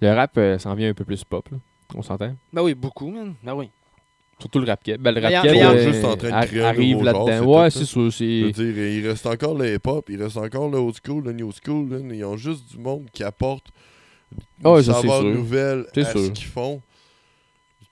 le 0.00 0.12
rap 0.12 0.32
euh, 0.38 0.58
s'en 0.58 0.74
vient 0.74 0.90
un 0.90 0.94
peu 0.94 1.04
plus 1.04 1.24
pop. 1.24 1.48
là. 1.50 1.58
On 1.96 2.02
s'entend? 2.02 2.34
Ben 2.52 2.62
oui, 2.62 2.74
beaucoup, 2.74 3.10
man. 3.10 3.34
Ben 3.42 3.54
oui. 3.54 3.70
Surtout 4.38 4.60
le 4.60 4.66
rap 4.66 4.82
keb. 4.82 5.02
Ben, 5.02 5.12
le 5.12 5.20
rap 5.20 5.44
euh, 5.44 6.30
un 6.30 6.62
arrive 6.64 7.02
là-dedans. 7.02 7.26
c'est 7.26 7.40
Ouais, 7.40 7.70
c'est 7.70 7.84
ça. 7.84 8.00
Je 8.08 8.44
veux 8.46 8.52
dire, 8.52 8.88
il 8.88 9.08
reste 9.08 9.26
encore 9.26 9.58
le 9.58 9.74
hip-hop, 9.74 10.08
il 10.08 10.22
reste 10.22 10.36
encore 10.36 10.70
le 10.70 10.78
old 10.78 10.94
school, 11.04 11.24
le 11.24 11.32
new 11.32 11.50
school. 11.52 11.90
là. 11.90 11.98
Ils 12.14 12.24
ont 12.24 12.36
juste 12.36 12.70
du 12.70 12.78
monde 12.78 13.06
qui 13.12 13.22
apporte 13.24 13.66
Ah 14.64 14.76
une 14.76 14.82
ça, 14.82 14.94
c'est 14.94 15.00
saveur 15.02 15.20
sûr. 15.22 15.34
nouvelle 15.34 15.86
à 15.94 16.04
sûr. 16.04 16.20
ce 16.20 16.30
qu'ils 16.30 16.46
font. 16.46 16.80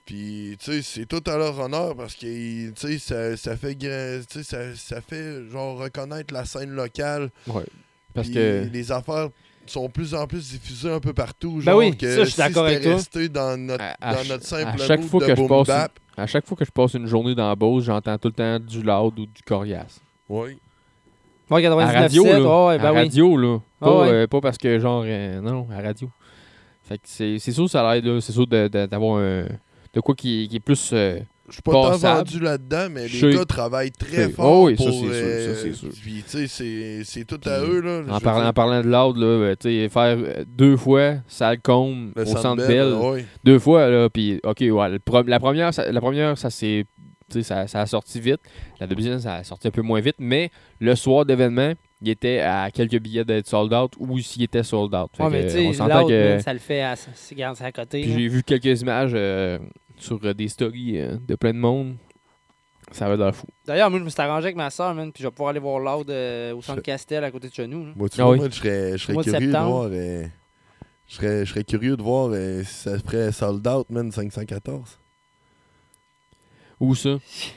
Puis, 0.09 0.57
tu 0.59 0.71
sais, 0.71 0.81
c'est 0.81 1.05
tout 1.05 1.21
à 1.29 1.37
leur 1.37 1.59
honneur 1.59 1.95
parce 1.95 2.15
que, 2.15 2.69
tu 2.71 2.73
sais, 2.75 2.97
ça, 2.97 3.37
ça 3.37 3.55
fait 3.55 3.75
gra- 3.75 4.25
tu 4.25 4.39
sais, 4.39 4.43
ça, 4.43 4.75
ça 4.75 5.01
fait, 5.01 5.47
genre, 5.51 5.77
reconnaître 5.77 6.33
la 6.33 6.45
scène 6.45 6.71
locale. 6.71 7.29
Ouais. 7.45 7.61
Parce 8.15 8.25
Puis 8.27 8.35
que. 8.35 8.67
les 8.73 8.91
affaires 8.91 9.29
sont 9.67 9.85
de 9.85 9.91
plus 9.91 10.15
en 10.15 10.25
plus 10.25 10.49
diffusées 10.49 10.91
un 10.91 10.99
peu 10.99 11.13
partout. 11.13 11.57
Ben 11.57 11.61
Genre 11.73 11.77
oui, 11.77 11.95
que 11.95 12.07
ça, 12.09 12.19
je 12.21 12.23
suis 12.23 12.31
si 12.31 12.37
d'accord 12.39 12.65
avec 12.65 12.81
toi. 12.81 12.95
resté 12.95 13.29
dans 13.29 13.55
notre, 13.55 13.83
À- 13.83 13.95
à 14.09 14.15
dans 14.15 14.29
notre 14.29 14.45
simple 14.47 14.81
à 14.81 14.85
chaque 14.87 15.03
fois 15.03 15.19
de 15.21 15.25
que 15.27 15.31
je 15.35 15.41
boom 15.41 15.47
passe 15.47 15.67
bap. 15.67 15.91
À 16.17 16.25
chaque 16.25 16.47
fois 16.47 16.57
que 16.57 16.65
je 16.65 16.71
passe 16.71 16.95
une 16.95 17.05
journée 17.05 17.35
dans 17.35 17.47
la 17.47 17.55
Beauce, 17.55 17.83
j'entends 17.83 18.17
tout 18.17 18.29
le 18.29 18.33
temps 18.33 18.59
du 18.59 18.81
loud 18.81 19.19
ou 19.19 19.25
du 19.27 19.43
coriace. 19.45 19.99
Oui. 20.27 20.57
À 21.51 21.61
99 21.61 21.95
radio, 21.95 22.23
là. 22.25 22.65
ouais, 22.67 22.73
à 22.73 22.77
ben 22.79 22.91
oui. 22.93 22.97
radio, 22.97 23.37
là. 23.37 23.59
Ah 23.79 23.85
Pas, 23.85 24.01
ouais. 24.01 24.09
euh, 24.11 24.27
pas 24.27 24.41
parce 24.41 24.57
que, 24.57 24.79
genre, 24.79 25.03
euh, 25.05 25.39
non, 25.39 25.67
à 25.71 25.81
radio. 25.83 26.09
Fait 26.83 26.97
que 26.97 27.03
c'est 27.05 27.37
sûr 27.51 27.65
que 27.65 27.69
ça 27.69 27.93
l'aide, 27.93 28.05
là. 28.05 28.19
C'est 28.21 28.31
sûr 28.31 28.47
d'avoir 28.47 29.19
un. 29.19 29.45
De 29.93 30.01
quoi 30.01 30.15
qui, 30.15 30.47
qui 30.49 30.57
est 30.57 30.59
plus. 30.59 30.91
euh, 30.93 31.19
Je 31.47 31.53
suis 31.53 31.61
pas 31.63 31.71
tant 31.71 31.97
vendu 31.97 32.39
là-dedans, 32.39 32.87
mais 32.91 33.07
Chez- 33.07 33.27
les 33.31 33.35
gars 33.37 33.45
travaillent 33.45 33.91
très 33.91 34.29
fort 34.29 34.61
Oh 34.61 34.65
oui, 34.67 34.77
ça, 34.77 34.83
c'est 34.83 34.91
sûr, 34.91 35.09
euh, 35.11 35.73
sûr. 35.73 35.89
Puis, 36.01 36.23
tu 36.29 36.47
sais, 36.47 36.47
c'est- 36.47 37.03
tout 37.25 37.39
à 37.45 37.59
Puis, 37.61 37.69
eux, 37.71 37.81
là. 37.81 38.01
En, 38.13 38.19
parlant, 38.19 38.47
en 38.49 38.53
parlant 38.53 38.81
de 38.81 38.87
tu 39.55 39.69
sais, 39.69 39.89
faire 39.89 40.17
euh, 40.19 40.43
deux 40.47 40.77
fois 40.77 41.15
Salcombe 41.27 42.11
au 42.15 42.25
Centre 42.25 42.67
Bell, 42.67 42.93
deux 43.43 43.57
fois, 43.59 43.89
là, 43.89 44.09
puis 44.09 44.39
OK, 44.43 44.59
ouais, 44.61 44.99
la 45.27 45.39
première, 45.39 45.73
ça, 45.73 45.91
la 45.91 46.01
première, 46.01 46.37
ça 46.37 46.51
s'est, 46.51 46.85
ça, 47.41 47.65
ça 47.67 47.81
a 47.81 47.85
sorti 47.87 48.19
vite. 48.19 48.39
La 48.79 48.85
deuxième, 48.85 49.19
ça 49.19 49.35
a 49.35 49.43
sorti 49.43 49.67
un 49.67 49.71
peu 49.71 49.81
moins 49.81 50.01
vite, 50.01 50.15
mais 50.19 50.51
le 50.79 50.93
soir 50.95 51.25
d'événement, 51.25 51.73
il 52.01 52.09
était 52.09 52.39
à 52.39 52.71
quelques 52.71 52.99
billets 52.99 53.25
d'être 53.25 53.47
sold 53.47 53.73
out 53.73 53.93
ou 53.99 54.19
s'il 54.19 54.43
était 54.43 54.63
sold 54.63 54.93
out. 54.95 55.09
Fait 55.15 55.23
Ouais, 55.23 55.29
mais 55.29 55.67
on 55.67 55.73
s'entend 55.73 55.99
l'autre, 56.01 56.09
que... 56.09 56.29
man, 56.33 56.41
ça 56.41 56.53
le 56.53 56.59
fait 56.59 56.81
à, 56.81 56.95
c'est 56.95 57.35
garde 57.35 57.55
ça 57.57 57.65
à 57.65 57.71
côté. 57.71 58.01
Puis 58.01 58.13
j'ai 58.13 58.27
vu 58.27 58.43
quelques 58.43 58.81
images 58.81 59.11
euh, 59.13 59.59
sur 59.97 60.19
euh, 60.23 60.33
des 60.33 60.47
stories 60.47 60.99
euh, 60.99 61.17
de 61.27 61.35
plein 61.35 61.53
de 61.53 61.59
monde. 61.59 61.95
Ça 62.91 63.07
va 63.07 63.15
le 63.23 63.31
fou. 63.31 63.45
D'ailleurs, 63.67 63.89
moi, 63.91 63.99
je 63.99 64.03
me 64.05 64.09
suis 64.09 64.19
arrangé 64.21 64.45
avec 64.45 64.55
ma 64.55 64.69
soeur, 64.71 64.95
man, 64.95 65.11
puis 65.11 65.21
je 65.21 65.27
vais 65.27 65.31
pouvoir 65.31 65.51
aller 65.51 65.59
voir 65.59 65.79
Loud 65.79 66.09
euh, 66.09 66.55
au 66.55 66.61
centre 66.61 66.81
Castel 66.81 67.23
à 67.23 67.29
côté 67.29 67.49
de 67.49 67.53
chez 67.53 67.67
nous. 67.67 67.85
là. 67.85 67.91
Moi, 67.95 68.09
tu 68.09 68.19
Ah 68.19 68.23
vois, 68.23 68.33
oui. 68.33 68.39
moi, 68.39 68.47
je 68.49 68.55
serais, 68.55 68.91
je 68.93 69.03
serais 69.03 69.13
Au 69.13 69.15
mois 69.15 69.23
de 69.23 69.29
curieux 69.29 69.47
de 69.51 69.57
voir... 69.57 69.89
euh, 69.91 70.23
je 71.07 71.15
serais, 71.15 71.45
je 71.45 71.51
serais 71.51 71.63
curieux 71.63 71.97
de 71.97 72.01
voir 72.01 72.29
euh, 72.33 72.63
si 72.63 72.73
ça 72.73 72.97
ferait 72.97 73.31
sold 73.31 73.67
out, 73.67 73.87
man, 73.91 74.11
514. 74.11 74.99
Où 76.79 76.95
ça? 76.95 77.09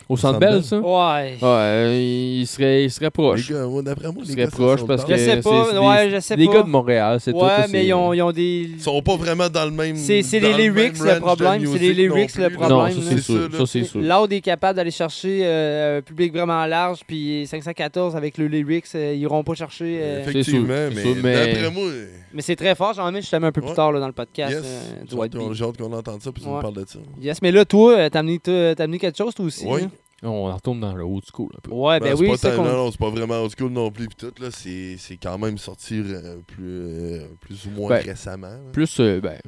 Au 0.09 0.17
Centre 0.17 0.41
Bell, 0.41 0.65
ça? 0.65 0.79
Ouais. 0.81 1.37
Ouais, 1.41 2.05
il 2.41 2.45
serait, 2.47 2.85
il 2.85 2.91
serait 2.91 3.11
proche. 3.13 3.49
Les 3.49 3.55
gars, 3.55 3.67
moi, 3.67 3.81
d'après 3.83 4.07
moi, 4.11 4.17
Il 4.25 4.27
les 4.27 4.33
serait 4.33 4.45
gars, 4.47 4.51
proche 4.51 4.85
parce 4.85 5.05
que 5.05 5.13
Je 5.13 5.19
sais 5.19 5.37
pas, 5.41 5.81
ouais, 5.81 6.11
je 6.11 6.19
sais 6.19 6.35
Les 6.35 6.47
pas. 6.47 6.55
gars 6.55 6.63
de 6.65 6.69
Montréal, 6.69 7.19
c'est 7.21 7.33
tout. 7.33 7.39
Ouais, 7.39 7.69
mais 7.71 7.87
ils 7.87 7.95
ont, 7.95 8.13
ils 8.13 8.21
ont 8.23 8.33
des. 8.33 8.71
Ils 8.75 8.81
sont 8.81 9.01
pas 9.01 9.15
vraiment 9.17 9.49
dans 9.49 9.65
le 9.65 9.71
même... 9.71 9.95
C'est- 9.97 10.23
les 10.41 10.53
lyrics, 10.55 10.99
le 10.99 11.21
problème, 11.21 11.65
c'est 11.67 11.79
les 11.79 11.93
lyrics, 11.95 12.37
le 12.37 12.51
problème, 12.51 12.79
Non, 12.79 12.89
ça 12.91 13.11
c'est 13.11 13.21
sûr. 13.21 13.49
là. 13.49 13.59
Ça 13.59 13.67
c'est 13.67 13.85
sûr. 13.85 14.01
Loud 14.01 14.33
est 14.33 14.41
capable 14.41 14.77
d'aller 14.77 14.91
chercher 14.91 15.43
euh, 15.45 15.99
un 15.99 16.03
public 16.03 16.33
vraiment 16.33 16.67
large, 16.67 17.01
puis 17.07 17.47
514 17.47 18.17
avec 18.17 18.39
le 18.39 18.49
lyrics, 18.49 18.87
euh, 18.97 19.13
ils 19.15 19.21
iront 19.21 19.45
pas 19.45 19.55
chercher. 19.55 19.99
euh, 20.01 20.23
C'est 20.25 20.31
Effectivement, 20.31 20.91
sûr, 20.91 21.15
mais, 21.23 21.47
d'après 21.47 21.71
moi... 21.71 21.85
Mais 22.35 22.41
c'est 22.43 22.57
très 22.57 22.75
fort, 22.75 22.95
j'en 22.95 23.13
mets 23.13 23.21
justement 23.21 23.49
un 23.49 23.53
peu 23.53 23.61
plus 23.61 23.75
tard 23.75 23.93
là, 23.93 24.01
dans 24.01 24.07
le 24.07 24.13
podcast 24.15 24.65
j'ai 25.09 25.17
hâte- 25.65 25.77
qu'on 25.77 25.93
entende 25.93 26.23
ça 26.23 26.33
puis 26.33 26.43
nous 26.47 26.59
parles 26.61 26.73
de 26.75 26.85
ça. 26.89 26.99
Yes, 27.21 27.43
mais 27.43 27.53
là, 27.53 27.65
toi, 27.67 28.09
t'as 28.11 28.21
amené, 28.21 28.41
amené 28.79 28.99
quelque 29.13 29.25
chose, 29.25 29.35
toi 29.35 29.45
aussi. 29.45 29.67
Oui. 29.67 29.83
hein? 29.85 29.91
On 30.25 30.45
retourne 30.55 30.79
dans 30.79 30.95
le 30.95 31.03
old 31.03 31.25
school 31.33 31.51
un 31.57 31.61
peu. 31.61 31.73
Ouais, 31.73 31.99
ben, 31.99 32.15
Ben, 32.15 32.21
oui, 32.21 32.39
c'est 32.39 32.57
non, 32.57 32.63
non, 32.65 32.91
c'est 32.93 32.99
pas 33.01 33.11
vraiment 33.11 33.41
old 33.43 33.53
school 33.59 33.73
non 33.73 33.91
plus. 33.91 34.07
Pis 34.09 34.17
tout, 34.17 34.33
là, 34.41 34.51
c'est, 34.53 34.97
c'est 34.97 35.17
quand 35.17 35.37
même 35.39 35.59
sorti 35.59 36.01
euh, 36.05 36.39
plus, 36.47 36.65
euh, 36.65 37.27
plus 37.41 37.67
ou 37.67 37.71
moins 37.71 37.89
Ben, 37.89 38.05
récemment. 38.05 38.47
là. 38.47 38.71
Plus, 38.73 39.01
euh, 39.01 39.21
ben, 39.21 39.41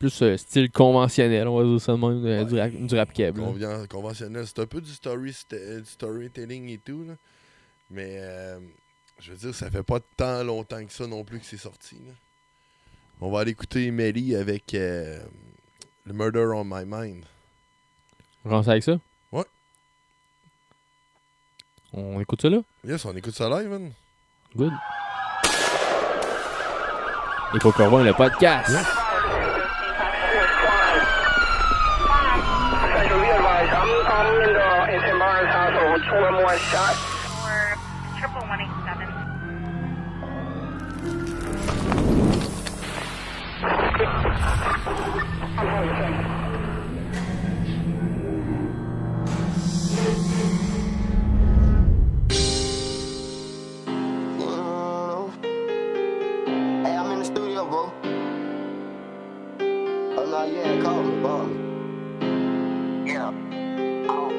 plus 0.00 0.22
euh, 0.22 0.36
style 0.36 0.70
conventionnel, 0.70 1.46
on 1.46 1.58
va 1.58 1.64
dire 1.64 1.80
ça 1.80 1.92
de 1.92 1.98
même, 1.98 2.44
du, 2.44 2.58
rap, 2.58 2.72
du 2.72 2.94
rap 2.96 3.88
conventionnel. 3.88 4.44
C'est 4.46 4.58
un 4.58 4.66
peu 4.66 4.80
du, 4.80 4.90
story, 4.90 5.32
du 5.50 5.84
storytelling 5.84 6.68
et 6.70 6.78
tout. 6.78 7.04
Là. 7.04 7.14
Mais 7.90 8.16
euh, 8.18 8.58
je 9.20 9.30
veux 9.30 9.36
dire, 9.38 9.54
ça 9.54 9.70
fait 9.70 9.82
pas 9.84 10.00
tant 10.16 10.42
longtemps 10.42 10.84
que 10.84 10.92
ça 10.92 11.06
non 11.06 11.22
plus 11.22 11.38
que 11.38 11.46
c'est 11.46 11.56
sorti. 11.56 11.96
là. 12.06 12.12
On 13.20 13.30
va 13.30 13.40
aller 13.40 13.50
écouter 13.52 13.90
Melly 13.90 14.34
avec 14.34 14.74
euh, 14.74 15.20
le 16.06 16.12
Murder 16.14 16.48
on 16.54 16.64
My 16.64 16.84
Mind. 16.86 17.24
On 18.44 18.48
commence 18.48 18.68
avec 18.68 18.82
ça? 18.82 18.92
Ouais. 19.32 19.44
On 21.92 22.20
écoute 22.20 22.40
ça 22.40 22.48
là? 22.48 22.58
Yes, 22.84 23.04
on 23.04 23.14
écoute 23.14 23.34
ça 23.34 23.48
live, 23.48 23.68
man. 23.68 23.92
Good. 24.56 24.72
Et 27.54 27.58
pour 27.58 27.74
qu'on 27.74 27.88
voit 27.88 28.02
le 28.02 28.14
podcast. 28.14 28.70
triple 45.60 46.29
yeah, 60.52 60.82
call 60.82 61.02
me, 61.02 61.22
call 61.22 61.46
me. 61.46 63.12
Yeah. 63.12 63.32
Oh. 64.08 64.30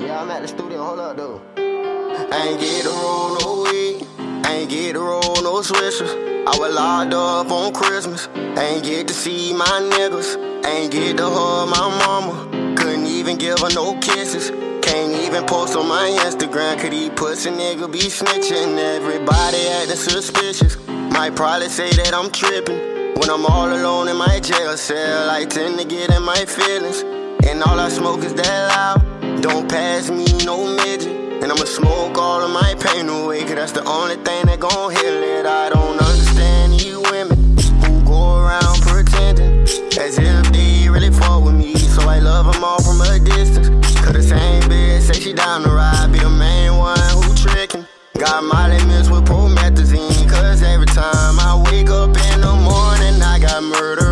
Yeah, 0.00 0.20
I'm 0.20 0.30
at 0.30 0.42
the 0.42 0.48
studio. 0.48 0.82
Hold 0.84 1.00
up, 1.00 1.16
though. 1.16 1.40
Ain't 1.56 2.60
get 2.60 2.82
to 2.82 2.90
roll 2.90 3.38
no 3.40 3.62
weed. 3.70 4.06
Ain't 4.46 4.70
get 4.70 4.92
to 4.94 5.00
roll 5.00 5.36
no 5.42 5.60
swishers. 5.60 6.12
I 6.46 6.58
was 6.58 6.74
locked 6.74 7.14
up 7.14 7.50
on 7.50 7.72
Christmas. 7.72 8.28
Ain't 8.58 8.84
get 8.84 9.08
to 9.08 9.14
see 9.14 9.52
my 9.52 9.64
niggas. 9.64 10.36
Ain't 10.66 10.92
get 10.92 11.16
to 11.18 11.24
hug 11.24 11.68
my 11.70 11.88
mama. 12.04 12.74
Couldn't 12.76 13.06
even 13.06 13.38
give 13.38 13.58
her 13.60 13.70
no 13.74 13.98
kisses. 14.00 14.50
Can't 14.82 15.12
even 15.22 15.44
post 15.46 15.76
on 15.76 15.88
my 15.88 16.08
Instagram. 16.24 16.78
Could 16.80 16.92
he 16.92 17.10
pussy 17.10 17.50
nigga 17.50 17.90
be 17.90 18.00
snitching? 18.00 18.76
Everybody 18.78 19.68
acting 19.68 19.96
suspicious. 19.96 20.76
Might 20.88 21.36
probably 21.36 21.68
say 21.68 21.90
that 21.92 22.12
I'm 22.12 22.30
tripping. 22.30 23.01
When 23.16 23.28
I'm 23.30 23.44
all 23.46 23.68
alone 23.68 24.08
in 24.08 24.16
my 24.16 24.40
jail 24.40 24.76
cell, 24.76 25.30
I 25.30 25.44
tend 25.44 25.78
to 25.78 25.84
get 25.84 26.10
in 26.10 26.22
my 26.22 26.44
feelings. 26.44 27.02
And 27.46 27.62
all 27.62 27.78
I 27.78 27.88
smoke 27.88 28.24
is 28.24 28.34
that 28.34 28.68
loud. 28.72 29.42
Don't 29.42 29.68
pass 29.68 30.10
me 30.10 30.24
no 30.44 30.64
midget. 30.76 31.08
And 31.42 31.52
I'ma 31.52 31.64
smoke 31.64 32.16
all 32.16 32.42
of 32.42 32.50
my 32.50 32.74
pain 32.80 33.08
away, 33.08 33.42
cause 33.42 33.54
that's 33.54 33.72
the 33.72 33.84
only 33.84 34.16
thing 34.16 34.46
that 34.46 34.60
gon' 34.60 34.92
heal 34.92 35.22
it. 35.36 35.46
I 35.46 35.68
don't 35.70 35.98
understand 35.98 36.80
you 36.82 37.02
women 37.10 37.36
who 37.82 38.02
go 38.04 38.36
around 38.38 38.80
pretending 38.80 39.62
as 39.98 40.18
if 40.18 40.52
they 40.52 40.88
really 40.88 41.10
fuck 41.10 41.44
with 41.44 41.54
me. 41.54 41.76
So 41.76 42.08
I 42.08 42.18
love 42.18 42.52
them 42.52 42.64
all 42.64 42.80
from 42.80 43.00
a 43.00 43.18
distance. 43.18 43.68
Cause 44.00 44.12
the 44.12 44.22
same 44.22 44.62
bitch 44.62 45.02
say 45.02 45.20
she 45.20 45.32
down 45.32 45.62
to 45.64 45.70
ride, 45.70 46.10
be 46.12 46.20
the 46.20 46.30
main 46.30 46.76
one 46.76 46.98
who 47.10 47.34
trickin'. 47.34 47.86
Got 48.18 48.44
Molly 48.44 48.78
mixed 48.86 49.10
with 49.10 49.24
promethazine, 49.26 50.30
cause 50.30 50.62
every 50.62 50.86
time 50.86 51.40
I 51.40 51.60
wake 51.70 51.90
up 51.90 52.10
in 52.10 52.41
murder 53.72 54.11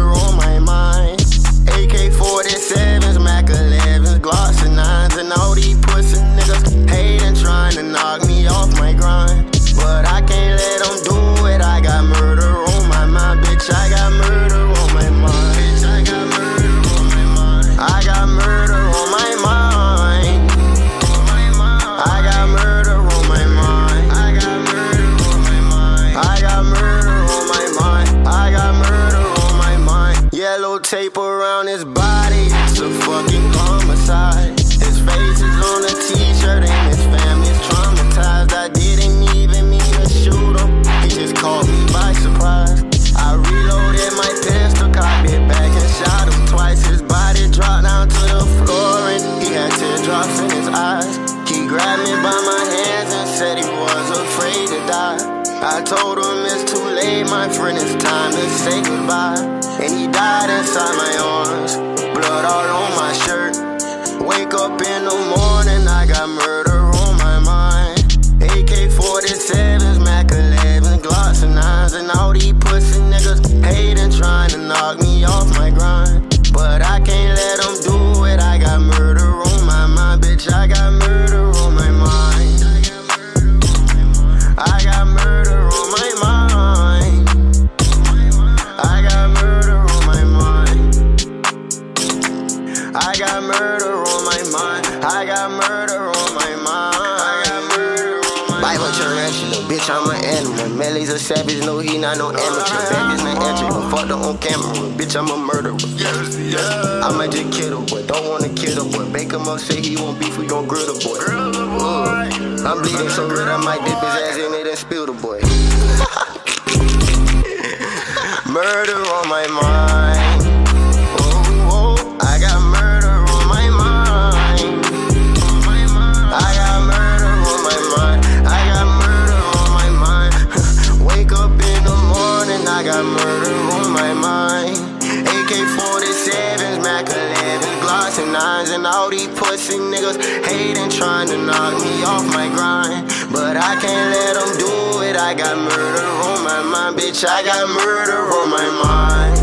niggas 139.90 140.18
hating, 140.46 140.90
trying 140.90 141.28
to 141.28 141.36
knock 141.36 141.74
me 141.82 142.02
off 142.04 142.24
my 142.26 142.48
grind. 142.48 143.08
But 143.32 143.56
I 143.56 143.74
can't 143.80 144.10
let 144.14 144.34
them 144.38 144.58
do 144.58 145.02
it. 145.02 145.16
I 145.16 145.34
got 145.34 145.58
murder 145.58 146.06
on 146.30 146.44
my 146.44 146.62
mind, 146.62 146.96
bitch. 146.96 147.26
I 147.26 147.42
got 147.42 147.68
murder 147.68 148.22
on 148.38 148.50
my 148.50 148.68
mind. 148.84 149.39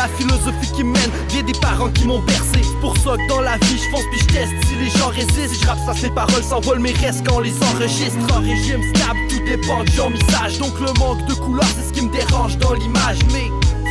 La 0.00 0.08
philosophie 0.08 0.72
qui 0.74 0.82
mène. 0.82 1.10
Vient 1.28 1.42
des 1.42 1.52
parents 1.60 1.90
qui 1.90 2.06
m'ont 2.06 2.20
bercé. 2.20 2.62
Pour 2.80 2.96
ça 2.96 3.16
dans 3.28 3.42
la 3.42 3.58
vie 3.58 3.76
je 3.76 3.90
fonce 3.90 4.06
puis 4.10 4.20
je 4.20 4.66
si 4.66 4.74
les 4.76 4.88
gens 4.98 5.08
résistent 5.08 5.54
Si 5.54 5.60
je 5.60 5.66
rappe 5.66 5.78
ça 5.84 5.92
ces 5.92 6.08
paroles 6.08 6.42
s'envolent 6.42 6.80
mes 6.80 6.92
restes 6.92 7.22
quand 7.26 7.36
on 7.36 7.40
les 7.40 7.52
enregistre. 7.74 8.16
En 8.34 8.40
régime 8.40 8.80
stable 8.94 9.18
tout 9.28 9.44
dépend 9.44 9.84
de 9.84 9.90
genre 9.90 10.08
message 10.08 10.58
Donc 10.58 10.72
le 10.80 10.90
manque 10.98 11.22
de 11.26 11.34
couleur 11.34 11.66
c'est 11.76 11.86
ce 11.86 11.92
qui 11.92 12.06
me 12.06 12.10
dérange 12.10 12.56
dans 12.56 12.72
l'image. 12.72 13.18
Mais 13.30 13.50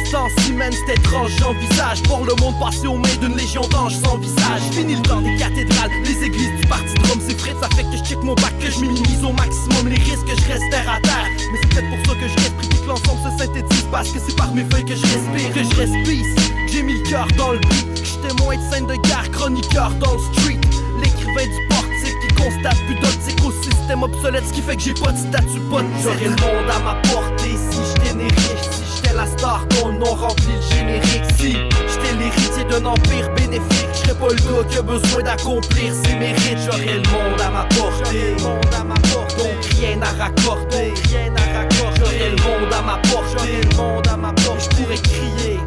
sans 0.09 0.29
semaine 0.43 0.73
c'est 0.73 0.97
étrange 0.97 1.31
j'envisage. 1.39 2.01
Pour 2.03 2.25
le 2.25 2.33
monde 2.41 2.55
passé 2.59 2.87
aux 2.87 2.97
mains 2.97 3.15
d'une 3.21 3.35
légion 3.35 3.61
d'anges 3.69 3.95
sans 3.95 4.17
visage. 4.17 4.61
Fini 4.71 4.95
le 4.95 5.01
temps 5.01 5.21
des 5.21 5.35
cathédrales, 5.35 5.91
les 6.03 6.25
églises 6.25 6.59
du 6.59 6.67
parti 6.67 6.93
de 6.95 7.07
Rome 7.07 7.21
C'est 7.27 7.37
ça 7.37 7.69
fait 7.75 7.83
que 7.83 7.97
je 7.97 8.03
check 8.03 8.23
mon 8.23 8.33
bac 8.35 8.53
que 8.59 8.69
je 8.69 8.79
minimise 8.79 9.23
au 9.23 9.33
maximum 9.33 9.87
les 9.87 9.97
risques 9.97 10.25
que 10.25 10.35
je 10.41 10.47
reste 10.47 10.69
terre 10.71 10.89
à 10.89 10.99
terre. 11.01 11.27
Mais 11.51 11.59
c'est 11.61 11.69
peut-être 11.69 11.89
pour 11.89 12.13
ça 12.13 12.19
que 12.19 12.27
je 12.27 12.35
reste 12.35 12.55
pris 12.57 12.69
que 12.69 12.87
l'ensemble 12.87 13.19
se 13.23 13.43
synthétise 13.43 13.85
Parce 13.91 14.09
que 14.11 14.19
c'est 14.19 14.35
par 14.35 14.53
mes 14.53 14.65
feuilles 14.65 14.85
que 14.85 14.95
je 14.95 15.01
respire, 15.01 15.53
que 15.53 15.63
je 15.63 15.75
respire. 15.75 16.25
J'ai 16.67 16.83
mis 16.83 16.93
le 16.93 17.09
cœur 17.09 17.27
dans 17.37 17.51
le 17.51 17.59
beat, 17.59 17.87
j'étais 18.03 18.33
témoin 18.35 18.55
de 18.55 18.73
scène 18.73 18.87
de 18.87 18.95
guerre, 18.95 19.29
chroniqueur 19.31 19.91
dans 19.95 20.13
le 20.13 20.19
street. 20.33 20.59
L'écrivain 21.01 21.45
du 21.45 21.67
portique 21.69 22.19
qui 22.21 22.35
constate 22.35 22.77
plus 22.85 22.95
d'optique 22.95 23.45
au 23.45 23.51
système 23.63 24.03
obsolète 24.03 24.43
Ce 24.47 24.53
qui 24.53 24.61
fait 24.61 24.75
que 24.75 24.81
j'ai 24.81 24.93
pas 24.93 25.11
de 25.11 25.17
statut, 25.17 25.61
pas 25.71 25.81
de 25.81 25.87
J'aurais 26.03 26.25
le 26.25 26.41
monde 26.41 26.69
à 26.69 26.79
ma 26.79 26.95
portée 27.09 27.55
si 27.71 28.15
né 28.15 28.23
riche 28.25 28.68
la 29.19 29.27
star 29.27 29.65
le 29.85 29.97
nom 29.97 30.13
remplit 30.13 30.55
le 30.55 30.75
générique. 30.75 31.25
Si 31.37 31.51
j'étais 31.51 32.15
l'héritier 32.17 32.63
d'un 32.69 32.85
empire 32.85 33.29
bénéfique 33.35 33.87
J'serais 33.93 34.17
pas 34.17 34.29
le 34.29 34.35
gars 34.35 34.69
qui 34.69 34.77
a 34.77 34.81
besoin 34.81 35.23
d'accomplir 35.23 35.93
ses 35.93 36.15
mérites. 36.15 36.59
J'aurais 36.65 36.95
le 36.95 37.09
monde 37.11 37.41
à 37.41 37.49
ma 37.49 37.63
portée. 37.65 38.35
Donc 38.39 39.65
rien 39.77 40.01
à 40.01 40.23
raccorder. 40.23 40.93
J'aurais 41.97 42.29
le 42.29 42.37
monde 42.43 42.73
à 42.73 42.81
ma 42.81 42.97
portée. 43.09 43.61
Monde 43.75 44.07
J'pourrais 44.59 44.97
crier. 44.97 45.59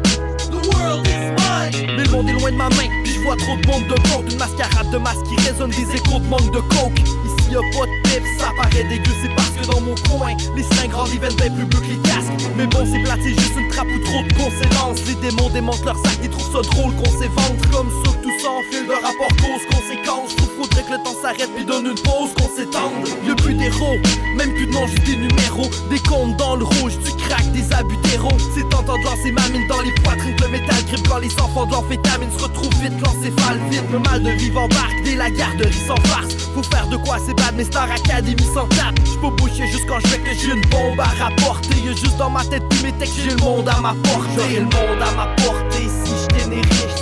The 0.49 0.75
world 0.75 1.07
is 1.07 1.31
mine. 1.37 1.95
Mais 1.95 2.03
le 2.03 2.11
monde 2.11 2.29
est 2.29 2.33
loin 2.33 2.51
de 2.51 2.57
ma 2.57 2.69
main. 2.69 2.89
Puis 3.03 3.13
je 3.13 3.19
vois 3.21 3.35
trop 3.35 3.57
de 3.57 3.67
monde 3.67 3.87
de 3.87 3.95
compte 4.09 4.31
Une 4.31 4.37
mascarade 4.37 4.89
de 4.91 4.97
masques 4.97 5.23
qui 5.29 5.47
résonne 5.47 5.71
des 5.71 5.95
échos 5.95 6.19
de 6.19 6.27
manque 6.27 6.51
de 6.53 6.59
coke. 6.59 6.99
Ici 6.99 7.51
y'a 7.51 7.59
pas 7.77 7.85
de 7.85 8.02
ça 8.39 8.51
paraît 8.55 8.83
dégueu 8.83 9.11
C'est 9.21 9.33
parce 9.35 9.49
que 9.49 9.65
dans 9.65 9.81
mon 9.81 9.95
coin 10.09 10.33
Les 10.55 10.63
seringues 10.63 10.93
rendent 10.93 11.09
viennent 11.09 11.35
bien 11.35 11.51
plus 11.51 11.65
bleus 11.65 11.79
que 11.79 11.85
les 11.85 12.01
casques. 12.01 12.49
Mais 12.55 12.67
bon 12.67 12.85
c'est 12.85 12.99
plate, 13.03 13.19
c'est 13.23 13.29
juste 13.39 13.55
une 13.57 13.69
trappe 13.69 13.87
ou 13.87 13.99
trop 13.99 14.23
de 14.23 14.33
conséquences 14.33 15.05
Les 15.07 15.15
démons 15.15 15.49
démontent 15.49 15.85
leur 15.85 15.97
sac 15.97 16.19
Ils 16.23 16.29
trouvent 16.29 16.51
ça 16.51 16.69
drôle 16.69 16.93
qu'on 16.95 17.11
s'évente. 17.11 17.59
Comme 17.71 17.89
ça 18.03 18.11
tout 18.21 18.39
ça 18.41 18.49
en 18.49 18.61
fil 18.71 18.85
de 18.85 18.93
rapport 18.93 19.33
cause-conséquence 19.37 20.22
le 20.97 21.03
temps 21.03 21.15
s'arrête 21.21 21.49
puis 21.55 21.65
donne 21.65 21.85
une 21.87 21.95
pause 21.95 22.33
qu'on 22.37 22.49
s'étende. 22.55 22.91
Y'a 23.27 23.35
plus 23.35 23.53
d'héros, 23.55 23.97
même 24.37 24.53
plus 24.53 24.67
de 24.67 24.71
noms, 24.71 24.85
juste 24.87 25.05
des 25.05 25.15
numéros. 25.15 25.69
Des 25.89 25.99
comptes 25.99 26.37
dans 26.37 26.55
le 26.55 26.63
rouge, 26.63 26.97
du 26.99 27.11
crack, 27.23 27.51
des 27.51 27.73
abus 27.73 27.97
d'héros 28.03 28.37
C'est 28.53 28.67
tentant 28.69 28.97
de 28.97 29.03
lancer 29.03 29.31
ma 29.31 29.47
mine 29.49 29.67
dans 29.67 29.81
les 29.81 29.91
poitrines 30.03 30.35
Le 30.41 30.47
métal 30.49 30.83
grippe 30.85 31.07
quand 31.07 31.17
les 31.17 31.33
enfants 31.39 31.65
de 31.65 31.71
l'amphétamine 31.71 32.31
se 32.31 32.43
retrouvent 32.43 32.81
vite 32.81 32.93
L'encéphale 33.03 33.59
vite, 33.69 33.83
le 33.91 33.99
mal 33.99 34.21
de 34.23 34.29
vivre 34.31 34.61
embarque 34.61 35.03
Dès 35.03 35.15
la 35.15 35.29
garderie 35.31 35.73
sans 35.87 35.95
farce. 36.07 36.33
Faut 36.53 36.63
faire 36.63 36.87
de 36.87 36.97
quoi 36.97 37.17
c'est 37.25 37.35
bad 37.35 37.55
mais 37.55 37.63
Star 37.63 37.89
Academy 37.91 38.43
sans 38.53 38.67
tape. 38.67 38.99
J'peux 39.05 39.35
boucher 39.35 39.67
juste 39.67 39.87
quand 39.87 39.99
je 39.99 40.15
que 40.17 40.33
j'ai 40.33 40.53
une 40.53 40.65
bombe 40.69 40.99
à 40.99 41.09
rapporter. 41.23 41.75
Juste 41.95 42.17
dans 42.17 42.29
ma 42.29 42.43
tête 42.45 42.63
tous 42.69 42.83
mes 42.83 42.91
textes 42.93 43.15
j'ai 43.23 43.31
le 43.31 43.37
monde 43.37 43.67
à 43.67 43.79
ma 43.79 43.95
portée. 44.03 44.29
J'aurais 44.35 44.59
le 44.59 44.65
monde 44.65 45.01
à 45.01 45.11
ma 45.15 45.27
portée 45.43 45.87
si 46.03 46.11
j'étais 46.21 46.55
riche 46.55 46.92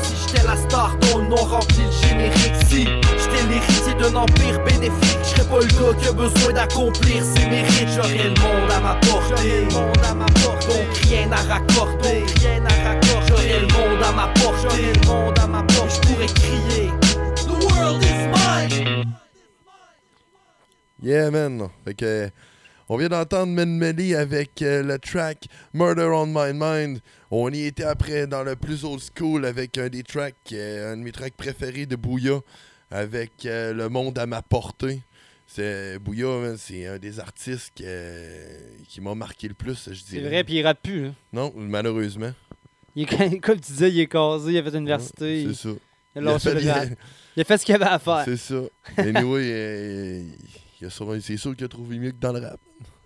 la 0.52 0.58
star 0.58 0.98
le 1.18 1.28
nom 1.30 1.36
remplit 1.36 1.86
le 1.86 2.08
générique. 2.08 2.56
Si 2.68 2.84
j'étais 2.84 3.44
l'héritier 3.50 3.94
d'un 4.00 4.16
empire 4.16 4.64
bénéfique 4.64 5.20
J'serais 5.24 5.48
pas 5.48 5.60
le 5.60 5.68
gars 5.68 5.98
qui 6.00 6.08
a 6.08 6.14
besoin 6.14 6.54
d'accomplir 6.54 7.24
ses 7.24 7.46
mérites. 7.48 7.90
J'aurais 7.96 8.24
le 8.24 8.42
monde 8.42 8.72
à 8.72 8.80
ma 8.80 8.96
portée. 8.96 9.68
Donc 9.72 10.98
rien 11.08 11.32
à 11.32 11.42
raccorder. 11.54 12.26
J'aurais 13.28 13.60
le 13.60 13.68
monde 13.74 14.04
à 14.04 14.12
ma 14.12 14.28
portée. 14.34 14.94
J'pourrais 15.90 16.26
crier. 16.28 16.90
The 17.36 17.74
world 17.74 18.04
is 18.04 18.28
mine. 18.34 19.14
Yeah, 21.02 21.32
man. 21.32 21.70
Fait 21.86 21.96
que, 21.96 22.30
on 22.90 22.98
vient 22.98 23.10
d'entendre 23.10 23.54
Melly 23.54 24.16
avec 24.16 24.62
euh, 24.62 24.84
le 24.84 25.00
track 25.00 25.48
Murder 25.74 26.10
on 26.14 26.28
My 26.28 26.54
Mind. 26.54 27.00
On 27.32 27.50
y 27.52 27.62
était 27.64 27.84
après 27.84 28.28
dans 28.28 28.44
le 28.44 28.56
plus 28.58 28.84
old 28.84 29.02
school 29.16 29.46
avec 29.46 29.78
un 29.78 29.88
des 29.88 30.04
tracks, 30.04 30.36
euh, 30.52 30.94
un 30.94 30.98
de 30.98 31.02
mes 31.02 31.12
tracks 31.14 31.34
préférés 31.36 31.86
de 31.86 31.96
Bouya, 31.96 32.42
avec 32.90 33.46
euh, 33.46 33.74
Le 33.74 33.88
Monde 33.88 34.20
à 34.20 34.26
ma 34.26 34.42
portée. 34.42 35.02
C'est 35.48 35.98
Bouya, 36.00 36.56
c'est 36.58 36.88
un 36.88 36.98
des 36.98 37.20
artistes 37.20 37.72
que- 37.78 37.84
euh, 37.86 38.60
qui 38.88 39.00
m'a 39.02 39.16
marqué 39.16 39.48
le 39.48 39.54
plus, 39.54 39.90
je 39.90 39.94
C'est 40.00 40.16
dirais. 40.18 40.28
vrai, 40.30 40.44
puis 40.44 40.56
il 40.56 40.64
rappe 40.64 40.82
plus. 40.84 41.08
hein. 41.08 41.16
Non, 41.32 41.54
malheureusement. 41.56 42.34
Il 42.96 43.04
est- 43.04 43.40
comme 43.40 43.60
tu 43.60 43.72
disais, 43.72 43.90
il 43.92 44.00
est 44.02 44.08
casé, 44.08 44.52
il 44.52 44.58
a 44.58 44.64
fait 44.64 44.72
l'université. 44.72 45.44
C'est 45.44 45.50
il- 45.50 45.56
ça. 45.56 45.70
Il 46.18 46.28
a 46.28 46.34
Il 46.34 46.40
fait- 46.40 46.54
le 46.54 46.62
il 46.62 46.70
a-. 46.70 46.86
Il 47.38 47.42
a 47.42 47.44
fait 47.46 47.58
ce 47.58 47.66
qu'il 47.66 47.76
avait 47.76 47.86
à 47.86 47.98
faire. 48.00 48.24
C'est 48.26 48.36
ça. 48.36 48.62
Anyway, 48.98 49.42
euh, 49.54 50.24
il 50.82 50.88
a 50.88 50.90
sûrement- 50.90 51.18
c'est 51.22 51.38
sûr 51.38 51.56
qu'il 51.56 51.64
a 51.64 51.70
trouvé 51.70 51.98
mieux 51.98 52.12
que 52.12 52.20
dans 52.20 52.34
le 52.34 52.40
rap. 52.40 52.60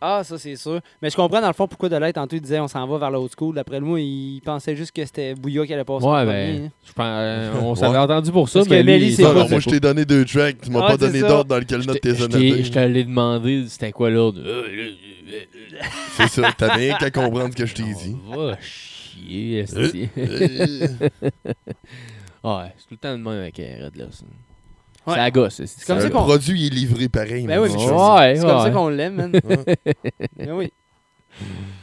Ah, 0.08 0.24
ça, 0.24 0.38
c'est 0.38 0.56
sûr. 0.56 0.80
Mais 1.01 1.10
je 1.10 1.16
comprends, 1.16 1.41
dans 1.41 1.47
le 1.47 1.53
fond, 1.53 1.68
pourquoi 1.68 1.89
de 1.89 1.95
l'être, 1.97 2.14
tantôt, 2.16 2.36
il 2.36 2.41
disait 2.41 2.60
on 2.60 2.68
s'en 2.68 2.86
va 2.86 2.97
vers 2.99 3.10
l'old 3.10 3.32
school. 3.36 3.56
D'après 3.56 3.80
moi, 3.80 3.99
il 3.99 4.39
pensait 4.45 4.76
juste 4.76 4.91
que 4.91 5.03
c'était 5.03 5.34
Bouya 5.34 5.66
qui 5.66 5.74
allait 5.74 5.84
passer 5.84 6.06
Ouais, 6.06 6.24
premier. 6.26 6.28
ben, 6.60 6.66
hein. 6.66 6.72
je 6.86 6.93
pense, 6.93 7.06
euh, 7.10 7.51
on 7.62 7.70
Ouais. 7.72 7.76
s'avait 7.76 7.97
entendu 7.97 8.32
pour 8.32 8.47
ça, 8.47 8.60
Parce 8.60 8.68
que 8.70 8.74
mais 8.76 8.84
lui, 8.84 8.91
Melly, 8.91 9.08
il 9.08 9.16
c'est 9.16 9.26
Alors, 9.26 9.49
moi, 9.49 9.60
je 9.60 9.70
t'ai 9.70 9.80
donné 9.80 10.06
deux 10.06 10.24
tracks. 10.26 10.62
Tu 10.62 10.70
m'as 10.70 10.82
Ah, 10.84 10.88
pas 10.88 10.91
c'est 10.93 10.97
donné 11.08 11.20
ça. 11.22 11.28
d'ordre 11.28 11.45
dans 11.49 11.58
lequel 11.58 11.86
note 11.86 11.99
tes 12.01 12.14
Je 12.16 12.26
t'ai- 12.26 12.64
je 12.64 12.72
t'allais 12.72 13.03
demander 13.03 13.66
c'était 13.68 13.91
quoi 13.91 14.10
l'ordre. 14.12 14.41
C'est 16.18 16.28
ça. 16.28 16.51
T'as 16.58 16.74
rien 16.76 16.95
qu'à 16.97 17.10
comprendre 17.10 17.49
ce 17.51 17.56
que 17.56 17.66
je 17.66 17.74
t'ai 17.74 17.84
dit. 17.84 18.16
Va 18.30 18.58
chier, 18.62 19.60
esti. 19.62 20.10
Euh, 20.18 20.88
Ouais, 22.43 22.72
c'est 22.78 22.84
tout 22.84 22.91
le 22.91 22.97
temps 22.97 23.12
de 23.18 23.24
même 23.24 23.28
avec 23.39 23.58
Red 23.58 23.95
là. 23.95 24.06
ça. 24.12 24.24
Ouais. 25.08 25.14
C'est 25.14 25.18
la 25.18 25.32
gosse. 25.32 25.62
C'est 25.66 25.86
comme 25.86 25.99
ça 25.99 26.06
le 26.06 26.10
qu'on- 26.12 26.24
produit 26.24 26.60
il 26.62 26.66
est 26.68 26.76
livré 26.76 27.10
pareil. 27.10 27.45
Ben 27.45 27.60
mais 27.62 27.68
oui, 27.68 27.70
c'est. 27.72 27.91
Ouais, 27.91 28.38
comme 28.39 28.62
ça 28.62 28.72
qu'on 28.72 28.89
l'aime, 28.89 29.16
man. 29.16 29.32
Ben 30.38 30.51
oui. 30.51 30.72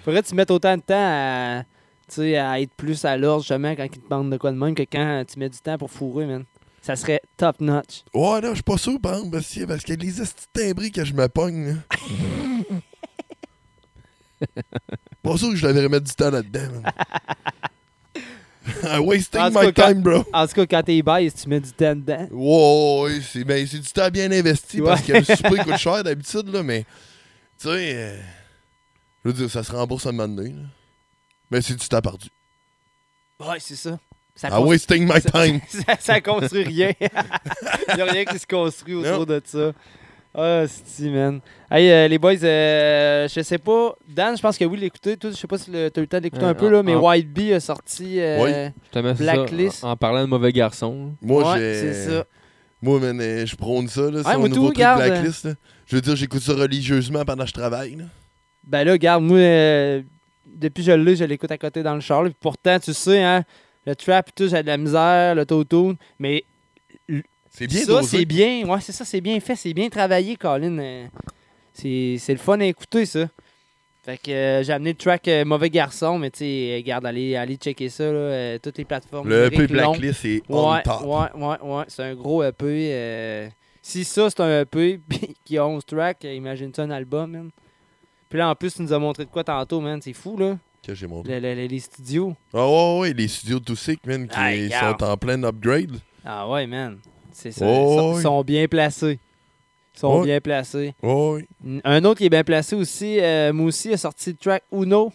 Faudrait 0.05 0.23
que 0.23 0.29
tu 0.29 0.35
mettes 0.35 0.51
autant 0.51 0.77
de 0.77 0.83
temps 0.83 0.95
à, 0.97 1.63
tu 2.09 2.15
sais, 2.17 2.37
à 2.37 2.61
être 2.61 2.75
plus 2.75 3.05
à 3.05 3.17
l'ordre, 3.17 3.43
justement, 3.43 3.71
quand 3.77 3.85
ils 3.85 3.91
te 3.91 4.09
demandent 4.09 4.31
de 4.33 4.37
quoi 4.39 4.51
de 4.51 4.57
même, 4.57 4.75
que 4.75 4.83
quand 4.83 5.25
tu 5.31 5.39
mets 5.39 5.49
du 5.49 5.59
temps 5.59 5.79
pour 5.79 5.91
fourrer, 5.91 6.27
man. 6.27 6.45
Ça 6.81 6.97
serait 6.97 7.21
top 7.37 7.61
notch. 7.61 8.03
Ouais, 8.13 8.41
non, 8.41 8.49
je 8.49 8.55
suis 8.55 8.63
pas 8.65 8.77
sûr, 8.79 8.99
par 9.01 9.13
exemple, 9.15 9.31
parce 9.37 9.55
que- 9.55 9.65
parce 9.67 9.85
que 9.85 9.93
les 9.93 10.21
estis 10.21 10.47
timbrés 10.53 10.91
que 10.91 11.05
je 11.05 11.13
me 11.15 11.29
pogne. 11.29 11.67
là. 11.67 11.75
Pas 15.23 15.37
sûr 15.37 15.51
que 15.51 15.57
je 15.57 15.65
devrais 15.69 15.89
mettre 15.89 16.07
du 16.07 16.15
temps 16.15 16.31
là-dedans. 16.31 16.61
I'm 18.99 19.07
wasting 19.07 19.41
my 19.53 19.73
cas, 19.73 19.89
time, 19.93 20.03
bro. 20.03 20.25
En 20.33 20.47
tout 20.47 20.55
cas, 20.55 20.67
quand 20.67 20.83
t'es 20.83 21.03
baise, 21.03 21.35
tu 21.35 21.49
mets 21.49 21.61
du 21.61 21.73
temps 21.73 21.95
dedans. 21.97 22.29
Wow, 22.31 23.05
ouais, 23.05 23.21
c'est 23.21 23.45
ben, 23.45 23.67
c'est 23.67 23.79
du 23.79 23.91
temps 23.91 24.09
bien 24.11 24.31
investi 24.33 24.81
Ouais. 24.81 24.89
parce 24.89 25.03
que 25.03 25.13
le 25.13 25.25
souper 25.25 25.63
coûte 25.65 25.77
cher 25.79 26.03
d'habitude, 26.05 26.49
là, 26.49 26.63
mais 26.63 26.85
tu 27.61 27.69
sais, 27.69 27.95
euh, 27.95 28.19
je 29.25 29.31
veux 29.31 29.35
dire, 29.35 29.51
ça 29.51 29.63
se 29.63 29.73
rembourse 29.73 30.07
un 30.07 30.13
moment 30.13 30.29
donné. 30.35 30.51
là. 30.51 30.63
Mais 31.51 31.61
c'est 31.63 31.75
du 31.75 31.87
temps 31.89 32.01
perdu. 32.01 32.29
Ouais, 33.41 33.59
c'est 33.61 33.77
ça. 33.77 33.99
Ça 34.35 34.49
I'm 34.49 34.67
wasting 34.67 35.05
my 35.07 35.21
ça- 35.21 35.31
time. 35.31 35.61
Ça, 35.69 35.97
ça 36.01 36.21
construit 36.23 36.65
rien. 36.65 36.93
Il 37.01 37.95
n'y 37.97 38.01
a 38.01 38.05
rien 38.07 38.25
qui 38.25 38.39
se 38.39 38.47
construit 38.47 38.95
autour 38.95 39.19
Non. 39.19 39.25
de 39.25 39.43
ça. 39.45 39.73
Ah, 40.35 40.65
c'est 40.67 41.11
man. 41.11 41.41
Hey, 41.71 41.91
euh, 41.91 42.09
les 42.09 42.19
boys, 42.19 42.43
euh, 42.43 43.29
je 43.29 43.43
sais 43.43 43.59
pas. 43.59 43.95
Dan, 44.09 44.35
je 44.37 44.41
pense 44.43 44.57
que 44.57 44.65
oui, 44.65 44.79
l'écouter. 44.79 45.17
Toi, 45.19 45.31
je 45.31 45.37
sais 45.37 45.47
pas 45.47 45.59
si 45.59 45.71
tu 45.71 45.77
as 45.77 45.87
eu 45.89 45.91
le 45.97 46.07
temps 46.07 46.21
d'écouter 46.21 46.45
Euh, 46.45 46.49
un 46.49 46.55
peu, 46.55 46.69
en- 46.69 46.71
là, 46.71 46.83
mais 46.83 46.95
en- 46.95 47.07
White 47.07 47.31
Bee 47.33 47.53
a 47.53 47.61
sorti 47.61 48.19
euh, 48.19 48.43
Oui. 48.43 48.51
C'est 48.95 49.17
Blacklist. 49.19 49.81
ça, 49.81 49.89
en, 49.89 49.91
en 49.91 49.97
parlant 49.97 50.23
de 50.23 50.27
mauvais 50.27 50.53
garçons. 50.53 51.13
Moi, 51.21 51.53
Ouais, 51.53 51.59
j'ai. 51.59 51.75
c'est 51.81 52.11
ça. 52.11 52.25
Moi, 52.81 52.99
man, 52.99 53.21
euh, 53.21 53.45
je 53.47 53.55
prône 53.57 53.89
ça, 53.89 54.01
là, 54.11 54.21
Ouais, 54.23 54.37
moi, 54.37 54.47
un 54.47 54.49
nouveau 54.49 54.67
truc. 54.73 54.77
Blacklist. 54.79 55.45
là. 55.45 55.53
Je 55.87 55.97
veux 55.97 56.03
dire, 56.03 56.17
j'écoute 56.17 56.41
ça 56.43 56.55
religieusement 56.55 57.25
pendant 57.27 57.43
que 57.45 57.49
je 57.51 57.55
travaille. 57.55 57.97
là. 57.97 58.05
Ben 58.65 58.85
là, 58.85 58.93
regarde, 58.93 59.23
moi, 59.23 59.37
euh, 59.39 60.03
depuis 60.47 60.83
que 60.85 60.91
je 60.93 60.97
l'ai, 60.97 61.15
je 61.17 61.25
l'écoute 61.25 61.51
à 61.53 61.59
côté 61.59 61.83
dans 61.83 61.95
le 61.95 62.01
char. 62.01 62.23
là, 62.23 62.31
pourtant, 62.41 62.79
tu 62.79 62.95
sais, 62.95 63.23
hein, 63.23 63.45
le 63.87 63.95
trap 63.95 64.29
et 64.29 64.33
tout, 64.35 64.49
j'ai 64.49 64.63
de 64.63 64.67
la 64.67 64.77
misère, 64.79 65.35
l'autotune. 65.35 65.97
Mais 66.19 66.45
C'est 67.55 67.67
bien 67.67 67.81
ça, 67.83 67.87
dosé. 67.87 68.19
c'est 68.19 68.25
bien. 68.25 68.67
Ouais, 68.67 68.81
c'est 68.81 68.93
ça, 68.93 69.05
c'est 69.05 69.21
bien 69.21 69.39
fait. 69.41 69.55
C'est 69.57 69.75
bien 69.75 69.89
travaillé, 69.91 70.37
Colin. 70.37 70.79
euh, 70.79 71.07
c'est 71.75 72.17
c'est 72.19 72.33
le 72.33 72.39
fun 72.39 72.59
à 72.61 72.65
écouter, 72.65 73.05
ça. 73.07 73.29
Fait 74.05 74.17
que 74.17 74.31
euh, 74.33 74.63
j'ai 74.65 74.73
amené 74.73 74.91
le 74.91 74.97
track 74.97 75.29
euh, 75.29 75.45
Mauvais 75.45 75.71
Garçon, 75.71 76.19
mais 76.19 76.31
tu 76.31 76.39
sais, 76.39 76.79
euh, 76.81 76.83
garde, 76.83 77.07
allez, 77.07 77.37
allez 77.37 77.55
checker 77.57 77.89
ça, 77.89 78.05
là, 78.05 78.11
euh, 78.19 78.59
toutes 78.61 78.79
les 78.79 78.85
plateformes. 78.85 79.29
Le 79.29 79.47
EP. 79.47 79.67
Blacklist, 79.69 80.21
c'est 80.23 80.43
on 80.49 80.73
Ouais, 80.73 80.83
top. 80.83 81.03
ouais, 81.03 81.41
ouais, 81.41 81.57
ouais. 81.63 81.85
C'est 81.89 82.03
un 82.03 82.15
gros 82.15 82.43
EP. 82.43 83.49
Si 83.81 84.05
ça, 84.05 84.29
c'est 84.31 84.41
un 84.41 84.63
EP 84.63 85.01
qui 85.45 85.59
a 85.59 85.67
11 85.67 85.85
tracks, 85.85 86.25
euh, 86.25 86.33
imagine-tu 86.35 86.81
un 86.81 86.91
album, 86.91 87.31
man. 87.31 87.51
Puis 88.29 88.39
là, 88.39 88.49
en 88.49 88.55
plus, 88.55 88.75
tu 88.75 88.83
nous 88.83 88.93
as 88.93 88.99
montré 88.99 89.25
de 89.25 89.31
quoi 89.31 89.45
tantôt, 89.45 89.81
man. 89.81 90.01
C'est 90.03 90.15
fou, 90.15 90.37
là. 90.37 90.57
Que 90.85 90.95
j'ai 90.95 91.07
montré. 91.07 91.39
Le- 91.41 91.49
le- 91.55 91.61
le- 91.63 91.67
les 91.69 91.79
studios. 91.81 92.35
Ah 92.55 92.67
ouais, 92.67 92.99
ouais, 93.01 93.13
les 93.13 93.29
studios 93.29 93.61
de 93.61 93.75
Sick, 93.75 94.05
man, 94.07 94.27
qui 94.27 94.37
regarde. 94.37 94.99
sont 95.01 95.05
en 95.07 95.17
plein 95.17 95.41
upgrade. 95.45 95.97
Ah 96.25 96.49
ouais, 96.49 96.67
man. 96.67 96.99
C'est 97.33 97.53
ça. 97.53 97.67
Oh, 97.67 97.71
Ils 97.71 97.99
sont- 97.99 98.15
oui. 98.17 98.23
sont 98.23 98.43
bien 98.43 98.67
placés. 98.69 99.19
Ils 99.95 99.99
sont 100.01 100.23
bien 100.23 100.41
placés. 100.41 100.95
Oh, 101.03 101.39
oui. 101.65 101.81
Un 101.85 102.05
autre 102.05 102.19
qui 102.19 102.27
est 102.27 102.31
bien 102.31 102.45
placé 102.45 102.75
aussi, 102.77 103.19
euh, 103.21 103.53
moi 103.53 103.67
aussi, 103.67 103.93
a 103.93 103.97
sorti 103.97 104.31
le 104.31 104.37
track 104.37 104.63
Uno. 104.73 105.13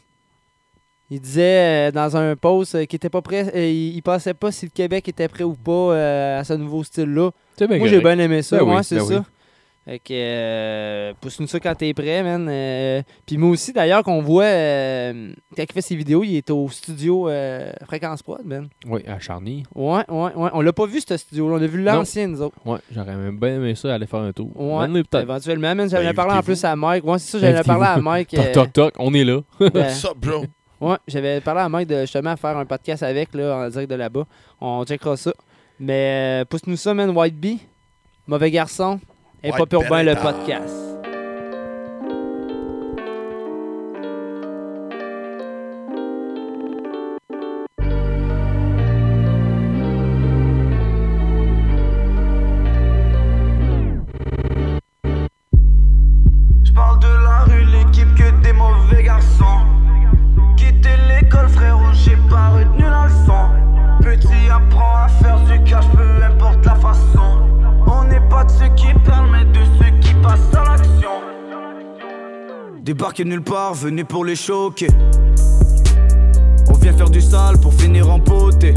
Il 1.09 1.22
disait 1.22 1.88
euh, 1.88 1.91
dans 1.91 2.18
un 2.18 2.36
post 2.36 2.76
euh, 2.76 2.86
qu'il 2.86 2.97
était 2.97 3.09
pas 3.09 3.22
prêt, 3.22 3.49
euh, 3.55 3.65
il, 3.65 3.95
il 3.95 4.01
pensait 4.01 4.34
pas 4.34 4.51
si 4.51 4.65
le 4.65 4.72
Québec 4.72 5.07
était 5.07 5.30
prêt 5.30 5.45
ou 5.45 5.53
pas 5.53 5.72
euh, 5.72 6.39
à 6.39 6.43
ce 6.43 6.53
nouveau 6.53 6.84
style-là. 6.84 7.32
Moi, 7.80 7.88
j'ai 7.88 8.01
bien 8.01 8.20
aimé 8.20 8.41
ça. 8.41 8.57
Ben 8.57 8.65
oui, 8.65 8.76
ouais, 8.76 8.84
c'est 8.84 8.95
ben 8.97 9.05
ça. 9.05 9.15
oui. 9.20 9.22
Fait 9.88 9.99
que, 9.99 10.11
euh, 10.11 11.13
pousse-nous 11.21 11.47
ça 11.47 11.61
quand 11.61 11.73
t'es 11.73 11.93
prêt, 11.93 12.21
man. 12.21 12.45
Euh, 12.49 13.01
Puis 13.25 13.38
moi 13.38 13.51
aussi, 13.51 13.71
d'ailleurs, 13.71 14.03
qu'on 14.03 14.21
voit, 14.21 14.43
euh, 14.43 15.31
quand 15.55 15.63
il 15.63 15.71
fait 15.73 15.79
ses 15.79 15.95
vidéos, 15.95 16.25
il 16.25 16.35
est 16.35 16.49
au 16.49 16.67
studio 16.67 17.29
euh, 17.29 17.71
Fréquence 17.85 18.21
Prod, 18.21 18.43
man. 18.43 18.67
Oui, 18.85 19.01
à 19.07 19.17
Charny. 19.19 19.63
Ouais, 19.73 20.03
ouais, 20.09 20.33
ouais. 20.35 20.49
On 20.51 20.59
l'a 20.59 20.73
pas 20.73 20.85
vu, 20.88 20.99
ce 20.99 21.15
studio-là. 21.15 21.55
On 21.55 21.61
a 21.63 21.67
vu 21.67 21.81
l'ancien, 21.81 22.27
nous 22.27 22.41
autres. 22.41 22.57
Ouais, 22.65 22.79
j'aurais 22.91 23.15
même 23.15 23.39
bien 23.39 23.55
aimé 23.55 23.75
ça 23.75 23.95
aller 23.95 24.07
faire 24.07 24.19
un 24.19 24.33
tour. 24.33 24.51
Ouais, 24.59 25.03
éventuellement, 25.21 25.73
man. 25.73 25.89
J'avais 25.89 26.07
Ben, 26.07 26.13
parlé 26.15 26.33
en 26.33 26.43
plus 26.43 26.61
à 26.65 26.75
Mike. 26.75 27.05
Ouais, 27.05 27.17
c'est 27.19 27.31
ça, 27.31 27.39
j'avais 27.39 27.63
parlé 27.63 27.85
à 27.85 27.97
Mike. 27.97 28.29
Toc, 28.31 28.45
euh, 28.45 28.53
toc, 28.53 28.73
toc, 28.73 28.93
on 28.99 29.13
est 29.13 29.23
là. 29.23 29.39
ben, 29.61 29.71
What's 29.73 30.03
up, 30.03 30.17
bro? 30.17 30.43
Ouais, 30.81 30.97
j'avais 31.07 31.39
parlé 31.39 31.61
à 31.61 31.69
Mike 31.69 31.88
de 31.88 32.01
justement 32.01 32.35
faire 32.35 32.57
un 32.57 32.65
podcast 32.65 33.03
avec, 33.03 33.33
là, 33.33 33.55
en 33.65 33.69
direct 33.69 33.89
de 33.89 33.95
là-bas. 33.95 34.25
On 34.59 34.83
checkera 34.83 35.15
ça. 35.15 35.31
Mais 35.79 36.41
euh, 36.41 36.45
pousse-nous 36.45 36.75
ça, 36.75 36.93
man. 36.93 37.09
White 37.15 37.35
Bee, 37.39 37.59
Mauvais 38.27 38.51
Garçon, 38.51 38.99
et 39.43 39.51
White 39.51 39.57
Pop 39.57 39.73
Urbain, 39.73 40.03
le 40.03 40.15
podcast. 40.15 40.86
Nulle 73.26 73.41
part, 73.41 73.74
venu 73.74 74.05
pour 74.05 74.24
les 74.26 74.36
choquer. 74.36 74.89
On 76.70 76.74
vient 76.74 76.93
faire 76.93 77.09
du 77.09 77.20
sale 77.20 77.57
pour 77.57 77.74
finir 77.74 78.11
en 78.11 78.20
beauté. 78.20 78.76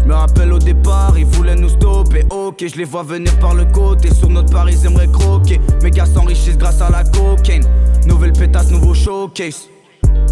Je 0.00 0.04
me 0.04 0.12
rappelle 0.12 0.52
au 0.52 0.58
départ, 0.58 1.14
ils 1.16 1.24
voulaient 1.24 1.56
nous 1.56 1.70
stopper. 1.70 2.24
Ok, 2.28 2.62
je 2.66 2.76
les 2.76 2.84
vois 2.84 3.02
venir 3.02 3.36
par 3.38 3.54
le 3.54 3.64
côté. 3.64 4.12
Sur 4.12 4.28
notre 4.28 4.52
Paris, 4.52 4.76
ils 4.78 4.86
aimeraient 4.86 5.10
croquer. 5.10 5.60
Mes 5.82 5.90
gars 5.90 6.04
s'enrichissent 6.04 6.58
grâce 6.58 6.82
à 6.82 6.90
la 6.90 7.04
cocaine. 7.04 7.64
Nouvelle 8.06 8.34
pétasse, 8.34 8.70
nouveau 8.70 8.92
showcase. 8.92 9.70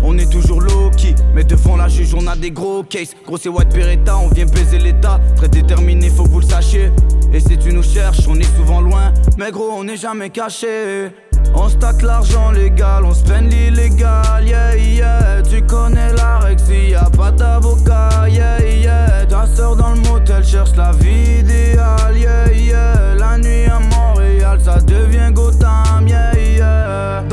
On 0.03 0.19
est 0.19 0.31
toujours 0.31 0.61
low-key, 0.61 1.15
mais 1.35 1.45
devant 1.45 1.77
la 1.77 1.89
juge, 1.89 2.15
on 2.15 2.27
a 2.27 2.37
des 2.37 2.51
gros 2.51 2.83
cases. 2.83 3.17
Gros, 3.25 3.39
c'est 3.39 3.49
White 3.49 3.73
Beretta, 3.73 4.19
on 4.19 4.29
vient 4.29 4.47
baiser 4.47 4.79
l'état. 4.79 5.21
Très 5.37 5.49
déterminé, 5.49 6.11
faut 6.11 6.25
que 6.25 6.29
vous 6.29 6.41
le 6.41 6.47
sachiez. 6.47 6.91
Et 7.33 7.41
si 7.41 7.57
tu 7.57 7.73
nous 7.73 7.83
cherches, 7.83 8.29
on 8.29 8.39
est 8.39 8.57
souvent 8.57 8.83
loin. 8.83 9.15
Mais 9.39 9.51
gros, 9.51 9.71
on 9.71 9.85
n'est 9.85 9.97
jamais 9.97 10.29
caché. 10.29 11.13
On 11.55 11.69
stack 11.69 12.03
l'argent 12.03 12.51
légal, 12.51 13.05
on 13.05 13.15
spend 13.15 13.51
l'illégal, 13.51 14.45
yeah, 14.45 14.77
yeah. 14.77 15.43
Tu 15.43 15.63
connais 15.63 16.13
la 16.13 16.41
s'il 16.57 16.91
y 16.91 16.95
a 16.95 17.09
pas 17.17 17.31
d'avocat, 17.31 18.29
yeah, 18.29 18.59
yeah. 18.61 19.27
Ta 19.27 19.47
soeur 19.47 19.77
dans 19.77 19.95
le 19.95 20.01
motel 20.01 20.45
cherche 20.45 20.75
la 20.77 20.93
vie 20.93 21.41
idéale, 21.41 22.17
yeah, 22.17 22.53
yeah. 22.53 23.15
La 23.19 23.39
nuit 23.39 23.67
à 23.67 23.79
Montréal, 23.79 24.59
ça 24.63 24.79
devient 24.81 25.31
Gotham, 25.33 25.72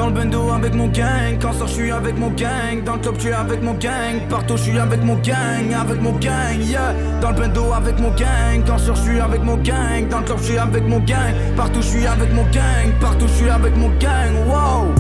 le 0.10 0.16
bendo 0.16 0.50
avec 0.50 0.74
mon 0.74 0.88
gang, 0.88 1.38
quand 1.40 1.54
ça 1.54 1.66
je 1.68 1.74
suis 1.74 1.92
avec 1.92 2.18
mon 2.18 2.30
gang. 2.30 2.84
Dans 2.86 2.94
le 2.94 3.00
club, 3.00 3.16
je 3.16 3.22
suis 3.22 3.34
avec 3.34 3.62
mon 3.62 3.74
gang. 3.74 4.20
Partout, 4.30 4.58
je 4.58 4.64
suis 4.64 4.80
avec 4.80 5.04
mon 5.04 5.16
gang, 5.16 5.74
avec 5.80 6.02
mon 6.02 6.12
gang, 6.14 6.60
yeah. 6.62 6.94
Dans 7.22 7.30
le 7.30 7.36
bendo 7.36 7.74
avec 7.74 8.00
mon 8.00 8.10
gang, 8.12 8.64
quand 8.66 8.78
ça 8.78 8.94
je 8.96 9.02
suis 9.02 9.20
avec 9.20 9.44
mon 9.44 9.58
gang. 9.58 10.08
Dans 10.10 10.20
le 10.20 10.26
club, 10.26 10.38
je 10.40 10.44
suis 10.44 10.58
avec 10.58 10.88
mon 10.88 11.00
gang. 11.00 11.34
Partout, 11.56 11.82
je 11.82 11.88
suis 11.88 12.08
avec 12.08 12.34
mon 12.34 12.44
gang. 12.44 12.92
Partout, 13.00 13.28
je 13.28 13.34
suis 13.34 13.50
avec 13.50 13.76
mon 13.78 13.90
gang, 14.00 14.34
wow. 14.48 14.94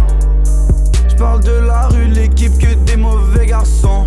J'parle 1.09 1.43
de 1.43 1.65
la 1.65 1.87
rue, 1.87 2.07
l'équipe 2.07 2.57
que 2.59 2.73
des 2.85 2.97
mauvais 2.97 3.47
garçons. 3.47 4.05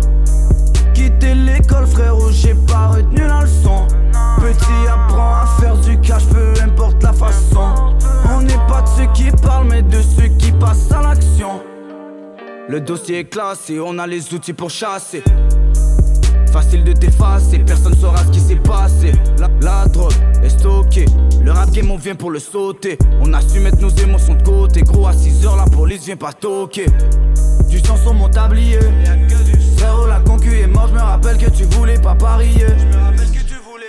Quitter 0.93 1.35
l'école, 1.35 1.87
frérot, 1.87 2.31
j'ai 2.31 2.55
pas 2.55 2.87
retenu 2.87 3.21
la 3.27 3.41
leçon. 3.41 3.87
Petit 4.39 4.87
apprend 4.87 5.35
à 5.35 5.45
faire 5.59 5.77
du 5.77 5.99
cash, 5.99 6.25
peu 6.25 6.53
importe 6.61 7.01
la 7.03 7.13
façon. 7.13 7.95
On 8.35 8.41
n'est 8.41 8.67
pas 8.67 8.81
de 8.81 8.87
ceux 8.87 9.13
qui 9.13 9.31
parlent, 9.41 9.67
mais 9.69 9.81
de 9.81 10.01
ceux 10.01 10.27
qui 10.37 10.51
passent 10.51 10.91
à 10.91 11.01
l'action. 11.01 11.61
Le 12.69 12.79
dossier 12.79 13.19
est 13.19 13.25
classé, 13.25 13.79
on 13.79 13.99
a 13.99 14.07
les 14.07 14.33
outils 14.33 14.53
pour 14.53 14.69
chasser. 14.69 15.23
Facile 16.51 16.83
de 16.83 16.93
t'effacer, 16.93 17.59
personne 17.59 17.95
saura 17.95 18.17
ce 18.17 18.31
qui 18.31 18.39
s'est 18.39 18.55
passé. 18.55 19.11
La, 19.61 19.87
drogue 19.87 20.13
est 20.43 20.49
stockée, 20.49 21.05
le 21.43 21.51
rap 21.51 21.71
game 21.71 21.89
on 21.91 21.97
vient 21.97 22.15
pour 22.15 22.31
le 22.31 22.39
sauter. 22.39 22.97
On 23.21 23.33
a 23.33 23.41
su 23.41 23.59
mettre 23.59 23.79
nos 23.79 23.89
émotions 23.89 24.35
de 24.35 24.43
côté, 24.43 24.81
gros 24.83 25.07
à 25.07 25.13
6 25.13 25.45
heures 25.45 25.57
la 25.57 25.65
police 25.65 26.05
vient 26.05 26.15
pas 26.15 26.31
toquer. 26.31 26.85
Du 27.69 27.79
sang 27.79 27.97
sur 27.97 28.13
mon 28.13 28.29
tablier. 28.29 28.79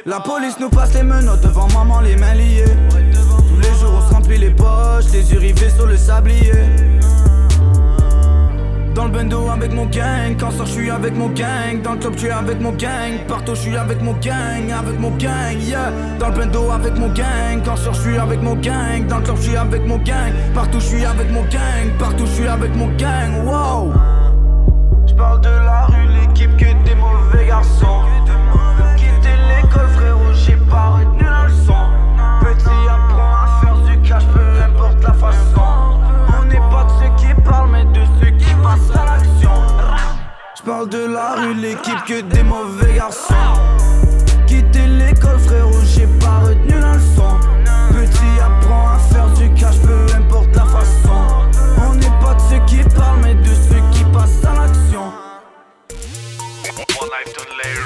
La 0.07 0.21
police 0.21 0.61
nous 0.61 0.69
passe 0.69 0.93
les 0.93 1.03
menottes 1.03 1.41
devant 1.41 1.67
maman 1.69 2.01
les 2.03 2.15
mains 2.17 2.35
liées. 2.35 2.65
Tous 2.91 3.57
les 3.57 3.75
jours 3.81 3.95
on 3.97 4.07
se 4.07 4.13
remplit 4.13 4.37
les 4.37 4.51
poches, 4.51 5.11
les 5.15 5.33
yeux 5.33 5.39
rivés 5.39 5.71
sur 5.71 5.87
le 5.87 5.97
sablier. 5.97 6.53
Dans 8.95 9.07
le 9.07 9.11
bendo 9.11 9.49
avec 9.49 9.73
mon 9.73 9.87
gang, 9.87 10.37
quand 10.39 10.51
ça 10.51 10.67
je 10.67 10.73
suis 10.73 10.91
avec 10.91 11.17
mon 11.17 11.29
gang 11.29 11.83
Dans 11.83 11.95
le 11.95 11.99
club 11.99 12.13
je 12.15 12.19
suis 12.21 12.31
avec 12.31 12.61
mon 12.61 12.71
gang, 12.73 13.27
partout 13.27 13.55
je 13.55 13.61
suis 13.61 13.77
avec 13.77 14.01
mon 14.03 14.13
gang, 14.13 14.71
avec 14.71 15.01
mon 15.01 15.11
gang, 15.11 15.59
yeah 15.59 15.91
Dans 16.21 16.29
le 16.29 16.35
bendo 16.35 16.71
avec 16.71 16.97
mon 16.97 17.09
gang, 17.09 17.61
quand 17.65 17.77
ça 17.77 17.91
je 17.93 18.01
suis 18.01 18.17
avec 18.19 18.41
mon 18.41 18.55
gang 18.55 19.05
Dans 19.09 19.19
le 19.19 19.25
club 19.25 19.37
je 19.39 19.43
suis 19.43 19.57
avec 19.57 19.85
mon 19.85 19.97
gang, 19.97 20.33
partout 20.55 20.79
je 20.79 20.87
suis 20.87 21.05
avec 21.05 21.33
mon 21.33 21.43
gang 21.43 21.91
Partout 21.99 22.27
je 22.27 22.31
suis 22.31 22.47
avec 22.47 22.77
mon 22.77 22.87
gang, 22.97 23.45
wow 23.45 23.93
J'parle 25.09 25.41
de 25.41 25.49
la 25.49 25.87
rue, 25.87 26.07
l'équipe 26.21 26.57
que 26.57 26.67
des 26.89 26.95
mauvais 26.95 27.47
garçons. 27.47 28.14
Parle 40.65 40.89
de 40.89 41.05
la 41.05 41.35
rue, 41.35 41.55
l'équipe 41.55 42.05
que 42.07 42.21
des 42.23 42.43
mauvais 42.43 42.95
garçons. 42.95 43.35
Quitter 44.47 44.87
l'école, 44.87 45.39
frérot, 45.41 45.83
j'ai 45.95 46.07
pas 46.21 46.39
retenu 46.39 46.81
la 46.81 46.95
leçon. 46.95 47.39
Petit 47.91 48.41
apprend 48.41 48.89
à 48.89 48.99
faire 48.99 49.29
du 49.35 49.53
cash, 49.55 49.77
peu 49.81 50.07
importe 50.17 50.55
la 50.55 50.65
façon. 50.65 51.51
On 51.87 51.95
n'est 51.95 52.19
pas 52.23 52.35
de 52.35 52.41
ceux 52.49 52.65
qui 52.67 52.83
parlent, 52.95 53.21
mais 53.23 53.35
de 53.35 53.55
ceux 53.55 53.83
qui 53.93 54.05
passent 54.13 54.45
à 54.45 54.55
l'action. 54.55 55.13
One 57.01 57.11
life 57.11 57.33
to 57.35 57.45
live, 57.63 57.85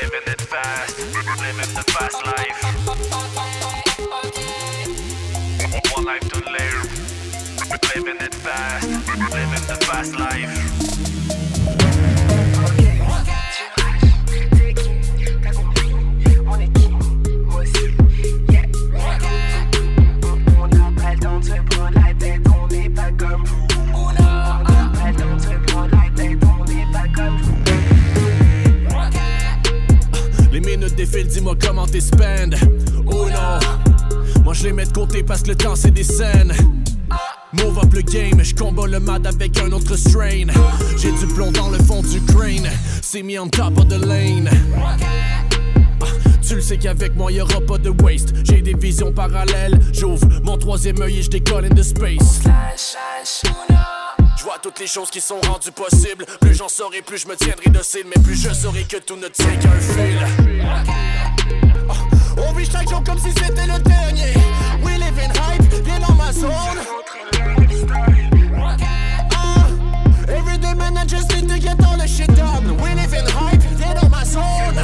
living 0.00 0.26
it 0.28 0.40
fast, 0.42 0.98
living 1.42 1.72
the 1.74 1.84
fast 1.90 2.24
life. 2.26 2.60
One 5.96 6.04
life 6.04 6.28
to 6.28 6.38
live, 6.38 6.80
living 7.94 8.20
it 8.20 8.34
fast, 8.34 8.88
living 9.32 9.66
the 9.66 9.84
fast 9.84 10.18
life. 10.18 10.75
Défilent, 30.96 31.26
dis-moi 31.28 31.54
comment 31.60 31.86
t'es 31.86 32.00
spend. 32.00 32.56
Oh 33.06 33.26
non, 33.28 34.42
moi 34.44 34.54
je 34.54 34.64
les 34.64 34.72
mets 34.72 34.86
de 34.86 34.92
côté 34.92 35.22
parce 35.22 35.42
que 35.42 35.48
le 35.48 35.56
temps 35.56 35.76
c'est 35.76 35.90
des 35.90 36.04
scènes. 36.04 36.54
Move 37.52 37.78
up 37.78 37.92
le 37.92 38.02
game, 38.02 38.42
je 38.42 38.54
combats 38.54 38.86
le 38.86 38.98
mad 38.98 39.26
avec 39.26 39.58
un 39.58 39.70
autre 39.72 39.96
strain. 39.96 40.46
J'ai 40.96 41.12
du 41.12 41.26
plomb 41.34 41.52
dans 41.52 41.68
le 41.68 41.78
fond 41.78 42.02
du 42.02 42.20
crane, 42.22 42.70
c'est 43.02 43.22
mis 43.22 43.38
on 43.38 43.48
top 43.48 43.78
of 43.78 43.88
the 43.88 44.04
lane. 44.06 44.48
Ah, 44.78 44.96
Tu 46.46 46.54
le 46.54 46.60
sais 46.60 46.78
qu'avec 46.78 47.14
moi 47.14 47.30
y 47.30 47.40
aura 47.40 47.60
pas 47.60 47.78
de 47.78 47.90
waste. 47.90 48.32
J'ai 48.44 48.62
des 48.62 48.74
visions 48.74 49.12
parallèles. 49.12 49.78
J'ouvre 49.92 50.26
mon 50.44 50.56
troisième 50.56 51.00
œil 51.02 51.18
et 51.18 51.22
je 51.22 51.30
décolle 51.30 51.66
into 51.66 51.82
space. 51.82 52.40
Vois 54.46 54.58
toutes 54.62 54.78
les 54.78 54.86
choses 54.86 55.10
qui 55.10 55.20
sont 55.20 55.40
rendues 55.40 55.72
possibles. 55.72 56.24
Plus 56.40 56.54
j'en 56.54 56.68
saurai, 56.68 57.02
plus 57.02 57.18
je 57.18 57.26
me 57.26 57.34
tiendrai 57.34 57.68
docile. 57.68 58.04
Mais 58.06 58.22
plus 58.22 58.40
je 58.40 58.54
saurai 58.54 58.84
que 58.84 58.98
tout 58.98 59.16
ne 59.16 59.26
tient 59.26 59.56
qu'un 59.56 59.80
fil. 59.80 60.24
Ah, 60.70 61.94
On 62.36 62.52
vit 62.52 62.70
chaque 62.70 62.88
jour 62.88 63.02
comme 63.02 63.18
si 63.18 63.32
c'était 63.32 63.66
le 63.66 63.80
dernier. 63.80 64.34
We 64.84 64.98
live 64.98 65.18
in 65.18 65.32
hype, 65.32 65.84
viens 65.84 65.98
dans 65.98 66.14
ma 66.14 66.32
zone. 66.32 66.78
Ah, 69.34 69.56
man, 70.76 70.96
I 70.96 71.04
just 71.08 71.34
need 71.34 71.48
to 71.48 71.58
get 71.58 71.84
all 71.84 71.98
the 71.98 72.06
shit 72.06 72.32
done. 72.36 72.76
We 72.80 72.94
live 72.94 73.14
in 73.14 73.26
hype, 73.26 73.64
viens 73.76 73.94
dans 74.00 74.08
ma 74.08 74.24
zone. 74.24 74.80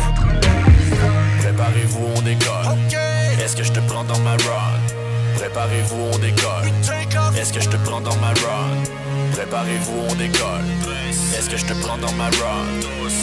Préparez-vous, 1.39 2.09
on 2.17 2.23
décolle. 2.23 2.79
Est-ce 3.41 3.55
que 3.55 3.63
je 3.63 3.71
te 3.71 3.79
prends 3.87 4.03
dans 4.03 4.19
ma 4.25 4.33
run? 4.33 4.81
Préparez-vous, 5.37 6.11
on 6.15 6.19
décolle. 6.19 6.73
Est-ce 7.39 7.53
que 7.53 7.61
je 7.61 7.69
te 7.69 7.77
prends 7.77 8.01
dans 8.01 8.17
ma 8.17 8.31
run? 8.31 8.72
Préparez-vous, 9.43 10.07
on 10.09 10.15
décolle. 10.15 10.71
Est-ce 11.37 11.51
que 11.51 11.57
je 11.57 11.65
te 11.65 11.73
prends 11.73 11.99
dans 11.99 12.13
ma 12.13 12.27
run? 12.27 12.31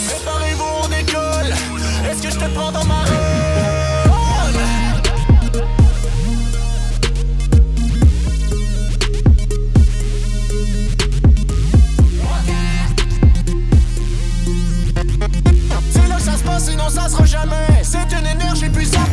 Préparez-vous, 0.09 0.65
on 0.83 0.87
décolle. 0.89 1.55
Est-ce 2.11 2.21
que 2.21 2.29
je 2.29 2.35
te 2.37 2.49
prends 2.53 2.73
dans 2.73 2.83
ma 2.83 2.95
run? 2.95 3.05
Sinon 16.59 16.89
ça 16.89 17.07
sera 17.07 17.23
jamais. 17.23 17.55
C'est 17.83 18.11
une 18.19 18.27
énergie 18.27 18.67
puissante 18.67 19.08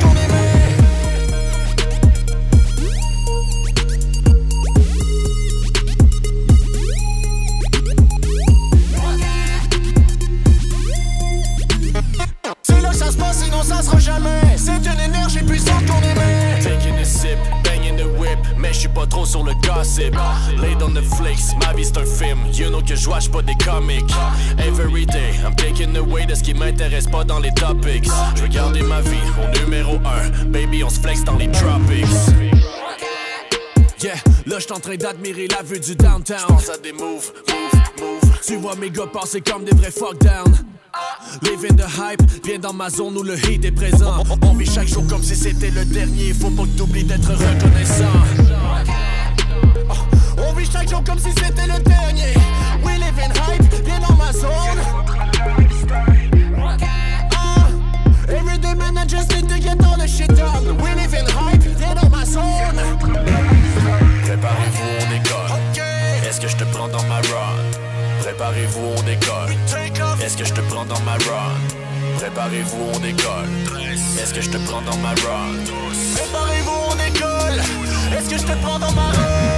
whip, 18.87 18.97
mais 18.97 19.03
je 19.03 19.03
suis 19.03 19.07
pas 19.07 19.07
trop 19.07 19.27
sur 19.27 19.43
le 19.43 19.53
gossip. 19.55 20.15
Laid 20.61 20.83
on 20.83 20.91
the 20.91 21.03
flakes, 21.03 21.57
ma 21.61 21.73
vie 21.73 21.85
c'est 21.85 21.99
un 21.99 22.05
film. 22.05 22.39
You 22.53 22.69
know 22.69 22.83
que 22.83 22.95
je 22.95 23.09
watch 23.09 23.29
pas 23.29 23.43
des 23.43 23.57
comics. 23.57 24.11
Every 24.59 25.07
day, 25.07 25.35
I'm 25.45 25.55
taking 25.55 25.97
away 25.97 26.27
de 26.27 26.35
ce 26.35 26.43
qui 26.43 26.55
m'intéresse 26.55 27.07
pas 27.07 27.25
dans 27.25 27.39
les 27.39 27.53
topics. 27.53 28.09
Je 28.37 28.43
veux 28.43 28.49
garder 28.49 28.83
ma 28.83 29.01
vie 29.01 29.17
au 29.43 29.59
numéro 29.61 29.97
1. 29.97 30.47
Baby, 30.47 30.85
on 30.85 30.91
se 30.91 31.01
flex 31.01 31.25
dans 31.25 31.37
les 31.37 31.51
tropics. 31.51 32.07
Yeah, 34.03 34.17
là 34.47 34.59
j'suis 34.59 34.73
en 34.73 34.81
train 34.81 34.97
d'admirer 34.97 35.49
la 35.49 35.63
vue 35.63 35.81
du 35.81 35.97
downtown. 35.97 36.39
J'pense 36.39 36.69
à 36.69 36.79
des 36.79 36.93
moves, 36.93 37.33
move, 37.49 37.83
move. 37.99 38.39
Tu 38.47 38.57
vois 38.57 38.77
mes 38.77 38.91
gars 38.91 39.07
passer 39.07 39.41
comme 39.41 39.65
des 39.65 39.75
vrais 39.75 39.91
fuck 39.91 40.19
down. 40.21 40.55
Living 41.43 41.77
the 41.77 41.87
hype, 41.87 42.23
viens 42.45 42.59
dans 42.59 42.73
ma 42.73 42.89
zone 42.91 43.17
où 43.17 43.23
le 43.23 43.37
hit 43.49 43.65
est 43.65 43.71
présent. 43.73 44.23
On 44.43 44.55
vit 44.55 44.67
chaque 44.67 44.89
jour 44.89 45.05
comme 45.09 45.23
si 45.23 45.37
c'était 45.37 45.71
le 45.71 45.85
dernier. 45.85 46.33
Faut 46.33 46.51
pas 46.51 46.63
que 46.65 46.79
t'oublies 46.79 47.05
d'être 47.05 47.31
reconnaissant. 47.31 48.05
Oh, 49.91 49.95
On 50.49 50.53
vit 50.55 50.69
chaque 50.71 50.89
jour 50.89 51.03
comme 51.05 51.19
si 51.19 51.31
c'était 51.33 51.67
le 51.67 51.79
dernier. 51.83 52.35
We 52.85 52.99
live 52.99 53.19
in 53.19 53.33
hype, 53.33 53.85
viens 53.85 54.01
dans 54.01 54.15
ma 54.15 54.33
zone. 54.33 54.51
Ah, 57.33 57.69
Everyday 58.29 58.75
man, 58.75 58.97
I 58.97 59.05
just 59.07 59.35
need 59.35 59.49
to 59.49 59.59
get 59.59 59.79
all 59.85 59.97
the 59.99 60.09
shit 60.09 60.29
done. 60.35 60.77
We 60.79 60.95
live 60.95 61.15
in 61.15 61.27
hype, 61.27 61.63
viens 61.63 61.95
dans 61.95 62.09
ma 62.09 62.25
zone. 62.25 62.81
Préparez-vous, 64.25 64.89
on 65.01 65.11
décolle. 65.11 65.61
Est-ce 66.29 66.41
que 66.41 66.49
je 66.49 66.57
te 66.57 66.65
prends 66.65 66.89
dans 66.89 67.03
ma 67.05 67.17
run? 67.17 67.86
Préparez-vous, 68.27 68.83
on 68.99 69.03
décolle. 69.03 69.55
Est-ce 70.21 70.37
que 70.37 70.45
je 70.45 70.53
te 70.53 70.61
prends 70.63 70.85
dans 70.85 70.99
ma 71.03 71.13
run? 71.13 71.55
Préparez-vous, 72.17 72.91
on 72.93 72.99
décolle. 72.99 73.47
Est-ce 74.21 74.35
que 74.35 74.41
je 74.41 74.51
te 74.51 74.57
prends 74.67 74.83
dans 74.83 74.97
ma 74.97 75.11
run? 75.11 75.55
Préparez-vous, 76.17 76.73
on 76.91 76.95
décolle. 76.97 77.63
Est-ce 78.19 78.29
que 78.29 78.37
je 78.37 78.43
te 78.43 78.59
prends 78.65 78.81
dans 78.81 78.91
ma 78.95 79.13
run? 79.13 79.56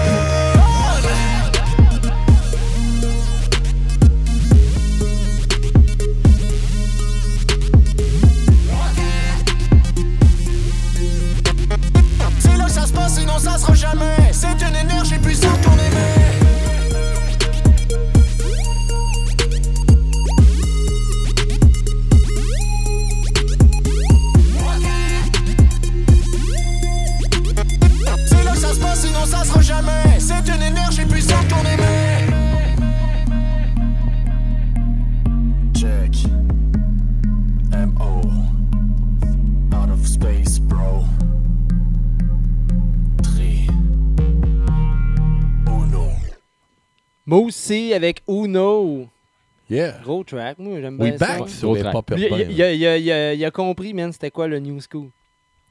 Yeah. 49.71 49.99
Gros 50.03 50.25
track, 50.25 50.59
moi 50.59 50.81
j'aime 50.81 50.99
We 50.99 51.11
bien 51.11 51.19
back 51.19 51.49
ça. 51.49 51.55
sur 51.59 51.75
les 51.75 51.83
pop 51.85 52.11
Lui, 52.11 52.25
urbains. 52.25 52.39
il, 52.49 52.53
il 52.53 52.63
a- 52.87 53.33
il 53.35 53.41
il 53.41 53.51
compris, 53.51 53.93
man, 53.93 54.13
c'était 54.13 54.31
quoi 54.31 54.47
le 54.49 54.59
New 54.61 54.79
School. 54.81 55.09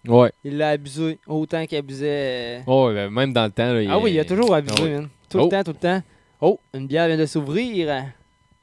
Ouais. 0.07 0.31
Il 0.43 0.57
l'a 0.57 0.69
abusé 0.69 1.19
autant 1.27 1.65
qu'il 1.65 1.77
abusait. 1.77 2.05
euh, 2.07 2.59
Oh, 2.67 2.91
ben, 2.93 3.09
même 3.09 3.33
dans 3.33 3.45
le 3.45 3.51
temps. 3.51 3.73
Là, 3.73 3.81
Ah 3.89 3.99
oui, 3.99 4.13
il 4.13 4.19
a 4.19 4.25
toujours 4.25 4.53
abusé, 4.53 4.75
Ah 4.79 4.83
oui. 4.83 4.89
man. 4.91 5.07
Tout 5.29 5.39
Oh. 5.39 5.43
le 5.45 5.49
temps, 5.49 5.63
tout 5.63 5.71
le 5.71 5.77
temps. 5.77 6.01
Oh, 6.39 6.59
une 6.73 6.87
bière 6.87 7.07
vient 7.07 7.17
de 7.17 7.25
s'ouvrir. 7.25 7.89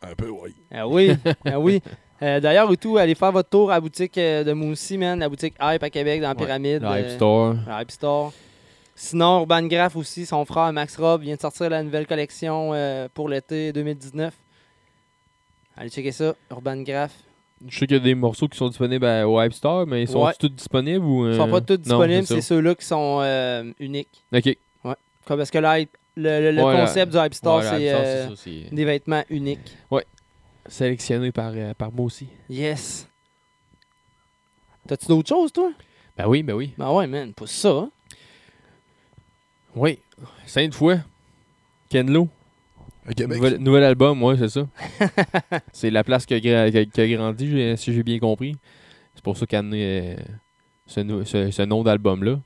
Un 0.01 0.14
peu, 0.16 0.28
oui. 0.30 0.55
Ah 0.72 0.87
oui, 0.87 1.11
ah 1.45 1.59
oui. 1.59 1.82
Euh, 2.22 2.39
D'ailleurs, 2.41 2.72
et 2.72 2.76
tout, 2.76 2.97
allez 2.97 3.14
faire 3.16 3.32
votre 3.32 3.49
tour 3.51 3.70
à 3.70 3.74
la 3.74 3.80
boutique 3.80 4.16
euh, 4.16 4.45
de 4.45 4.53
Moussi, 4.53 4.97
man. 4.97 5.18
La 5.18 5.28
boutique 5.28 5.55
Hype 5.61 5.82
à 5.82 5.91
Québec, 5.91 6.20
dans 6.22 6.28
la 6.28 6.35
Ouais, 6.35 6.45
Pyramide. 6.45 6.82
Hype 6.82 7.07
euh, 7.07 7.14
Store. 7.16 7.57
Hype 7.68 7.91
Store. 7.91 8.32
Sinon, 8.95 9.41
Urban 9.41 9.62
Graph 9.66 9.97
aussi, 9.97 10.24
son 10.24 10.45
frère 10.45 10.72
Max 10.72 10.97
Rob 10.97 11.22
vient 11.22 11.35
de 11.35 11.41
sortir 11.41 11.68
la 11.68 11.82
nouvelle 11.82 12.07
collection 12.07 12.70
euh, 12.72 13.09
pour 13.12 13.28
l'été 13.28 13.72
2019. 13.72 14.32
Allez 15.77 15.91
checker 15.91 16.12
ça, 16.12 16.35
Urban 16.51 16.83
Graph. 16.83 17.12
Je 17.66 17.79
sais 17.79 17.87
qu'il 17.87 17.97
y 17.97 18.01
a 18.01 18.03
des 18.03 18.14
morceaux 18.14 18.47
qui 18.49 18.59
sont 18.59 18.68
disponibles 18.68 19.07
à- 19.07 19.27
au 19.29 19.41
Hype 19.41 19.53
Store, 19.55 19.87
mais 19.87 20.03
ils 20.03 20.09
sont 20.09 20.25
Ouais. 20.25 20.33
tous 20.39 20.49
disponibles 20.49 21.05
ou. 21.05 21.29
Ils 21.29 21.37
sont 21.37 21.49
euh, 21.49 21.51
pas 21.51 21.61
tous 21.61 21.77
disponibles, 21.79 22.27
c'est 22.27 22.41
ceux-là 22.41 22.75
qui 22.75 22.85
sont 22.85 23.20
euh, 23.22 23.72
uniques. 23.81 24.25
Ok. 24.33 24.45
Ouais. 24.85 24.95
Comme 25.25 25.39
parce 25.39 25.51
que 25.51 25.59
le, 25.59 25.87
le, 26.16 26.41
le- 26.41 26.51
le 26.53 26.62
Ouais, 26.62 26.75
la- 26.75 26.81
concept 26.87 27.12
du 27.12 27.18
Hype 27.18 27.35
Store, 27.35 27.59
ouais, 27.59 27.68
c'est 27.68 27.93
euh, 27.95 28.37
c'est 28.37 28.68
des 28.75 28.85
vêtements 28.85 29.25
uniques. 29.31 29.77
Ouais. 29.91 30.05
sélectionné 30.66 31.31
par, 31.33 31.53
euh, 31.55 31.75
par 31.75 31.91
moi 31.93 32.07
aussi. 32.07 32.27
Yes. 32.49 33.09
T'as-tu 34.87 35.07
d'autres 35.07 35.29
choses, 35.29 35.53
toi? 35.53 35.70
Ben 36.16 36.27
oui, 36.29 36.43
ben 36.43 36.55
oui. 36.55 36.72
Ben 36.77 36.91
ouais, 36.93 37.07
man, 37.07 37.33
pas 37.33 37.47
ça. 37.47 37.70
hein? 37.70 37.91
Oui. 39.75 39.99
Sainte 40.47 40.75
fois. 40.75 40.99
Kenlo. 41.89 42.29
Nouvel, 43.19 43.59
nouvel 43.59 43.85
album, 43.85 44.23
ouais, 44.23 44.37
c'est 44.39 44.49
ça. 44.49 44.67
c'est 45.73 45.91
la 45.91 46.03
place 46.05 46.25
qui 46.25 46.35
a, 46.35 46.39
gra- 46.39 46.71
qui 46.71 46.79
a- 46.79 46.85
qui 46.87 47.01
a 47.01 47.09
grandi, 47.17 47.77
si 47.77 47.93
j'ai 47.93 48.03
bien 48.03 48.19
compris. 48.19 48.57
C'est 49.15 49.23
pour 49.23 49.37
ça 49.37 49.45
qu'il 49.47 49.57
a 49.57 49.59
amené 49.59 49.83
euh, 49.83 50.17
ce, 50.87 51.01
nou- 51.01 51.25
ce- 51.25 51.51
ce 51.51 51.63
nom 51.63 51.83
d'album-là. 51.83 52.41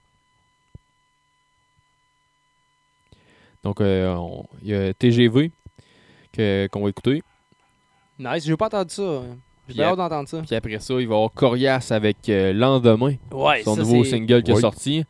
Donc, 3.63 3.81
euh, 3.81 4.17
il 4.63 4.69
y 4.69 4.75
a 4.75 4.95
TGV 4.95 5.51
que- 6.33 6.69
qu'on 6.71 6.83
va 6.83 6.91
écouter. 6.91 7.23
Nice, 8.19 8.45
j'ai 8.45 8.57
pas 8.57 8.67
entendu 8.67 8.95
ça. 8.95 9.23
J'ai 9.69 9.83
hâte 9.83 9.97
d'entendre 9.97 10.29
ça. 10.29 10.41
Puis 10.43 10.55
après 10.55 10.79
ça, 10.79 10.95
il 10.95 11.07
va 11.07 11.15
y 11.15 11.17
avoir 11.17 11.33
Corias 11.33 11.89
avec 11.91 12.29
euh, 12.29 12.53
Lendemain. 12.53 13.15
Ouais, 13.31 13.63
son 13.63 13.75
ça, 13.77 13.83
nouveau 13.83 14.03
single 14.05 14.43
qui 14.43 14.53
Oui. 14.53 14.59
est 14.59 14.61
sorti. 14.61 15.05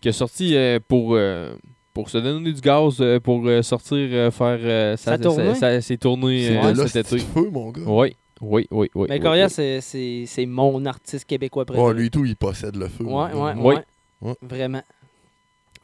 Qui 0.00 0.08
est 0.08 0.12
sorti 0.12 0.56
euh, 0.56 0.80
pour, 0.88 1.14
euh, 1.14 1.54
pour 1.94 2.08
se 2.08 2.18
donner 2.18 2.52
du 2.52 2.60
gaz, 2.60 2.96
euh, 3.00 3.18
pour 3.20 3.42
euh, 3.46 3.62
sortir, 3.62 3.96
euh, 4.12 4.30
faire 4.30 4.58
euh, 4.62 4.96
Sa 4.96 5.18
tournée? 5.18 5.54
sa- 5.54 5.80
ses 5.80 5.98
tournées 5.98 6.46
C'est 6.46 6.58
euh, 6.58 6.72
de 6.72 6.78
là, 6.78 6.86
cet 6.88 7.06
c'est 7.06 7.16
été. 7.16 7.24
feu, 7.26 7.48
mon 7.50 7.70
gars. 7.70 7.82
Oui, 7.86 8.16
oui, 8.40 8.66
oui, 8.70 8.90
oui. 8.94 9.06
Mais 9.08 9.16
oui, 9.16 9.20
Coria, 9.20 9.46
oui. 9.58 9.80
c'est- 9.82 10.46
mon 10.46 10.84
artiste 10.86 11.24
québécois 11.26 11.62
Ouais, 11.68 11.74
préféré. 11.74 11.94
lui 11.94 12.10
tout, 12.10 12.24
il 12.24 12.36
possède 12.36 12.76
le 12.76 12.88
feu. 12.88 13.04
Ouais, 13.04 13.32
ouais, 13.32 13.52
Oui. 13.56 13.74
ouais. 13.74 13.84
Ouais. 14.22 14.34
Vraiment. 14.42 14.82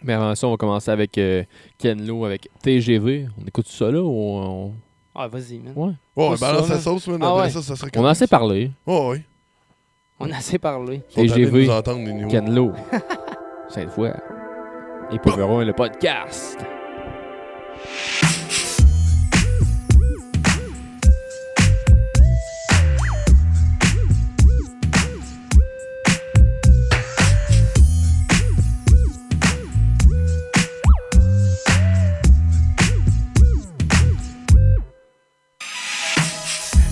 Mais 0.03 0.13
avant 0.13 0.35
ça, 0.35 0.47
on 0.47 0.51
va 0.53 0.57
commencer 0.59 0.91
avec 0.91 1.17
euh, 1.19 1.43
Ken 1.79 2.07
Lo 2.07 2.25
avec 2.27 2.49
TGV. 2.63 3.27
On 3.43 3.47
écoute 3.47 3.67
ça 3.67 3.91
là 3.91 4.03
ou 4.03 4.09
on... 4.11 4.75
Ah, 5.15 5.27
vas-y, 5.27 5.59
man. 5.59 5.73
Ouais. 5.75 5.93
Ouais, 6.15 6.37
balance 6.39 6.67
ça, 6.69 6.75
la 6.75 6.81
sauce, 6.81 7.09
man. 7.09 7.19
Ah 7.23 7.31
Après 7.31 7.43
ouais. 7.45 7.51
ça, 7.51 7.63
ça 7.63 7.75
serait 7.77 7.91
On 7.97 8.05
a 8.05 8.11
assez 8.11 8.27
parlé. 8.27 8.71
Ouais, 8.87 9.09
ouais. 9.09 9.25
On 10.21 10.31
a 10.31 10.37
assez 10.37 10.59
parlé. 10.59 11.01
Ils 11.17 11.31
sont 11.31 11.35
tannés 11.35 11.47
de 11.47 11.51
TGV. 11.51 12.29
Ken 12.29 12.55
Lo. 12.55 12.73
Cette 13.71 13.91
fois. 13.91 14.15
Et 15.13 15.19
Pomeroy, 15.19 15.65
le 15.65 15.73
podcast. 15.73 16.59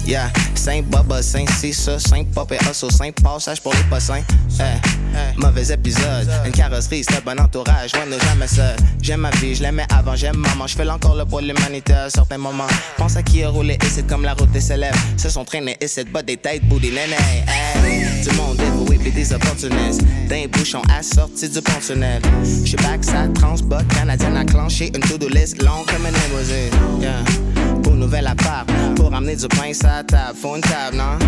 Yeah, 0.07 0.31
Saint 0.65 0.81
Baba, 0.89 1.23
Saint 1.23 1.45
Cissa, 1.61 1.99
Saint 1.99 2.25
Pop 2.35 2.51
et 2.51 2.57
Hustle, 2.57 2.91
Saint 2.91 3.11
Passage 3.23 3.61
pour 3.61 3.75
les 3.75 3.83
pas 3.91 4.01
saints. 4.01 4.23
Eh, 4.59 5.39
mauvais 5.39 5.71
épisode, 5.71 6.27
une 6.47 6.53
carrosserie, 6.53 7.05
c'est 7.07 7.17
un 7.17 7.21
bon 7.21 7.39
entourage, 7.39 7.93
on 8.03 8.09
n'est 8.09 8.19
jamais 8.19 8.47
seul. 8.47 8.75
J'aime 9.03 9.21
ma 9.21 9.31
vie, 9.33 9.55
je 9.55 9.62
l'aimais 9.62 9.85
avant, 9.95 10.17
j'aime 10.17 10.39
maman, 10.39 10.67
je 10.67 10.75
fais 10.75 10.89
encore 10.89 11.17
le 11.17 11.27
pour 11.27 11.43
l'humanité 11.43 11.93
à 11.93 12.09
certains 12.09 12.39
moments. 12.39 12.67
Pense 12.97 13.15
à 13.15 13.23
qui 13.23 13.45
a 13.45 13.51
roulé 13.51 13.75
et 13.75 13.87
c'est 13.91 14.07
comme 14.07 14.23
la 14.23 14.33
route 14.33 14.51
des 14.53 14.62
célèbres. 14.62 14.97
Se 15.19 15.29
sont 15.29 15.45
traînés 15.45 15.77
et 15.83 15.87
cette 15.87 16.11
botte 16.11 16.25
des 16.25 16.39
têtes, 16.39 16.67
bout 16.67 16.81
des 16.81 16.89
nénés. 16.89 17.45
Hey, 17.47 18.23
du 18.23 18.35
monde 18.35 18.57
dévoué 18.57 18.97
pis 18.97 19.11
des 19.11 19.35
opportunistes. 19.35 20.01
D'un 20.31 20.47
bouchon 20.51 20.81
assorti 20.99 21.47
du 21.51 21.61
pont 21.61 21.73
tunnel. 21.87 22.23
J'suis 22.65 22.77
back, 22.77 23.05
ça 23.05 23.29
transbot, 23.35 23.85
canadienne 23.95 24.39
enclenché, 24.39 24.91
une 24.95 25.03
to-do 25.03 25.29
list 25.29 25.62
longue 25.62 25.85
comme 25.85 26.07
une 26.07 26.15
limousine. 26.15 27.03
Yeah. 27.03 27.53
Pour 27.85 27.95
nouvelle 27.95 28.26
appart, 28.26 28.66
pour 28.97 29.14
amener 29.14 29.37
du 29.37 29.43
sur 29.43 29.51
la 29.85 30.03
table, 30.03 30.37
faut 30.41 30.57
une 30.57 30.62
table, 30.62 30.97
non? 30.97 31.18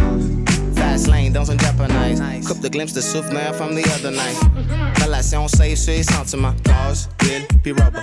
Fast 0.75 1.07
lane 1.07 1.33
dans 1.33 1.51
un 1.51 1.57
japonais. 1.57 2.17
Coupe 2.47 2.61
de 2.61 2.69
glimpses 2.69 2.93
de 2.93 3.01
souvenirs 3.01 3.55
from 3.55 3.75
the 3.75 3.87
other 3.95 4.11
night. 4.11 4.37
Relation 5.03 5.47
safe 5.49 5.79
sur 5.79 5.93
les 5.93 6.03
sentiments. 6.03 6.55
Gaz, 6.65 7.09
huile, 7.23 7.47
puis 7.63 7.73
rubber. 7.73 8.01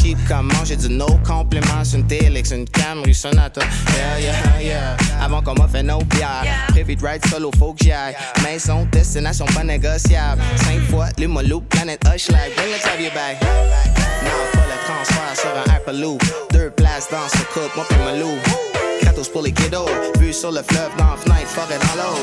Cheap 0.00 0.18
comme 0.28 0.52
manger 0.52 0.76
du 0.76 0.88
no 0.88 1.06
complément 1.26 1.84
sur 1.84 1.98
une 1.98 2.06
Télix, 2.06 2.50
une 2.50 2.66
Camry 2.68 3.14
Sonata. 3.14 3.60
Yeah, 3.60 4.20
yeah, 4.20 4.62
yeah. 4.62 4.96
Avant 5.20 5.42
qu'on 5.42 5.54
m'offre 5.54 5.80
nos 5.82 6.02
bières. 6.04 6.44
Prévu 6.68 6.96
de 6.96 7.06
ride 7.06 7.26
solo, 7.26 7.50
faut 7.58 7.72
que 7.74 7.84
j'y 7.84 7.92
aille. 7.92 8.14
Maison, 8.44 8.86
destination 8.92 9.46
pas 9.46 9.64
négociable. 9.64 10.40
Cinq 10.56 10.80
fois, 10.90 11.08
les 11.18 11.26
molou, 11.26 11.60
planète 11.62 12.02
Hushlag. 12.04 12.54
Bring 12.56 12.70
le 12.70 12.78
Xavier 12.78 13.10
back. 13.10 13.42
Non, 13.42 14.51
transfert 15.02 15.36
sur 15.36 15.50
un 15.50 15.76
Hyperloop. 15.76 16.22
Deux 16.52 16.70
places 16.70 17.08
dans 17.10 17.28
ce 17.28 17.42
couple, 17.52 17.70
moi 17.76 17.84
puis 17.88 17.98
ma 18.04 18.16
loup. 18.16 18.38
Kratos 19.00 19.28
pour 19.28 19.42
les 19.42 19.52
kiddos. 19.52 19.86
Vue 20.18 20.32
sur 20.32 20.50
le 20.50 20.62
fleuve, 20.62 20.90
dans 20.98 21.10
la 21.10 21.16
fenêtre, 21.16 21.48
forêt 21.48 21.78
dans 21.78 22.02
l'eau. 22.02 22.18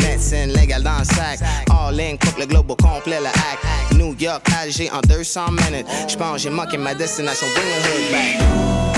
Médecine 0.00 0.52
légale 0.52 0.82
dans 0.82 0.98
le 0.98 1.04
sac. 1.04 1.40
All 1.70 2.00
in, 2.00 2.16
coupe 2.16 2.38
le 2.38 2.46
globe 2.46 2.70
au 2.70 2.76
complet, 2.76 3.20
le 3.20 3.26
hack. 3.26 3.94
New 3.94 4.14
York, 4.18 4.42
Alger 4.60 4.90
en 4.92 5.00
200 5.00 5.52
minutes. 5.52 5.86
J'pense 6.08 6.42
j'ai 6.42 6.50
manqué 6.50 6.76
ma 6.76 6.94
destination, 6.94 7.46
bring 7.54 7.66
the 7.66 7.86
hood 7.86 8.12
back. 8.12 8.95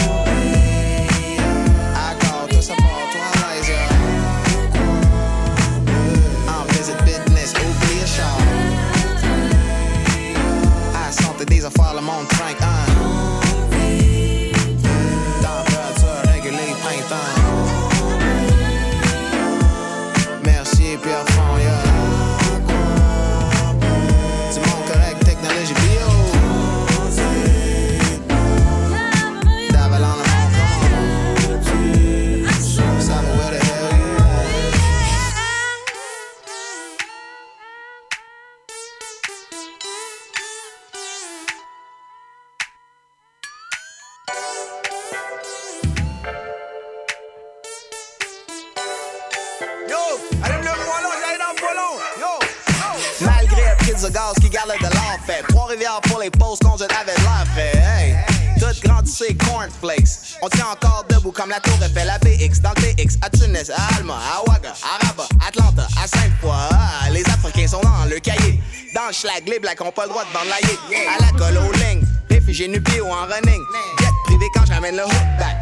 Encore 60.70 61.04
debout 61.08 61.32
comme 61.32 61.50
la 61.50 61.60
tour 61.60 61.74
Eiffel, 61.82 62.06
la 62.06 62.18
BX, 62.18 62.60
dans 62.60 62.70
le 62.70 62.82
TX, 62.82 63.18
à 63.22 63.30
Tunis, 63.30 63.70
à 63.70 63.96
Alma, 63.96 64.14
à 64.14 64.42
Ouaga, 64.48 64.74
à 64.82 65.06
Rabat, 65.06 65.28
Atlanta, 65.46 65.86
à 65.96 66.06
Sainte-Foy. 66.06 66.50
Ah, 66.52 67.10
les 67.10 67.24
Africains 67.26 67.66
sont 67.66 67.80
dans 67.80 68.04
le 68.08 68.18
cahier. 68.18 68.60
Dans 68.94 69.06
le 69.06 69.12
schlag, 69.12 69.48
les 69.48 69.58
blacks 69.58 69.80
ont 69.80 69.92
pas 69.92 70.04
le 70.04 70.10
droit 70.10 70.24
de 70.24 70.66
yé. 70.66 71.06
À 71.06 71.24
la 71.24 71.38
colle 71.38 71.58
aux 71.58 71.72
lignes, 71.72 72.04
réfugiés 72.30 72.68
nu 72.68 72.80
pieds 72.80 73.00
ou 73.00 73.06
en 73.06 73.26
running. 73.26 73.62
Jet 73.98 74.12
privé 74.24 74.46
quand 74.54 74.66
je 74.66 74.72
ramène 74.72 74.96
le 74.96 75.04
hook 75.04 75.12
back. 75.38 75.56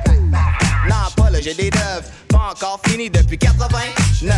Non, 0.88 1.11
pas 1.16 1.30
là, 1.30 1.40
j'ai 1.40 1.54
des 1.54 1.70
deuves. 1.70 2.04
Pas 2.28 2.50
encore 2.52 2.80
fini 2.86 3.11
depuis 3.11 3.38
89. 3.38 4.34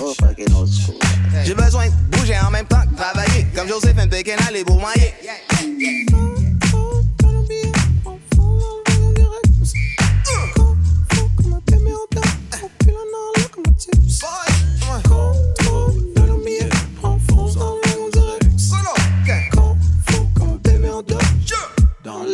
Oh, 0.00 0.14
fucking 0.20 0.52
old 0.54 0.68
school. 0.68 0.96
J'ai 1.44 1.54
besoin 1.54 1.86
de 1.86 2.16
bouger 2.16 2.38
en 2.44 2.50
même 2.50 2.66
temps 2.66 2.82
que 2.90 2.96
travailler. 2.96 3.46
Comme 3.54 3.68
Joséphine 3.68 4.08
Pékin, 4.08 4.36
aller 4.48 4.64
pour 4.64 4.80
mailler. 4.80 5.14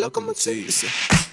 Dans 0.09 0.21
la 0.21 0.27
locomotive. 0.27 0.71
Dans 0.71 1.28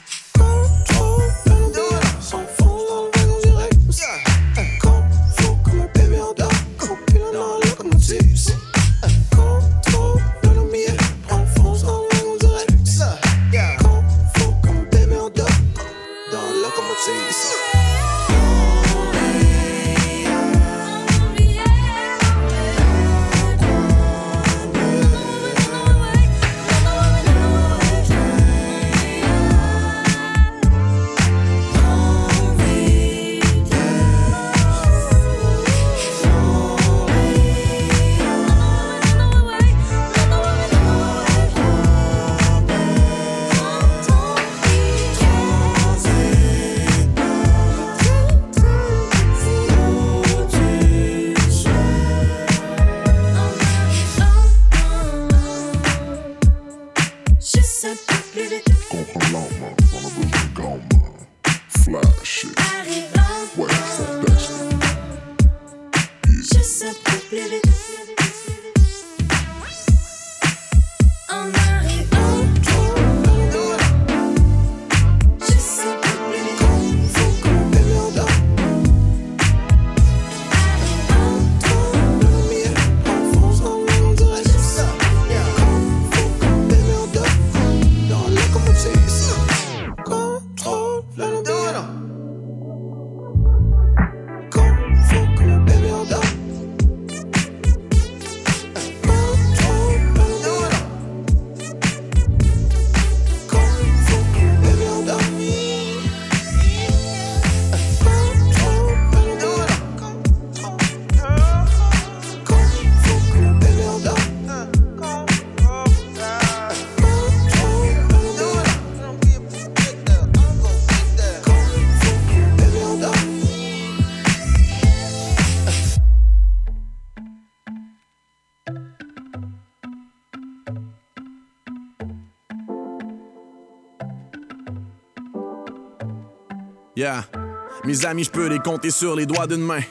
Mes 137.83 138.05
amis, 138.05 138.23
je 138.23 138.31
peux 138.31 138.47
les 138.47 138.59
compter 138.59 138.89
sur 138.89 139.15
les 139.15 139.25
doigts 139.25 139.47
d'une 139.47 139.61
main. 139.61 139.81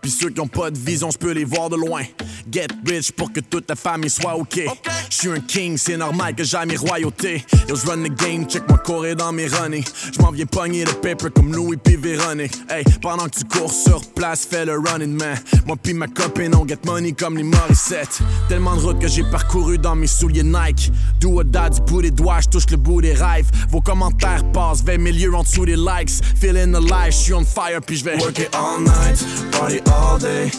Puis 0.00 0.10
ceux 0.10 0.30
qui 0.30 0.40
ont 0.40 0.48
pas 0.48 0.70
de 0.70 0.78
vision, 0.78 1.10
je 1.10 1.18
peux 1.18 1.32
les 1.32 1.44
voir 1.44 1.68
de 1.68 1.76
loin. 1.76 2.02
Get 2.50 2.68
rich 2.86 3.12
pour 3.12 3.32
que 3.32 3.40
toute 3.40 3.68
la 3.68 3.76
famille 3.76 4.10
soit 4.10 4.34
ok. 4.34 4.62
Je 5.10 5.16
suis 5.16 5.30
un 5.30 5.40
king, 5.40 5.76
c'est 5.76 5.96
normal 5.96 6.34
que 6.34 6.44
j'aille 6.44 6.66
mes 6.66 6.76
royautés. 6.76 7.44
Yo, 7.68 7.76
je 7.76 7.86
run 7.86 8.02
the 8.02 8.14
game, 8.14 8.46
check 8.46 8.62
moi 8.68 8.78
courir 8.78 9.16
dans 9.16 9.32
mes 9.32 9.46
running. 9.46 9.84
Je 10.12 10.22
m'en 10.22 10.30
viens 10.30 10.46
pogner 10.46 10.84
le 10.84 10.92
paper 10.92 11.30
comme 11.34 11.54
Louis 11.54 11.76
P. 11.76 11.96
Véronique. 11.96 12.52
Hey, 12.68 12.84
pendant 13.00 13.24
que 13.24 13.38
tu 13.38 13.44
cours 13.44 13.72
sur 13.72 14.00
place, 14.14 14.46
fais 14.48 14.64
le 14.64 14.78
running 14.78 15.16
man. 15.16 15.36
Moi 15.66 15.76
pis 15.82 15.94
ma 15.94 16.06
copine, 16.06 16.54
on 16.54 16.66
get 16.66 16.78
money 16.84 17.12
comme 17.12 17.36
les 17.36 17.42
Morissette. 17.42 18.20
Tellement 18.48 18.76
de 18.76 18.80
routes 18.80 19.00
que 19.00 19.08
j'ai 19.08 19.24
parcouru 19.24 19.78
dans 19.78 19.94
mes 19.94 20.06
souliers 20.06 20.42
Nike. 20.42 20.92
Do 21.20 21.38
or 21.38 21.44
die 21.44 21.70
du 21.70 21.80
bout 21.82 22.02
des 22.02 22.10
doigts, 22.10 22.40
je 22.40 22.48
touche 22.48 22.70
le 22.70 22.76
bout 22.76 23.00
des 23.00 23.14
rêves. 23.14 23.50
Vos 23.70 23.80
commentaires 23.80 24.44
passent 24.52 24.82
vers 24.82 24.98
milieu 24.98 25.34
en 25.34 25.42
dessous 25.42 25.66
des 25.66 25.76
likes. 25.76 26.22
Feeling 26.40 26.74
alive, 26.74 27.12
je 27.12 27.16
suis 27.16 27.34
on 27.34 27.44
fire 27.44 27.80
puis 27.84 27.96
je 27.96 28.04
vais 28.04 28.16
work 28.18 28.38
it 28.38 28.50
all 28.54 28.80
night, 28.80 29.24
party 29.52 29.80
all 29.86 30.18
day. 30.20 30.50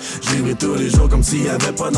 Tous 0.59 0.75
les 0.75 0.89
jours 0.89 1.07
comme 1.07 1.23
s'il 1.23 1.43
y 1.43 1.49
avait 1.49 1.71
pas. 1.71 1.89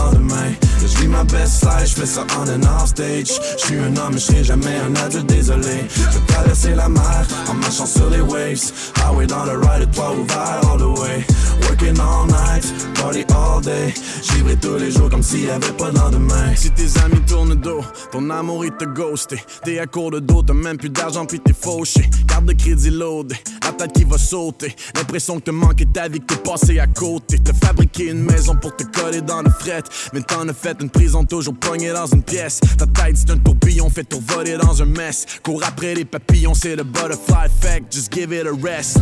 Je 0.81 0.97
vis 0.99 1.07
ma 1.07 1.23
best 1.23 1.63
life, 1.63 2.03
ça 2.05 2.25
on. 2.49 2.71
Je 3.01 3.65
suis 3.65 3.77
un 3.77 3.95
homme, 3.97 4.13
je 4.13 4.19
serai 4.19 4.43
jamais 4.43 4.75
un 4.77 4.95
adulte, 4.95 5.25
désolé. 5.27 5.85
Je 5.89 6.33
traverser 6.33 6.75
la 6.75 6.89
mer 6.89 7.25
en 7.49 7.53
marchant 7.55 7.85
sur 7.85 8.09
les 8.09 8.21
waves. 8.21 8.71
Highway 8.95 9.27
dans 9.27 9.45
le 9.45 9.57
ride, 9.57 9.91
toit 9.91 10.13
ouvert 10.13 10.61
all 10.71 10.77
the 10.77 10.99
way. 10.99 11.25
Working 11.61 11.99
all 11.99 12.27
night, 12.27 12.65
party 12.95 13.25
all 13.33 13.61
day. 13.61 13.93
Je 14.23 14.33
vivrai 14.33 14.55
tous 14.57 14.77
les 14.77 14.91
jours 14.91 15.09
comme 15.09 15.23
s'il 15.23 15.45
y 15.45 15.49
avait 15.49 15.71
pas 15.73 15.91
de 15.91 15.97
lendemain. 15.97 16.55
Si 16.55 16.69
tes 16.71 16.99
amis 17.03 17.21
tournent 17.27 17.55
dos, 17.55 17.81
ton 18.11 18.29
amour 18.29 18.65
il 18.65 18.71
te 18.71 18.85
ghosté. 18.85 19.41
T'es 19.63 19.79
à 19.79 19.87
court 19.87 20.11
de 20.11 20.19
dos, 20.19 20.43
t'as 20.43 20.53
même 20.53 20.77
plus 20.77 20.89
d'argent 20.89 21.25
puis 21.25 21.39
t'es 21.39 21.53
fauché. 21.53 22.09
Carte 22.27 22.45
de 22.45 22.53
crédit 22.53 22.89
loadé, 22.89 23.35
la 23.63 23.71
tête 23.71 23.93
qui 23.93 24.03
va 24.03 24.17
sauter. 24.17 24.75
L'impression 24.95 25.39
que 25.39 25.45
te 25.45 25.51
manquer 25.51 25.85
ta 25.85 26.07
vie, 26.07 26.19
que 26.19 26.33
t'es 26.33 26.41
passé 26.41 26.79
à 26.79 26.87
côté. 26.87 27.39
T'as 27.39 27.53
fabriqué 27.53 28.09
une 28.09 28.23
maison 28.23 28.55
pour 28.55 28.75
te 28.75 28.83
coller 28.83 29.21
dans 29.21 29.41
le 29.41 29.49
fret. 29.49 29.83
Mais 30.13 30.21
t'en 30.21 30.47
as 30.47 30.53
fait 30.53 30.77
une 30.81 30.89
prison 30.89 31.23
toujours 31.23 31.55
pognée 31.55 31.93
dans 31.93 32.07
une 32.07 32.23
Ta 32.31 32.85
tête 32.85 33.17
c'est 33.17 33.29
un 33.31 33.37
tourbillon 33.37 33.89
fait 33.89 34.05
tout 34.05 34.23
voler 34.25 34.55
dans 34.55 34.81
un 34.81 34.85
mess. 34.85 35.25
Cours 35.43 35.61
après 35.67 35.95
les 35.95 36.05
papillons, 36.05 36.53
c'est 36.53 36.77
le 36.77 36.83
butterfly 36.83 37.47
effect. 37.47 37.93
Just 37.93 38.13
give 38.13 38.31
it 38.31 38.47
a 38.47 38.53
rest. 38.53 38.99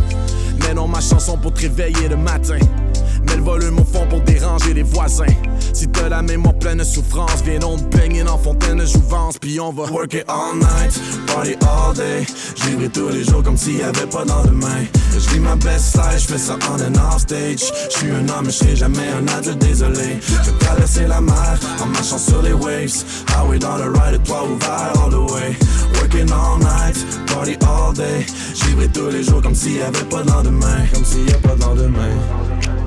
Mais 0.58 0.74
non, 0.74 0.88
ma 0.88 1.00
chanson 1.00 1.38
pour 1.38 1.54
te 1.54 1.60
réveiller 1.60 2.08
le 2.08 2.16
matin. 2.16 2.58
Mets 3.24 3.36
le 3.36 3.42
volume 3.42 3.78
au 3.78 3.84
fond 3.84 4.04
pour 4.08 4.20
déranger 4.22 4.74
les 4.74 4.82
voisins. 4.82 5.26
Si 5.72 5.86
t'as 5.86 6.08
la 6.08 6.22
mémoire 6.22 6.54
pleine 6.58 6.78
de 6.78 6.84
souffrance, 6.84 7.42
viens 7.44 7.60
donc 7.60 7.88
baigner 7.90 8.24
dans 8.24 8.36
fontaine 8.36 8.78
de 8.78 8.84
jouvence, 8.84 9.38
puis 9.38 9.60
on 9.60 9.72
va 9.72 9.84
work 9.84 10.14
it 10.14 10.24
all 10.26 10.56
night, 10.56 11.00
party 11.28 11.54
all 11.62 11.94
day. 11.94 12.26
J'vivrai 12.56 12.88
tous 12.88 13.08
les 13.10 13.24
jours 13.24 13.42
comme 13.42 13.56
s'il 13.56 13.78
y 13.78 13.82
avait 13.82 14.06
pas 14.06 14.24
de 14.24 14.30
lendemain. 14.30 14.84
Je 15.14 15.30
vis 15.30 15.38
ma 15.38 15.54
best 15.56 15.94
life, 15.96 16.18
je 16.18 16.32
fais 16.32 16.38
ça 16.38 16.58
on 16.68 16.82
and 16.82 17.14
off 17.14 17.20
stage. 17.20 17.72
Je 17.90 17.96
suis 17.96 18.10
un 18.10 18.28
homme, 18.28 18.46
je 18.46 18.50
serai 18.50 18.74
jamais 18.74 19.08
un 19.08 19.26
adulte, 19.38 19.58
désolé. 19.58 20.18
Je 20.44 20.50
traverser 20.64 21.06
la 21.06 21.20
mer 21.20 21.58
en 21.80 21.86
marchant 21.86 22.18
sur 22.18 22.42
les 22.42 22.52
waves. 22.52 23.04
Highway 23.28 23.58
dans 23.58 23.76
le 23.76 23.90
ride, 23.90 24.22
toit 24.24 24.44
ouvert 24.44 24.92
all 25.02 25.10
the 25.10 25.32
way. 25.32 25.56
Working 25.94 26.30
all 26.32 26.58
night, 26.58 26.96
party 27.26 27.56
all 27.66 27.92
day. 27.94 28.26
J'vivrai 28.54 28.88
tous 28.88 29.10
les 29.10 29.22
jours 29.22 29.42
comme 29.42 29.54
s'il 29.54 29.76
y 29.76 29.82
avait 29.82 30.04
pas 30.04 30.22
de 30.22 30.30
lendemain. 30.30 30.86
Comme 30.92 31.04
s'il 31.04 31.28
y 31.28 31.32
a 31.32 31.38
pas 31.38 31.54
de 31.54 31.60
lendemain. 31.60 32.79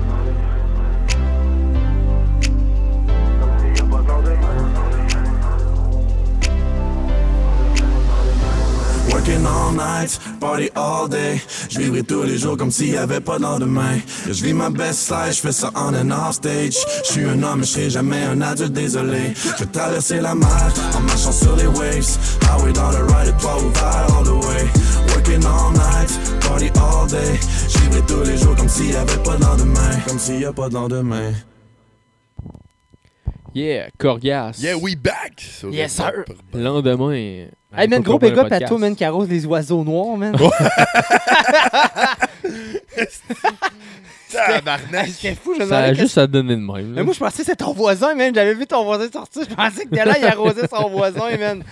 Working 9.24 9.46
all 9.46 9.72
night, 9.72 10.18
party 10.38 10.68
all 10.76 11.08
day. 11.08 11.40
Je 11.70 11.78
vivrai 11.78 12.02
tous 12.02 12.24
les 12.24 12.36
jours 12.36 12.58
comme 12.58 12.70
s'il 12.70 12.90
y 12.90 12.96
avait 12.98 13.22
pas 13.22 13.38
de 13.38 13.42
lendemain. 13.44 13.98
Je 14.26 14.44
vis 14.44 14.52
ma 14.52 14.68
best 14.68 15.10
life, 15.10 15.36
je 15.36 15.40
fais 15.40 15.52
ça 15.52 15.70
on 15.74 15.94
and 15.94 16.10
off 16.10 16.34
stage. 16.34 16.76
Je 17.06 17.10
suis 17.10 17.24
un 17.24 17.42
homme, 17.42 17.60
je 17.60 17.68
serai 17.68 17.88
jamais 17.88 18.22
un 18.22 18.42
adulte, 18.42 18.74
désolé. 18.74 19.32
Je 19.58 19.64
traverser 19.64 20.20
la 20.20 20.34
mer 20.34 20.74
en 20.94 21.00
marchant 21.00 21.32
sur 21.32 21.56
les 21.56 21.66
waves. 21.66 22.18
Highway 22.42 22.74
dans 22.74 22.90
le 22.90 23.04
ride, 23.04 23.34
toit 23.38 23.56
ouvert 23.56 24.06
all 24.14 24.24
the 24.24 24.44
way. 24.44 24.68
Working 25.08 25.42
all 25.46 25.72
night, 25.72 26.40
party 26.46 26.70
all 26.76 27.08
day. 27.08 27.40
Je 27.70 27.78
vivrai 27.78 28.02
tous 28.06 28.24
les 28.30 28.36
jours 28.36 28.54
comme 28.56 28.68
s'il 28.68 28.92
y 28.92 28.94
avait 28.94 29.22
pas 29.22 29.36
de 29.38 29.42
lendemain. 29.42 30.00
Comme 30.06 30.18
s'il 30.18 30.40
y 30.40 30.44
a 30.44 30.52
pas 30.52 30.68
de 30.68 30.74
lendemain. 30.74 31.32
Yeah, 33.54 33.88
Corias. 33.98 34.58
Yeah, 34.58 34.76
we 34.76 34.96
back! 34.96 35.40
le 35.62 35.70
Yes, 35.70 35.92
sir. 35.92 36.24
Lendemain. 36.52 37.50
Hey, 37.76 37.88
man, 37.88 38.02
gros 38.02 38.18
big 38.18 38.36
up 38.38 38.50
à 38.50 38.60
toi, 38.60 38.78
man, 38.78 38.94
qui 38.94 39.04
arrose 39.04 39.28
les 39.28 39.44
oiseaux 39.46 39.82
noirs, 39.84 40.16
man. 40.16 40.36
Tabarnak! 44.32 45.08
C'était 45.10 45.34
fou, 45.36 45.54
je 45.58 45.64
Ça 45.64 45.78
a 45.78 45.92
juste 45.94 46.18
à 46.18 46.26
donner 46.26 46.56
de 46.56 46.60
même. 46.60 46.88
Mais 46.90 46.96
là. 46.96 47.04
moi, 47.04 47.14
je 47.14 47.18
pensais 47.20 47.38
que 47.38 47.44
c'était 47.44 47.64
ton 47.64 47.72
voisin, 47.72 48.14
man. 48.14 48.34
J'avais 48.34 48.54
vu 48.54 48.66
ton 48.66 48.82
voisin 48.84 49.08
sortir. 49.10 49.42
Je 49.48 49.54
pensais 49.54 49.84
que 49.86 49.94
là, 49.94 50.18
il 50.18 50.24
arrosait 50.24 50.66
son 50.68 50.88
voisin, 50.90 51.36
man. 51.38 51.62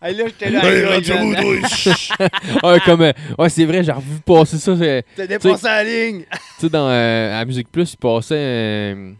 Hey, 0.00 0.14
là, 0.14 0.24
j'étais 0.26 0.48
là. 0.50 0.64
Hey, 0.64 0.84
avec 0.84 1.06
rendu 1.08 1.32
man. 1.32 1.44
où, 1.44 1.60
toi? 1.60 1.68
Chut. 1.68 1.92
ouais, 2.64 2.80
comme, 2.86 3.02
euh, 3.02 3.12
ouais, 3.38 3.48
c'est 3.50 3.66
vrai, 3.66 3.82
j'ai 3.84 3.92
revu 3.92 4.18
passer 4.24 4.56
ça. 4.56 4.74
c'est- 4.78 5.04
T'as 5.14 5.26
dépassé 5.26 5.64
la 5.66 5.84
ligne. 5.84 6.20
Tu 6.30 6.38
sais, 6.60 6.68
dans 6.70 6.88
euh, 6.88 7.38
à 7.40 7.44
Musique 7.44 7.70
Plus, 7.70 7.92
il 7.92 7.96
passait. 7.98 8.34
euh, 8.38 9.12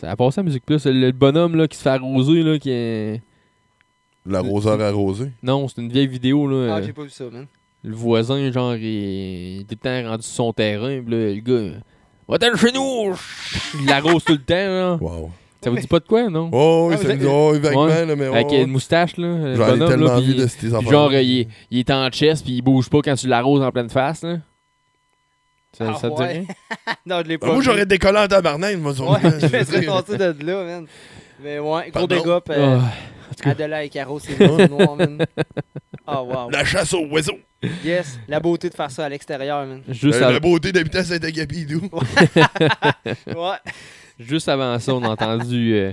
ça 0.00 0.10
a 0.12 0.16
passé 0.16 0.40
à 0.40 0.44
Musique 0.44 0.64
Plus. 0.64 0.84
Le, 0.86 0.92
le 0.92 1.12
bonhomme 1.12 1.56
là, 1.56 1.66
qui 1.66 1.76
se 1.76 1.82
fait 1.82 1.90
arroser. 1.90 2.42
Là, 2.44 2.58
qui 2.58 2.70
est... 2.70 3.22
L'arroseur 4.26 4.80
arrosé. 4.80 5.32
Non, 5.42 5.66
c'est 5.68 5.80
une 5.80 5.90
vieille 5.90 6.06
vidéo. 6.06 6.46
Là, 6.46 6.74
Ah, 6.76 6.82
j'ai 6.82 6.92
pas 6.92 7.02
vu 7.02 7.10
ça, 7.10 7.24
man. 7.32 7.46
le 7.82 7.94
voisin, 7.94 8.50
genre, 8.52 8.74
il, 8.74 8.84
il 8.84 9.60
était 9.62 9.74
tout 9.76 9.80
le 9.84 10.02
temps 10.02 10.08
rendu 10.10 10.22
sur 10.22 10.34
son 10.34 10.52
terrain. 10.52 11.00
Puis 11.04 11.10
là, 11.14 11.34
le 11.34 11.40
gars, 11.40 11.76
va-t'en 12.28 12.56
chez 12.56 12.72
nous! 12.72 13.14
Il 13.80 13.86
l'arrose 13.86 14.22
tout 14.24 14.32
le 14.34 14.42
temps. 14.42 14.54
Là. 14.54 14.98
Wow. 15.00 15.30
Ça 15.62 15.68
vous 15.70 15.76
dit 15.76 15.86
pas 15.86 15.98
de 16.00 16.06
quoi, 16.06 16.28
non? 16.30 16.48
Oh, 16.52 16.86
oui, 16.88 16.94
Ah, 16.94 17.02
ça 17.02 17.08
vous 17.08 17.12
me 17.14 17.18
dit, 17.18 17.26
oh, 17.28 17.52
vaguement, 17.60 17.84
Ouais. 17.84 18.06
là, 18.06 18.16
mais 18.16 18.26
Avec 18.26 18.46
oh, 18.50 18.54
une 18.54 18.70
moustache, 18.70 19.16
là. 19.18 19.26
le 19.28 19.54
J'en 19.56 19.66
ai 19.66 19.70
bonhomme, 19.72 19.88
tellement 19.90 20.14
là, 20.14 20.20
puis- 20.22 20.34
de 20.34 20.46
ces 20.46 20.74
affaires. 20.74 20.90
Genre, 20.90 21.10
euh, 21.10 21.20
il, 21.22 21.40
est- 21.40 21.48
il 21.70 21.78
est 21.80 21.90
en 21.90 22.08
chest, 22.10 22.44
puis 22.44 22.54
il 22.54 22.62
bouge 22.62 22.88
pas 22.88 23.00
quand 23.02 23.14
tu 23.14 23.26
l'arroses 23.28 23.60
en 23.62 23.70
pleine 23.70 23.90
face, 23.90 24.22
là. 24.22 24.38
Ça, 25.76 25.92
Ah, 25.94 25.98
ça 25.98 26.10
te 26.10 26.16
dit 26.16 26.20
ouais. 26.22 26.32
rien? 26.32 26.44
non, 27.06 27.20
je 27.22 27.28
l'ai 27.28 27.38
pas 27.38 27.46
Ben, 27.48 27.52
moi, 27.54 27.62
j'aurais 27.62 27.86
décollé 27.86 28.18
en 28.18 28.26
tabarnak, 28.26 28.76
moi, 28.78 28.92
Ouais, 28.92 29.18
je 29.40 29.44
me 29.58 29.64
serais 29.64 29.82
sorti 29.84 30.16
de 30.16 30.34
là, 30.44 30.64
man. 30.64 30.86
Mais 31.42 31.58
ouais, 31.58 31.90
gros 31.94 32.30
up. 32.30 32.44
Euh, 32.50 32.78
Ah, 32.80 32.90
tout 32.90 33.19
cas. 33.42 33.50
Adela 33.50 33.84
et 33.84 33.88
Caro, 33.88 34.18
c'est 34.18 34.38
le 34.38 34.66
noir, 34.68 34.96
man. 34.96 35.24
Ah, 36.06 36.22
wow. 36.22 36.50
La 36.52 36.64
chasse 36.64 36.92
aux 36.94 37.06
oiseaux. 37.06 37.38
Yes, 37.84 38.18
la 38.26 38.40
beauté 38.40 38.68
de 38.70 38.74
faire 38.74 38.90
ça 38.90 39.04
à 39.04 39.08
l'extérieur, 39.08 39.66
man. 39.66 39.82
Juste, 39.88 40.20
Euh, 40.22 40.26
av- 40.26 40.32
La 40.32 40.40
beauté 40.40 40.72
d'habiter 40.72 40.98
à 40.98 41.04
Saint-Agapidou. 41.04 41.88
Ouais. 43.26 43.58
juste 44.18 44.48
avant 44.48 44.78
ça, 44.78 44.94
on 44.94 45.02
a 45.04 45.08
entendu 45.10 45.74
euh, 45.74 45.92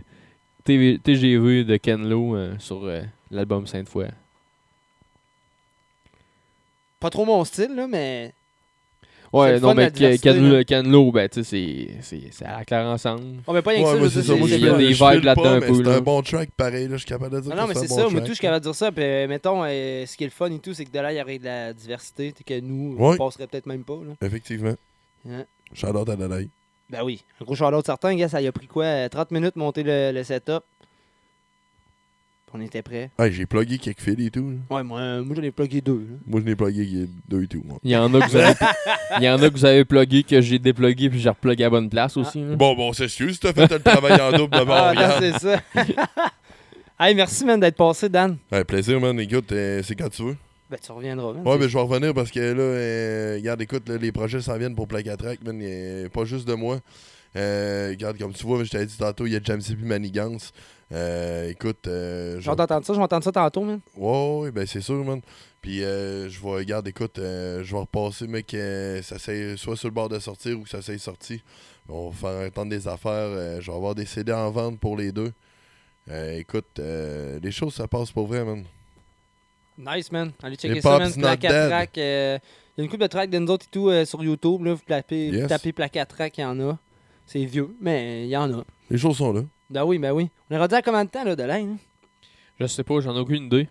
TV 0.63 0.97
TGV 0.99 1.63
de 1.65 1.77
Ken 1.77 2.07
Lo 2.07 2.35
euh, 2.35 2.55
sur 2.59 2.85
euh, 2.85 3.01
l'album 3.31 3.67
Sainte-Foy. 3.67 4.07
Pas 6.99 7.09
trop 7.09 7.25
mon 7.25 7.43
style, 7.45 7.75
là, 7.75 7.85
mais. 7.87 8.33
Ouais, 9.37 9.59
non, 9.59 9.73
mais 9.73 9.85
Ken, 9.85 9.93
diversité, 9.93 10.29
Ken 10.29 10.49
Lo, 10.49 10.55
là. 10.57 10.63
Ken 10.63 10.91
Lo, 10.91 11.11
ben, 11.11 11.29
tu 11.29 11.43
sais, 11.43 11.87
c'est- 12.01 12.45
à 12.45 12.59
la 12.59 12.65
claire 12.65 12.85
ensemble. 12.85 13.21
Oh, 13.47 13.53
mais 13.53 13.61
pas 13.61 13.71
rien 13.71 13.83
que 13.83 14.01
Ouais, 14.01 14.09
ça, 14.09 14.23
ça. 14.23 14.33
Il 14.33 14.47
y 14.59 14.67
a 14.69 14.77
des 14.77 14.87
vibes 14.93 15.23
là-dedans 15.23 15.45
un 15.53 15.59
peu, 15.59 15.73
C'est 15.83 15.87
un 15.89 16.01
bon 16.01 16.21
track, 16.21 16.49
pareil, 16.57 16.87
là, 16.87 16.93
je 16.93 16.97
suis 16.97 17.05
capable 17.07 17.35
de 17.35 17.41
dire 17.41 17.51
Ah 17.55 17.61
non, 17.61 17.67
mais 17.67 17.73
c'est 17.75 17.87
ça. 17.87 18.07
Moi, 18.09 18.21
tout, 18.21 18.27
je 18.27 18.33
suis 18.33 18.41
capable 18.41 18.59
de 18.61 18.69
dire 18.69 18.75
ça. 18.75 18.91
Puis, 18.91 19.03
euh, 19.03 19.27
mettons, 19.27 19.63
euh, 19.63 20.05
ce 20.05 20.15
qui 20.17 20.23
est 20.23 20.27
le 20.27 20.31
fun 20.31 20.51
et 20.51 20.59
tout, 20.59 20.73
c'est 20.73 20.85
que 20.85 20.91
de 20.91 20.99
là, 20.99 21.11
il 21.13 21.17
y 21.17 21.21
aurait 21.21 21.39
de 21.39 21.45
la 21.45 21.73
diversité. 21.73 22.33
que 22.45 22.59
nous, 22.59 22.95
on 22.99 23.15
passerait 23.17 23.47
peut-être 23.47 23.65
même 23.65 23.83
pas. 23.83 23.97
Effectivement. 24.21 24.75
Hein. 25.29 25.43
Shout-out 25.73 26.07
à 26.09 26.15
Dalaï. 26.15 26.49
Ben 26.89 27.03
oui. 27.03 27.23
Un 27.41 27.45
gros 27.45 27.55
shout-out 27.55 27.85
certain, 27.85 28.15
gars. 28.15 28.29
Ça 28.29 28.39
y 28.41 28.47
a 28.47 28.51
pris 28.51 28.67
quoi 28.67 28.85
euh, 28.85 29.09
30 29.09 29.31
minutes 29.31 29.55
de 29.55 29.59
monter 29.59 29.83
le 29.85 30.23
setup? 30.23 30.63
Puis 32.57 32.63
on 32.63 32.65
était 32.65 32.81
prêts. 32.81 33.09
J'ai 33.31 33.45
plugué 33.45 33.77
quelques 33.77 33.99
fils 34.01 34.19
et 34.19 34.31
tout. 34.31 34.49
là. 34.49 34.75
Ouais, 34.77 34.83
moi, 34.83 34.99
euh, 34.99 35.23
moi 35.23 35.35
j'en 35.35 35.43
ai 35.43 35.51
plugué 35.51 35.81
deux. 35.81 35.99
là. 36.09 36.17
Moi, 36.25 36.41
je 36.41 36.45
n'ai 36.49 36.55
plugué 36.55 37.07
deux 37.27 37.43
et 37.43 37.47
tout. 37.47 37.61
moi. 37.65 37.79
Il 37.83 37.91
y 37.91 37.95
en 37.97 38.13
a 38.13 38.19
que 38.19 38.29
vous 38.29 38.35
avez, 38.37 38.53
il 39.19 39.23
y 39.23 39.29
en 39.29 39.41
a 39.41 39.49
que 39.49 39.53
vous 39.53 39.65
avez 39.65 39.85
plugué, 39.85 40.23
que 40.23 40.41
j'ai 40.41 40.59
déplugué, 40.59 41.09
puis 41.09 41.19
j'ai 41.19 41.29
replugué 41.29 41.63
à 41.63 41.67
la 41.67 41.69
bonne 41.71 41.89
place 41.89 42.17
aussi. 42.17 42.41
là. 42.41 42.55
Bon, 42.55 42.75
bon, 42.75 42.93
c'est 42.93 43.05
excuse, 43.05 43.39
t'as 43.39 43.53
fait 43.53 43.71
le 43.71 43.79
travail 43.79 44.19
en 44.21 44.31
double 44.31 44.51
d'abord. 44.51 44.75
Ah, 44.87 44.93
non, 44.93 45.01
regarde. 45.01 45.23
c'est 45.23 45.39
ça. 45.39 45.61
hey, 46.99 47.15
merci, 47.15 47.45
man, 47.45 47.59
d'être 47.59 47.75
passé, 47.77 48.09
Dan. 48.09 48.37
Ouais, 48.51 48.63
plaisir, 48.63 48.99
man. 48.99 49.19
Écoute, 49.19 49.51
euh, 49.51 49.81
c'est 49.83 49.95
quand 49.95 50.09
tu 50.09 50.23
veux. 50.23 50.37
Ben, 50.69 50.77
tu 50.83 50.91
reviendras, 50.91 51.33
man. 51.33 51.47
Ouais, 51.47 51.57
ben, 51.57 51.67
je 51.67 51.73
vais 51.77 51.83
revenir 51.83 52.13
parce 52.13 52.31
que 52.31 52.39
là, 52.39 52.61
euh, 52.61 53.35
regarde, 53.35 53.61
écoute, 53.61 53.87
là, 53.89 53.97
les 53.97 54.11
projets 54.11 54.41
s'en 54.41 54.57
viennent 54.57 54.75
pour 54.75 54.87
Placatrack, 54.87 55.43
man. 55.43 55.59
y 55.61 56.05
a 56.05 56.09
pas 56.09 56.25
juste 56.25 56.47
de 56.47 56.53
moi. 56.53 56.79
Euh, 57.35 57.89
regarde, 57.89 58.17
comme 58.17 58.33
tu 58.33 58.45
vois, 58.45 58.63
je 58.63 58.69
t'avais 58.69 58.85
dit 58.85 58.97
tantôt, 58.97 59.25
il 59.25 59.33
y 59.33 59.35
a 59.35 59.39
Jamsey 59.43 59.75
puis 59.75 59.85
Manigance. 59.85 60.51
Euh, 60.93 61.49
écoute, 61.49 61.87
euh, 61.87 62.39
Je 62.39 62.49
vais 62.49 62.55
t'entendre 62.55 62.85
ça, 62.85 62.93
je 62.93 62.97
vais 62.97 63.03
entendre 63.03 63.23
ça 63.23 63.31
tantôt, 63.31 63.61
man. 63.61 63.79
Ouais, 63.97 64.37
ouais, 64.39 64.51
ben 64.51 64.65
c'est 64.65 64.79
sûr, 64.81 65.03
man. 65.03 65.21
Puis 65.61 65.83
euh, 65.83 66.29
je 66.29 66.41
vais, 66.41 66.49
regarde, 66.51 66.87
écoute, 66.87 67.19
euh, 67.19 67.61
je 67.63 67.73
vais 67.73 67.79
repasser, 67.81 68.25
mec, 68.27 68.53
euh, 68.53 69.01
ça 69.01 69.19
s'est 69.19 69.57
soit 69.57 69.75
sur 69.75 69.89
le 69.89 69.93
bord 69.93 70.07
de 70.07 70.17
sortir 70.19 70.57
ou 70.57 70.63
que 70.63 70.69
ça 70.69 70.81
s'est 70.81 70.97
sorti. 70.97 71.43
On 71.89 72.09
va 72.09 72.15
faire 72.15 72.47
entendre 72.47 72.69
des 72.69 72.87
affaires. 72.87 73.61
je 73.61 73.69
vais 73.69 73.75
avoir 73.77 73.95
des 73.95 74.05
CD 74.05 74.31
en 74.31 74.49
vente 74.51 74.79
pour 74.79 74.95
les 74.97 75.11
deux. 75.11 75.31
Écoute, 76.35 76.79
les 76.79 77.51
choses, 77.51 77.73
ça 77.73 77.87
passe 77.87 78.11
pour 78.11 78.27
vrai, 78.27 78.43
man. 78.45 78.63
Nice, 79.77 80.11
man. 80.11 80.31
Allez 80.41 80.55
checker 80.55 80.75
Les 80.75 80.81
ça, 80.81 80.97
man. 80.99 81.11
Track. 81.11 81.43
Il 81.97 82.01
y 82.01 82.81
a 82.81 82.83
une 82.83 82.87
couple 82.89 83.03
de 83.03 83.07
tracks 83.07 83.29
de 83.29 83.37
nous 83.39 83.51
autres 83.51 83.65
et 83.65 83.71
tout 83.71 83.89
sur 84.05 84.23
YouTube. 84.23 84.63
Là, 84.63 84.73
vous 84.73 84.81
tapez, 84.87 85.29
vous 85.31 85.35
Yes. 85.37 85.47
tapez 85.49 85.71
Placa 85.73 86.05
Track, 86.05 86.37
il 86.37 86.41
y 86.41 86.45
en 86.45 86.59
a. 86.61 86.77
C'est 87.25 87.43
vieux, 87.45 87.75
mais 87.81 88.23
il 88.25 88.29
y 88.29 88.37
en 88.37 88.51
a. 88.59 88.63
Les 88.89 88.97
choses 88.97 89.17
sont 89.17 89.33
là. 89.33 89.41
Ben 89.69 89.83
oui, 89.83 89.97
ben 89.99 90.11
oui. 90.11 90.29
On 90.49 90.55
est 90.55 90.57
rendu 90.57 90.75
à 90.75 90.81
combien 90.81 91.03
de 91.05 91.09
temps 91.09 91.23
là, 91.23 91.35
de 91.35 91.43
l'aine? 91.43 91.73
hein? 91.73 92.23
Je 92.59 92.65
sais 92.67 92.83
pas, 92.83 92.99
j'en 93.01 93.15
ai 93.15 93.19
aucune 93.19 93.45
idée. 93.45 93.67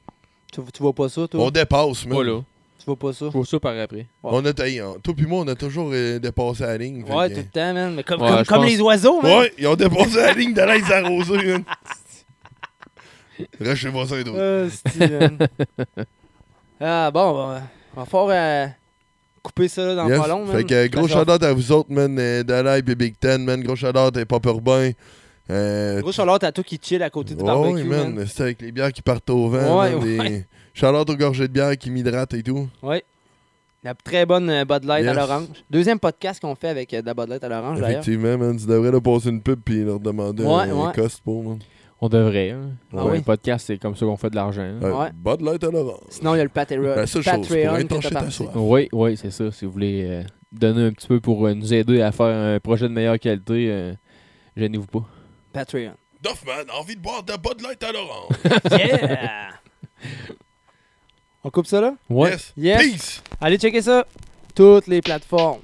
Tu, 0.53 0.61
tu 0.72 0.82
vois 0.82 0.92
pas 0.92 1.09
ça, 1.09 1.26
toi? 1.26 1.40
On 1.44 1.51
dépasse, 1.51 2.07
man. 2.07 2.18
Pas 2.18 2.24
là. 2.24 2.40
Tu 2.78 2.84
vois 2.86 2.97
pas 2.97 3.12
ça? 3.12 3.26
Je 3.26 3.30
vois 3.32 3.44
ça 3.47 3.59
par 3.59 3.76
après. 3.78 4.07
On 4.22 4.44
a, 4.44 4.51
on- 4.51 4.99
toi 5.01 5.14
puis 5.16 5.26
moi, 5.26 5.40
on 5.44 5.49
a 5.49 5.55
toujours 5.57 5.90
euh, 5.92 6.18
dépassé 6.20 6.62
la 6.62 6.78
ligne. 6.78 7.05
fait 7.05 7.12
Ouais, 7.12 7.28
que- 7.30 7.34
tout 7.34 7.40
le 7.40 7.47
temps, 7.47 7.74
man. 7.74 7.94
Mais 7.94 8.05
comme, 8.05 8.22
Ouais, 8.22 8.28
comme, 8.28 8.38
je 8.44 8.49
comme 8.49 8.59
pense- 8.62 8.66
les 8.70 8.80
oiseaux, 8.80 9.20
man. 9.22 9.38
Ouais, 9.40 9.53
ils 9.59 9.66
ont 9.66 9.74
dépassé 9.74 10.16
la 10.16 10.32
ligne 10.34 10.55
de 10.55 10.62
l'aise 10.62 10.90
arrosée, 10.92 11.47
man. 11.53 11.64
Reste 13.61 13.74
chez 13.82 13.90
moi, 13.90 14.07
ça 14.07 14.18
et 14.18 14.24
tout. 14.24 14.32
Ah, 14.36 14.64
c'est-tu, 14.70 15.12
man. 15.12 15.38
ah, 16.80 17.11
bon, 17.11 17.20
on 17.20 17.34
va, 17.49 17.62
on 17.97 18.01
va 18.03 18.07
faire 18.07 18.28
euh, 18.30 18.66
couper 19.42 19.68
ça 19.68 19.84
là, 19.84 19.94
dans 19.94 20.09
Yes. 20.09 20.20
pas 20.20 20.28
long, 20.28 20.44
man. 20.47 20.57
Fait 20.57 20.64
que 20.64 20.74
euh, 20.74 20.88
gros 20.88 21.09
shout-out 21.09 21.42
à 21.42 21.53
vous 21.53 21.72
autres, 21.72 21.90
man, 21.92 22.16
euh, 22.18 22.42
Dalai 22.42 22.78
et 22.78 22.94
Big 22.94 23.18
Ten, 23.18 23.44
man. 23.44 23.62
Gros 23.62 23.76
shout-out 23.76 24.16
à 24.16 24.24
Pop 24.26 24.47
Urbain. 24.47 24.92
Euh, 25.51 26.01
Gros 26.01 26.12
shout-out 26.12 26.42
à 26.44 26.51
toi 26.53 26.64
qui 26.64 26.78
chill 26.82 27.03
à 27.03 27.11
côté 27.11 27.34
du 27.34 27.40
ouais, 27.42 27.47
barbecue, 27.47 27.74
ouais, 27.76 27.84
man. 27.84 28.14
man. 28.14 28.26
C'est 28.26 28.42
avec 28.42 28.62
les 28.62 28.72
bières 28.72 28.92
qui 28.92 29.03
partent 29.03 29.30
au 29.30 29.49
vent. 29.49 29.80
Ouais, 29.80 29.92
man, 29.92 30.01
des- 30.01 30.18
ouais. 30.18 30.47
Shout-out 30.74 31.09
aux 31.09 31.16
gorgées 31.16 31.49
de 31.49 31.53
bière 31.53 31.76
qui 31.78 31.90
m'hydratent 31.90 32.34
et 32.34 32.42
tout. 32.42 32.68
Ouais. 32.82 33.05
La 33.84 33.94
très 33.94 34.26
bonne 34.26 34.51
euh, 34.51 34.64
Bud 34.64 34.84
Light 34.84 35.07
à 35.07 35.14
l'orange. 35.14 35.47
Deuxième 35.70 36.01
podcast 36.01 36.40
qu'on 36.40 36.57
fait 36.57 36.68
avec 36.68 36.92
euh, 36.92 37.01
de 37.03 37.07
la 37.07 37.14
Bud 37.14 37.28
Light 37.28 37.44
à 37.44 37.49
l'orange, 37.49 37.80
d'ailleurs. 37.80 38.01
Effectivement, 38.01 38.36
man. 38.36 38.57
Tu 38.57 38.66
devrais 38.66 38.90
leur 38.90 39.01
passer 39.03 39.28
une 39.28 39.40
pub 39.40 39.61
puis 39.64 39.84
leur 39.84 40.01
demander 40.01 40.42
Ouais, 40.42 40.64
un 40.70 40.86
ouais. 40.86 40.92
cost 40.94 41.20
pour, 41.22 41.44
man. 41.44 41.59
On 42.01 42.09
devrait. 42.09 42.51
Hein. 42.51 42.70
Ah 42.92 43.05
Ouais, 43.05 43.12
oui. 43.12 43.18
Un 43.18 43.22
podcast, 43.22 43.66
c'est 43.68 43.78
comme 43.78 43.94
ça 43.97 44.05
qu'on 44.05 44.16
fait 44.16 44.28
de 44.30 44.34
l'argent. 44.36 44.62
hein. 44.62 44.80
Ouais. 44.90 45.11
Bud 45.14 45.40
Light 45.42 45.62
à 45.62 45.70
l'orange. 45.70 46.01
Sinon, 46.11 46.34
il 46.34 46.38
y 46.38 46.40
a 46.40 46.44
le 46.44 46.51
Patreon. 46.51 46.82
La 46.82 47.07
seule 47.07 47.22
chose, 47.22 47.32
pour 47.34 47.42
Patreon 47.49 48.01
ta 48.11 48.30
soif. 48.30 48.51
Oui, 48.57 48.88
oui, 48.92 49.16
c'est 49.16 49.30
ça. 49.30 49.51
Si 49.53 49.64
vous 49.64 49.70
voulez 49.72 50.05
euh, 50.07 50.22
donner 50.53 50.86
un 50.86 50.92
petit 50.92 51.07
peu 51.07 51.20
pour 51.20 51.47
euh, 51.47 51.55
nous 51.55 51.72
aider 51.72 52.03
à 52.03 52.11
faire 52.11 52.26
un 52.26 52.59
projet 52.59 52.88
de 52.88 52.92
meilleure 52.92 53.18
qualité, 53.20 53.68
euh, 53.70 53.94
gênez-vous 54.57 54.86
pas. 54.86 55.07
Patreon. 55.57 55.96
Duffman, 56.22 56.70
envie 56.70 56.96
de 56.96 57.00
boire 57.00 57.22
de 57.22 57.32
la 57.32 57.38
Bud 57.38 57.62
Light 57.62 57.82
à 57.82 57.90
l'orange. 57.90 58.36
yeah! 58.72 59.48
On 61.45 61.49
coupe 61.49 61.66
ça 61.66 61.80
là? 61.80 61.95
Yes. 62.11 62.53
yes. 62.58 63.22
Allez 63.41 63.57
checker 63.57 63.80
ça. 63.80 64.07
Toutes 64.54 64.87
les 64.87 65.00
plateformes. 65.00 65.62